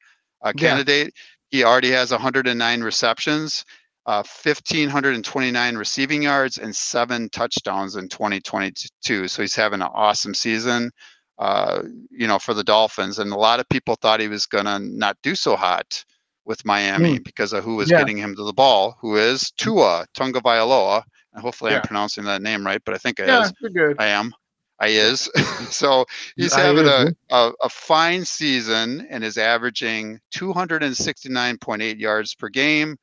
uh, 0.42 0.54
candidate. 0.54 1.14
Yeah. 1.52 1.60
He 1.60 1.64
already 1.64 1.92
has 1.92 2.12
109 2.12 2.82
receptions, 2.82 3.64
uh, 4.08 4.24
1,529 4.24 5.76
receiving 5.76 6.24
yards, 6.24 6.58
and 6.58 6.74
seven 6.74 7.30
touchdowns 7.30 7.98
in 7.98 8.08
2022. 8.08 9.28
So 9.28 9.42
he's 9.42 9.56
having 9.56 9.82
an 9.82 9.90
awesome 9.94 10.34
season, 10.34 10.92
uh, 11.38 11.84
you 12.10 12.26
know, 12.26 12.40
for 12.40 12.54
the 12.54 12.64
Dolphins. 12.64 13.20
And 13.20 13.34
a 13.34 13.38
lot 13.38 13.60
of 13.60 13.68
people 13.68 13.96
thought 13.96 14.22
he 14.22 14.30
was 14.30 14.46
going 14.46 14.66
to 14.66 14.80
not 14.80 15.18
do 15.24 15.36
so 15.36 15.58
hot 15.58 16.04
with 16.46 16.64
Miami 16.64 17.20
mm. 17.20 17.24
because 17.26 17.52
of 17.52 17.66
who 17.66 17.76
was 17.76 17.92
yeah. 17.92 18.00
getting 18.00 18.18
him 18.18 18.34
to 18.38 18.44
the 18.44 18.54
ball, 18.54 18.98
who 19.02 19.18
is 19.18 19.52
Tua 19.58 20.06
Tagovailoa. 20.18 21.04
And 21.34 21.42
hopefully 21.42 21.72
yeah. 21.72 21.78
I'm 21.78 21.84
pronouncing 21.84 22.24
that 22.24 22.42
name 22.42 22.66
right, 22.66 22.82
but 22.86 22.96
I 22.96 22.98
think 22.98 23.20
I 23.20 23.26
yeah, 23.26 23.44
is. 23.44 23.52
Good. 23.74 23.98
I 24.00 24.08
am. 24.08 24.32
I 24.80 24.88
is. 24.88 25.30
so 25.70 26.06
he's 26.38 26.54
I 26.54 26.62
having 26.62 26.86
a, 26.88 27.08
a, 27.30 27.52
a, 27.64 27.70
fine 27.70 28.24
season 28.24 29.06
and 29.10 29.24
is 29.24 29.38
averaging 29.38 30.20
269.8 30.34 32.00
yards 32.00 32.36
per 32.36 32.48
game, 32.48 32.98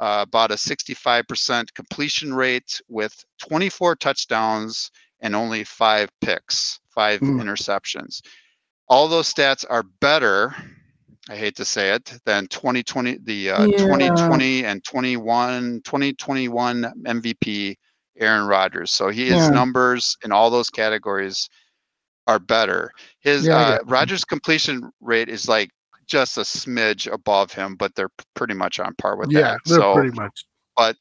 uh, 0.00 0.24
about 0.26 0.50
a 0.50 0.54
65% 0.54 1.74
completion 1.74 2.34
rate 2.34 2.80
with 2.88 3.14
24 3.38 3.96
touchdowns 3.96 4.90
and 5.20 5.36
only 5.36 5.62
five 5.62 6.10
picks, 6.20 6.80
five 6.88 7.20
mm. 7.20 7.40
interceptions. 7.40 8.20
All 8.88 9.06
those 9.06 9.32
stats 9.32 9.64
are 9.68 9.84
better 10.00 10.54
I 11.30 11.36
hate 11.36 11.54
to 11.56 11.64
say 11.64 11.90
it, 11.90 12.12
than 12.24 12.48
2020, 12.48 13.18
the 13.22 13.50
uh, 13.50 13.66
yeah. 13.66 13.76
2020 13.76 14.64
and 14.64 14.82
21, 14.82 15.80
2021 15.84 16.92
MVP 17.06 17.76
Aaron 18.18 18.46
Rodgers. 18.46 18.90
So 18.90 19.10
he, 19.10 19.26
his 19.26 19.36
yeah. 19.36 19.50
numbers 19.50 20.16
in 20.24 20.32
all 20.32 20.50
those 20.50 20.70
categories 20.70 21.48
are 22.26 22.40
better. 22.40 22.90
His 23.20 23.46
yeah, 23.46 23.56
uh, 23.56 23.78
Rodgers 23.84 24.24
completion 24.24 24.90
rate 25.00 25.28
is 25.28 25.48
like 25.48 25.70
just 26.10 26.36
a 26.36 26.42
smidge 26.42 27.10
above 27.10 27.52
him, 27.52 27.76
but 27.76 27.94
they're 27.94 28.10
pretty 28.34 28.54
much 28.54 28.78
on 28.80 28.94
par 28.96 29.16
with 29.16 29.30
yeah, 29.30 29.40
that. 29.40 29.60
Yeah, 29.66 29.76
so, 29.76 29.94
pretty 29.94 30.10
much. 30.10 30.44
But 30.76 30.96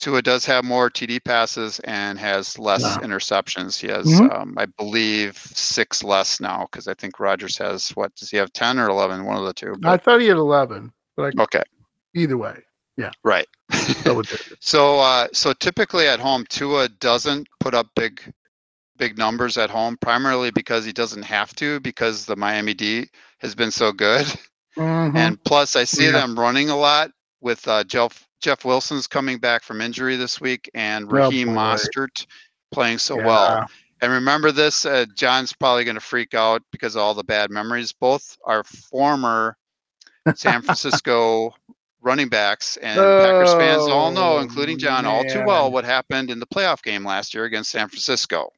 Tua 0.00 0.22
does 0.22 0.44
have 0.46 0.64
more 0.64 0.90
TD 0.90 1.22
passes 1.24 1.80
and 1.80 2.18
has 2.18 2.58
less 2.58 2.82
yeah. 2.82 2.98
interceptions. 2.98 3.78
He 3.78 3.88
has, 3.88 4.06
mm-hmm. 4.06 4.30
um, 4.30 4.54
I 4.56 4.66
believe, 4.66 5.36
six 5.36 6.02
less 6.02 6.40
now 6.40 6.68
because 6.70 6.88
I 6.88 6.94
think 6.94 7.18
Rodgers 7.18 7.58
has 7.58 7.88
what? 7.90 8.14
Does 8.14 8.30
he 8.30 8.36
have 8.36 8.52
ten 8.52 8.78
or 8.78 8.88
eleven? 8.88 9.24
One 9.24 9.36
of 9.36 9.44
the 9.44 9.54
two. 9.54 9.74
But... 9.80 9.90
I 9.90 9.96
thought 9.96 10.20
he 10.20 10.28
had 10.28 10.36
eleven. 10.36 10.92
But 11.16 11.34
I... 11.38 11.42
okay. 11.42 11.62
Either 12.14 12.36
way, 12.36 12.56
yeah. 12.96 13.10
Right. 13.24 13.46
so, 14.60 15.00
uh, 15.00 15.28
so 15.32 15.52
typically 15.54 16.06
at 16.06 16.20
home, 16.20 16.44
Tua 16.48 16.88
doesn't 16.88 17.48
put 17.58 17.74
up 17.74 17.88
big, 17.96 18.20
big 18.96 19.18
numbers 19.18 19.58
at 19.58 19.70
home, 19.70 19.96
primarily 20.00 20.50
because 20.52 20.84
he 20.84 20.92
doesn't 20.92 21.22
have 21.22 21.54
to 21.56 21.80
because 21.80 22.24
the 22.24 22.36
Miami 22.36 22.74
D 22.74 23.08
has 23.44 23.54
been 23.54 23.70
so 23.70 23.92
good. 23.92 24.26
Mm-hmm. 24.76 25.16
And 25.16 25.44
plus, 25.44 25.76
I 25.76 25.84
see 25.84 26.06
yeah. 26.06 26.12
them 26.12 26.38
running 26.38 26.70
a 26.70 26.76
lot 26.76 27.12
with 27.40 27.68
uh, 27.68 27.84
Jeff 27.84 28.26
Jeff 28.40 28.64
Wilson's 28.64 29.06
coming 29.06 29.38
back 29.38 29.62
from 29.62 29.80
injury 29.80 30.16
this 30.16 30.40
week, 30.40 30.68
and 30.74 31.04
oh, 31.04 31.08
Raheem 31.08 31.50
oh, 31.50 31.52
Mostert 31.52 32.26
playing 32.72 32.98
so 32.98 33.18
yeah. 33.18 33.26
well. 33.26 33.70
And 34.02 34.12
remember 34.12 34.50
this, 34.50 34.84
uh, 34.84 35.06
John's 35.14 35.52
probably 35.52 35.84
going 35.84 35.94
to 35.94 36.00
freak 36.00 36.34
out 36.34 36.60
because 36.72 36.96
of 36.96 37.02
all 37.02 37.14
the 37.14 37.22
bad 37.24 37.50
memories. 37.50 37.92
Both 37.92 38.36
are 38.44 38.64
former 38.64 39.56
San 40.34 40.60
Francisco 40.62 41.54
running 42.02 42.28
backs, 42.28 42.76
and 42.78 42.98
oh, 42.98 43.20
Packers 43.24 43.54
fans 43.54 43.82
all 43.88 44.10
know, 44.10 44.38
including 44.38 44.78
John, 44.78 45.04
man. 45.04 45.14
all 45.14 45.24
too 45.24 45.44
well 45.46 45.70
what 45.70 45.84
happened 45.84 46.30
in 46.30 46.40
the 46.40 46.46
playoff 46.46 46.82
game 46.82 47.04
last 47.04 47.32
year 47.32 47.44
against 47.44 47.70
San 47.70 47.88
Francisco. 47.88 48.50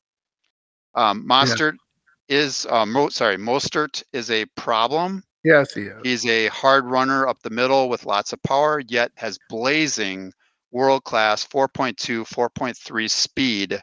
Um, 0.95 1.28
Mostert 1.28 1.72
yeah. 1.72 1.86
Is, 2.29 2.66
uh, 2.70 2.87
Mo- 2.87 3.09
sorry, 3.09 3.37
Mostert 3.37 4.03
is 4.12 4.31
a 4.31 4.45
problem 4.57 5.22
Yes, 5.47 5.74
he 5.74 5.83
is. 5.83 6.01
He's 6.03 6.27
a 6.27 6.49
hard 6.49 6.87
runner 6.87 7.29
up 7.29 7.41
the 7.41 7.51
middle 7.51 7.89
with 7.89 8.05
lots 8.05 8.33
of 8.33 8.43
power, 8.43 8.83
yet 8.89 9.12
has 9.14 9.39
blazing 9.49 10.33
world 10.72 11.05
class 11.05 11.47
4.2, 11.47 12.27
4.3 12.27 13.09
speed 13.09 13.81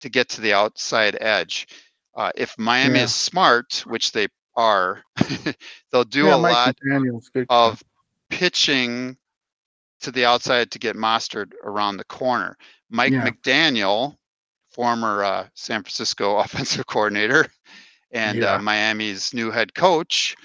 to 0.00 0.08
get 0.08 0.28
to 0.28 0.40
the 0.40 0.52
outside 0.52 1.18
edge. 1.20 1.66
Uh, 2.14 2.30
if 2.36 2.56
Miami 2.56 2.98
yeah. 2.98 3.04
is 3.04 3.14
smart, 3.16 3.82
which 3.84 4.12
they 4.12 4.28
are, 4.54 5.02
they'll 5.90 6.04
do 6.04 6.26
yeah, 6.26 6.36
a 6.36 6.38
Mike 6.38 6.54
lot 6.54 6.76
of 7.48 7.82
pitching 8.30 9.16
to 10.02 10.12
the 10.12 10.24
outside 10.24 10.70
to 10.70 10.78
get 10.78 10.94
Mostert 10.94 11.50
around 11.64 11.96
the 11.96 12.04
corner. 12.04 12.56
Mike 12.90 13.12
yeah. 13.12 13.28
McDaniel, 13.28 14.14
former 14.70 15.24
uh, 15.24 15.48
San 15.54 15.82
Francisco 15.82 16.36
offensive 16.38 16.86
coordinator 16.86 17.48
and 18.12 18.44
uh, 18.44 18.58
Miami's 18.58 19.34
new 19.34 19.50
head 19.50 19.74
coach, 19.74 20.36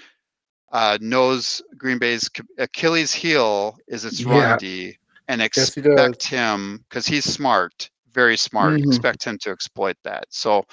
uh, 0.72 0.98
knows 1.00 1.62
Green 1.76 1.98
Bay's 1.98 2.28
Achilles 2.58 3.12
heel 3.12 3.76
is 3.88 4.04
its 4.04 4.24
run 4.24 4.36
yeah. 4.36 4.56
D, 4.58 4.98
and 5.28 5.40
expect 5.40 5.86
yes, 5.86 6.26
him 6.26 6.84
because 6.88 7.06
he's 7.06 7.24
smart, 7.24 7.90
very 8.12 8.36
smart. 8.36 8.74
Mm-hmm. 8.74 8.88
Expect 8.88 9.24
him 9.24 9.38
to 9.38 9.50
exploit 9.50 9.96
that. 10.04 10.26
So, 10.30 10.64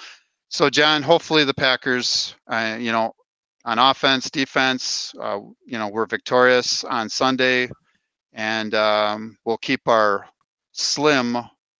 so 0.48 0.70
John, 0.70 1.02
hopefully 1.02 1.44
the 1.44 1.54
Packers, 1.54 2.34
uh, 2.48 2.76
you 2.78 2.92
know, 2.92 3.12
on 3.64 3.78
offense, 3.78 4.30
defense, 4.30 5.14
uh, 5.20 5.40
you 5.64 5.78
know, 5.78 5.88
we're 5.88 6.06
victorious 6.06 6.84
on 6.84 7.08
Sunday, 7.08 7.68
and 8.32 8.74
um, 8.74 9.36
we'll 9.44 9.58
keep 9.58 9.86
our 9.88 10.26
slim 10.72 11.36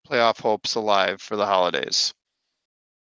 playoff 0.08 0.40
hopes 0.40 0.74
alive 0.74 1.20
for 1.20 1.36
the 1.36 1.46
holidays. 1.46 2.12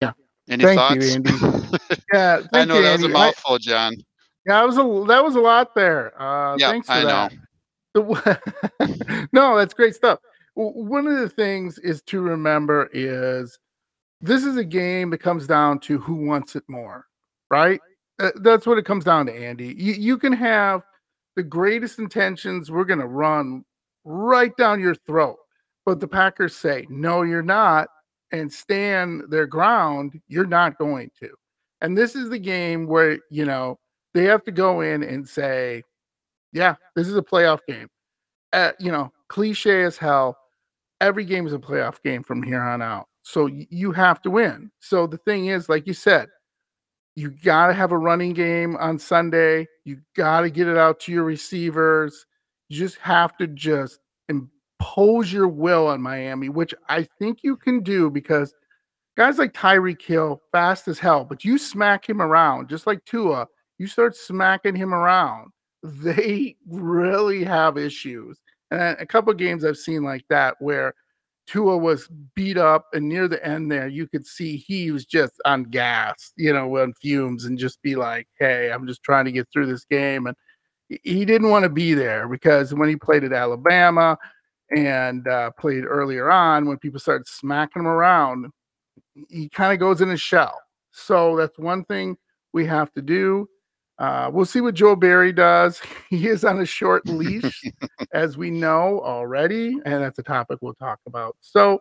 Yeah. 0.01 0.13
Any 0.49 0.65
thank 0.65 0.79
thoughts? 0.79 1.07
You, 1.07 1.15
Andy. 1.15 1.31
yeah, 2.13 2.43
I 2.53 2.65
know 2.65 2.77
you, 2.77 2.83
that 2.83 2.93
Andy. 2.93 3.05
was 3.05 3.13
a 3.13 3.15
mouthful, 3.15 3.59
John. 3.59 3.95
Yeah, 4.47 4.61
that 4.61 4.67
was 4.67 4.79
a 4.79 5.07
that 5.09 5.25
was 5.25 5.35
a 5.35 5.41
lot 5.41 5.75
there. 5.75 6.21
Uh, 6.21 6.57
yeah, 6.59 6.71
thanks 6.71 6.87
for 6.87 6.93
I 6.93 7.05
that. 7.05 7.33
know. 7.33 7.39
no, 9.33 9.57
that's 9.59 9.75
great 9.75 9.95
stuff. 9.95 10.21
One 10.55 11.07
of 11.07 11.19
the 11.19 11.29
things 11.29 11.79
is 11.79 12.03
to 12.03 12.21
remember 12.21 12.89
is 12.93 13.59
this 14.21 14.45
is 14.45 14.57
a 14.57 14.65
game 14.65 15.11
that 15.11 15.19
comes 15.19 15.47
down 15.47 15.81
to 15.81 15.99
who 15.99 16.15
wants 16.15 16.57
it 16.57 16.65
more, 16.69 17.07
right? 17.51 17.81
Uh, 18.21 18.31
that's 18.43 18.67
what 18.67 18.79
it 18.79 18.85
comes 18.85 19.05
down 19.05 19.27
to, 19.27 19.33
Andy. 19.35 19.75
You 19.79 19.95
you 19.95 20.19
can 20.19 20.33
have 20.33 20.83
the 21.37 21.43
greatest 21.43 21.99
intentions. 21.99 22.71
We're 22.71 22.85
going 22.85 23.01
to 23.01 23.07
run 23.07 23.65
right 24.05 24.55
down 24.57 24.81
your 24.81 24.95
throat, 24.95 25.37
but 25.87 26.01
the 26.01 26.09
Packers 26.09 26.55
say 26.55 26.87
no, 26.91 27.23
you're 27.23 27.43
not, 27.43 27.89
and 28.33 28.53
stand 28.53 29.25
their 29.29 29.47
ground. 29.47 30.21
You're 30.29 30.47
not 30.47 30.79
going 30.79 31.11
to. 31.21 31.31
And 31.81 31.97
this 31.97 32.15
is 32.15 32.31
the 32.31 32.39
game 32.39 32.87
where 32.87 33.19
you 33.31 33.45
know 33.45 33.79
they 34.15 34.25
have 34.25 34.45
to 34.45 34.53
go 34.53 34.81
in 34.81 35.03
and 35.03 35.29
say, 35.29 35.83
Yeah, 36.53 36.75
this 36.95 37.09
is 37.09 37.17
a 37.17 37.23
playoff 37.23 37.61
game. 37.67 37.89
Uh, 38.53 38.73
you 38.79 38.91
know, 38.91 39.13
cliche 39.29 39.83
as 39.85 39.97
hell. 39.97 40.37
Every 41.01 41.25
game 41.25 41.47
is 41.47 41.53
a 41.53 41.59
playoff 41.59 42.03
game 42.03 42.23
from 42.23 42.43
here 42.43 42.61
on 42.61 42.83
out. 42.83 43.07
So 43.23 43.47
you 43.47 43.93
have 43.93 44.21
to 44.23 44.31
win. 44.31 44.71
So 44.81 45.07
the 45.07 45.19
thing 45.19 45.47
is, 45.47 45.69
like 45.69 45.87
you 45.87 45.95
said, 45.95 46.29
you 47.17 47.31
got 47.31 47.69
to 47.69 47.75
have 47.75 47.93
a 47.93 47.99
running 47.99 48.33
game 48.33 48.77
on 48.77 48.99
Sunday. 48.99 49.69
You 49.85 50.01
got 50.17 50.43
to 50.43 50.51
get 50.51 50.69
it 50.69 50.77
out 50.77 51.01
to 51.01 51.13
your 51.13 51.25
receivers. 51.25 52.27
You 52.69 52.79
just 52.79 52.99
have 52.99 53.37
to 53.39 53.47
just 53.47 54.01
impose 54.29 55.33
your 55.33 55.49
will 55.49 55.87
on 55.87 56.01
Miami, 56.01 56.49
which 56.49 56.75
I 56.89 57.07
think 57.19 57.41
you 57.43 57.57
can 57.57 57.83
do 57.83 58.11
because 58.11 58.55
guys 59.21 59.37
like 59.37 59.53
Tyreek 59.53 60.01
Hill, 60.01 60.41
fast 60.51 60.89
as 60.89 60.99
hell, 60.99 61.27
but 61.27 61.45
you 61.45 61.59
smack 61.59 62.09
him 62.09 62.23
around, 62.23 62.71
just 62.71 62.87
like 62.87 63.05
Tua, 63.05 63.47
you 63.77 63.87
start 63.87 64.17
smacking 64.17 64.75
him 64.75 64.95
around, 64.95 65.51
they 65.83 66.57
really 66.67 67.45
have 67.45 67.77
issues. 67.77 68.41
And 68.71 68.97
a 68.99 69.05
couple 69.05 69.35
games 69.35 69.63
I've 69.63 69.77
seen 69.77 70.05
like 70.05 70.25
that 70.31 70.57
where 70.59 70.95
Tua 71.47 71.77
was 71.77 72.09
beat 72.35 72.57
up, 72.57 72.87
and 72.95 73.11
near 73.11 73.29
the 73.29 73.45
end 73.47 73.71
there, 73.71 73.89
you 73.89 74.07
could 74.07 74.25
see 74.25 74.57
he 74.57 74.91
was 74.91 75.05
just 75.05 75.35
on 75.45 75.65
gas, 75.65 76.33
you 76.37 76.55
know, 76.55 76.79
on 76.79 76.95
fumes, 76.95 77.45
and 77.45 77.59
just 77.59 77.83
be 77.83 77.97
like, 77.97 78.27
"Hey, 78.39 78.73
I'm 78.73 78.87
just 78.87 79.03
trying 79.03 79.27
to 79.27 79.33
get 79.33 79.49
through 79.53 79.67
this 79.67 79.85
game." 79.85 80.29
And 80.29 80.37
he 81.03 81.27
didn't 81.27 81.51
want 81.51 81.65
to 81.65 81.69
be 81.69 81.93
there 81.93 82.27
because 82.27 82.73
when 82.73 82.89
he 82.89 82.97
played 82.97 83.25
at 83.25 83.35
Alabama 83.35 84.17
and 84.75 85.29
uh, 85.29 85.51
played 85.59 85.85
earlier 85.85 86.31
on, 86.31 86.67
when 86.67 86.79
people 86.79 87.01
started 87.01 87.27
smacking 87.27 87.83
him 87.83 87.89
around, 87.89 88.47
he 89.29 89.49
kind 89.49 89.73
of 89.73 89.79
goes 89.79 90.01
in 90.01 90.11
a 90.11 90.17
shell. 90.17 90.61
So 90.93 91.37
that's 91.37 91.59
one 91.59 91.85
thing 91.85 92.17
we 92.53 92.67
have 92.67 92.93
to 92.95 93.03
do. 93.03 93.49
Uh, 93.99 94.31
we'll 94.33 94.47
see 94.47 94.63
what 94.63 94.75
Joe 94.75 94.97
Barry 94.97 95.33
does. 95.33 95.81
He 96.09 96.27
is 96.27 96.45
on 96.45 96.61
a 96.61 96.67
short 96.67 97.07
leash, 97.07 97.63
as 98.13 98.37
we 98.37 98.51
know 98.51 99.01
already, 99.01 99.79
and 99.85 100.03
that's 100.03 100.19
a 100.19 100.25
topic 100.25 100.59
we'll 100.61 100.75
talk 100.75 100.99
about. 101.07 101.37
So 101.41 101.79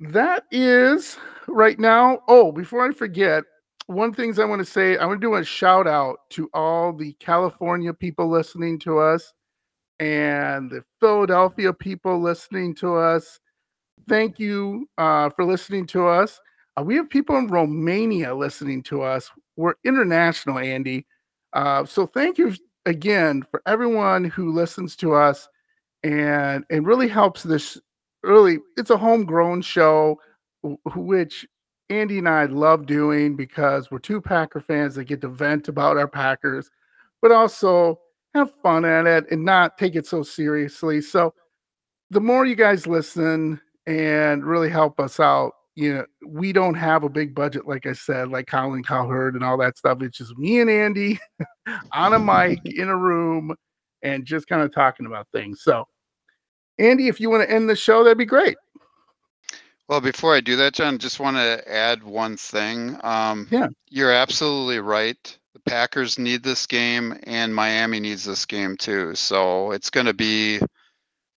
that 0.00 0.44
is 0.50 1.16
right 1.46 1.78
now. 1.78 2.20
Oh, 2.26 2.50
before 2.50 2.88
I 2.88 2.92
forget, 2.92 3.44
one 3.86 4.12
things 4.12 4.38
I 4.38 4.44
want 4.46 4.58
to 4.60 4.64
say, 4.64 4.96
I 4.96 5.06
want 5.06 5.20
to 5.20 5.26
do 5.26 5.34
a 5.34 5.44
shout 5.44 5.86
out 5.86 6.18
to 6.30 6.48
all 6.54 6.92
the 6.92 7.12
California 7.14 7.94
people 7.94 8.28
listening 8.28 8.80
to 8.80 8.98
us 8.98 9.32
and 10.00 10.70
the 10.70 10.82
Philadelphia 10.98 11.72
people 11.72 12.20
listening 12.20 12.74
to 12.76 12.96
us 12.96 13.38
thank 14.08 14.38
you 14.38 14.88
uh, 14.98 15.30
for 15.30 15.44
listening 15.44 15.86
to 15.88 16.06
us. 16.06 16.40
Uh, 16.76 16.82
we 16.82 16.94
have 16.96 17.10
people 17.10 17.36
in 17.36 17.46
Romania 17.46 18.34
listening 18.34 18.82
to 18.84 19.02
us. 19.02 19.30
We're 19.56 19.74
international, 19.84 20.58
Andy. 20.58 21.06
Uh, 21.52 21.84
so 21.84 22.06
thank 22.06 22.38
you 22.38 22.54
again 22.86 23.44
for 23.50 23.62
everyone 23.66 24.24
who 24.24 24.52
listens 24.52 24.96
to 24.96 25.14
us 25.14 25.48
and 26.02 26.64
it 26.70 26.82
really 26.82 27.08
helps 27.08 27.42
this 27.42 27.78
really 28.22 28.58
it's 28.76 28.90
a 28.90 28.96
homegrown 28.96 29.60
show 29.60 30.18
which 30.94 31.46
Andy 31.90 32.18
and 32.18 32.28
I 32.28 32.44
love 32.44 32.86
doing 32.86 33.34
because 33.36 33.90
we're 33.90 33.98
two 33.98 34.20
Packer 34.20 34.60
fans 34.60 34.94
that 34.94 35.04
get 35.04 35.20
to 35.22 35.28
vent 35.28 35.66
about 35.66 35.96
our 35.96 36.06
Packers, 36.06 36.70
but 37.20 37.32
also 37.32 37.98
have 38.34 38.52
fun 38.62 38.84
at 38.84 39.06
it 39.06 39.28
and 39.32 39.44
not 39.44 39.76
take 39.76 39.96
it 39.96 40.06
so 40.06 40.22
seriously. 40.22 41.00
So 41.00 41.34
the 42.10 42.20
more 42.20 42.46
you 42.46 42.54
guys 42.54 42.86
listen, 42.86 43.60
and 43.86 44.44
really 44.44 44.68
help 44.68 45.00
us 45.00 45.20
out. 45.20 45.52
You 45.74 45.94
know, 45.94 46.06
we 46.26 46.52
don't 46.52 46.74
have 46.74 47.04
a 47.04 47.08
big 47.08 47.34
budget, 47.34 47.66
like 47.66 47.86
I 47.86 47.92
said, 47.92 48.28
like 48.28 48.46
Colin 48.46 48.82
Cowherd 48.82 49.34
and 49.34 49.44
all 49.44 49.56
that 49.58 49.78
stuff. 49.78 50.02
It's 50.02 50.18
just 50.18 50.36
me 50.36 50.60
and 50.60 50.68
Andy 50.68 51.18
on 51.92 52.12
a 52.12 52.18
mic 52.18 52.60
in 52.64 52.88
a 52.88 52.96
room 52.96 53.54
and 54.02 54.24
just 54.24 54.46
kind 54.48 54.62
of 54.62 54.74
talking 54.74 55.06
about 55.06 55.28
things. 55.32 55.62
So, 55.62 55.86
Andy, 56.78 57.08
if 57.08 57.20
you 57.20 57.30
want 57.30 57.48
to 57.48 57.54
end 57.54 57.68
the 57.68 57.76
show, 57.76 58.02
that'd 58.02 58.18
be 58.18 58.24
great. 58.24 58.56
Well, 59.88 60.00
before 60.00 60.36
I 60.36 60.40
do 60.40 60.54
that, 60.56 60.74
John, 60.74 60.98
just 60.98 61.18
want 61.18 61.36
to 61.36 61.62
add 61.68 62.02
one 62.04 62.36
thing. 62.36 62.96
Um, 63.02 63.48
yeah, 63.50 63.66
you're 63.88 64.12
absolutely 64.12 64.78
right. 64.78 65.38
The 65.52 65.60
Packers 65.60 66.16
need 66.16 66.44
this 66.44 66.64
game, 66.64 67.18
and 67.24 67.52
Miami 67.52 67.98
needs 67.98 68.24
this 68.24 68.46
game 68.46 68.76
too. 68.76 69.16
So 69.16 69.72
it's 69.72 69.90
going 69.90 70.06
to 70.06 70.14
be 70.14 70.60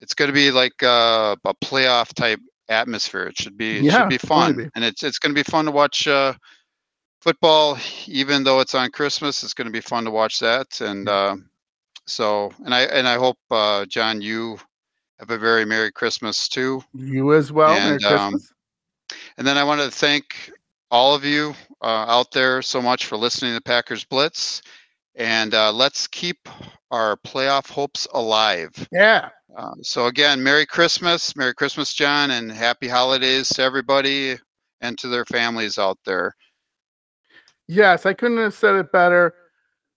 it's 0.02 0.14
going 0.14 0.28
to 0.28 0.34
be 0.34 0.50
like 0.50 0.82
uh, 0.82 1.36
a 1.44 1.54
playoff 1.54 2.12
type 2.12 2.40
atmosphere. 2.68 3.26
It 3.28 3.38
should 3.38 3.56
be 3.56 3.78
it 3.78 3.84
yeah, 3.84 4.00
should 4.00 4.10
be 4.10 4.18
fun, 4.18 4.56
be. 4.56 4.68
and 4.74 4.84
it's 4.84 5.02
it's 5.02 5.18
going 5.18 5.34
to 5.34 5.38
be 5.38 5.48
fun 5.48 5.64
to 5.66 5.70
watch 5.70 6.06
uh, 6.08 6.34
football, 7.20 7.78
even 8.06 8.42
though 8.44 8.60
it's 8.60 8.74
on 8.74 8.90
Christmas. 8.90 9.42
It's 9.44 9.54
going 9.54 9.66
to 9.66 9.72
be 9.72 9.80
fun 9.80 10.04
to 10.04 10.10
watch 10.10 10.40
that, 10.40 10.80
and 10.80 11.08
uh, 11.08 11.36
so 12.06 12.52
and 12.64 12.74
I 12.74 12.82
and 12.82 13.06
I 13.06 13.16
hope 13.16 13.38
uh, 13.50 13.86
John 13.86 14.20
you 14.20 14.58
have 15.20 15.30
a 15.30 15.38
very 15.38 15.64
merry 15.64 15.92
Christmas 15.92 16.48
too. 16.48 16.82
You 16.92 17.32
as 17.34 17.52
well. 17.52 17.70
And, 17.70 18.04
um, 18.04 18.34
and 19.38 19.46
then 19.46 19.56
I 19.56 19.62
want 19.62 19.80
to 19.80 19.90
thank 19.90 20.50
all 20.90 21.14
of 21.14 21.24
you 21.24 21.54
uh, 21.80 22.06
out 22.08 22.32
there 22.32 22.60
so 22.60 22.82
much 22.82 23.06
for 23.06 23.16
listening 23.16 23.54
to 23.54 23.60
Packers 23.60 24.04
Blitz, 24.04 24.62
and 25.14 25.54
uh, 25.54 25.72
let's 25.72 26.08
keep 26.08 26.48
our 26.90 27.16
playoff 27.18 27.70
hopes 27.70 28.08
alive. 28.12 28.72
Yeah. 28.90 29.30
Uh, 29.56 29.74
so 29.82 30.06
again, 30.06 30.42
Merry 30.42 30.64
Christmas, 30.64 31.36
Merry 31.36 31.54
Christmas, 31.54 31.92
John, 31.92 32.30
and 32.30 32.50
Happy 32.50 32.88
Holidays 32.88 33.48
to 33.50 33.62
everybody 33.62 34.36
and 34.80 34.98
to 34.98 35.08
their 35.08 35.24
families 35.26 35.78
out 35.78 35.98
there. 36.04 36.34
Yes, 37.68 38.06
I 38.06 38.14
couldn't 38.14 38.38
have 38.38 38.54
said 38.54 38.74
it 38.76 38.92
better. 38.92 39.34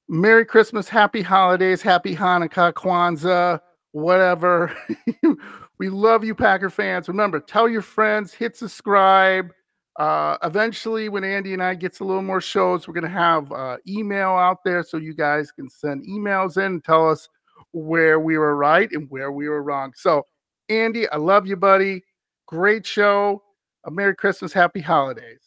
Merry 0.08 0.46
Christmas, 0.46 0.88
Happy 0.88 1.22
Holidays, 1.22 1.82
Happy 1.82 2.16
Hanukkah, 2.16 2.74
Kwanzaa, 2.74 3.60
whatever. 3.92 4.76
we 5.80 5.90
love 5.90 6.24
you, 6.24 6.36
Packer 6.36 6.70
fans. 6.70 7.08
Remember, 7.08 7.40
tell 7.40 7.68
your 7.68 7.82
friends, 7.82 8.34
hit 8.34 8.56
subscribe. 8.56 9.52
Uh, 9.98 10.38
eventually, 10.44 11.10
when 11.10 11.24
Andy 11.24 11.54
and 11.54 11.64
I 11.64 11.74
gets 11.74 12.02
a 12.02 12.04
little 12.04 12.22
more 12.22 12.42
shows, 12.42 12.88
we're 12.88 12.94
gonna 12.94 13.08
have 13.08 13.52
uh, 13.52 13.78
email 13.88 14.32
out 14.32 14.64
there 14.64 14.84
so 14.84 14.98
you 14.98 15.14
guys 15.14 15.52
can 15.52 15.70
send 15.70 16.06
emails 16.06 16.58
in 16.58 16.64
and 16.64 16.84
tell 16.84 17.10
us 17.10 17.30
where 17.76 18.22
we 18.22 18.38
were 18.38 18.56
right 18.56 18.90
and 18.94 19.10
where 19.10 19.32
we 19.34 19.50
were 19.50 19.62
wrong. 19.62 19.92
So, 19.96 20.24
Andy, 20.70 21.10
I 21.10 21.18
love 21.18 21.46
you, 21.46 21.58
buddy. 21.58 22.04
Great 22.48 22.86
show. 22.86 23.44
A 23.86 23.92
Merry 23.92 24.16
Christmas, 24.16 24.54
Happy 24.54 24.80
Holidays. 24.80 25.45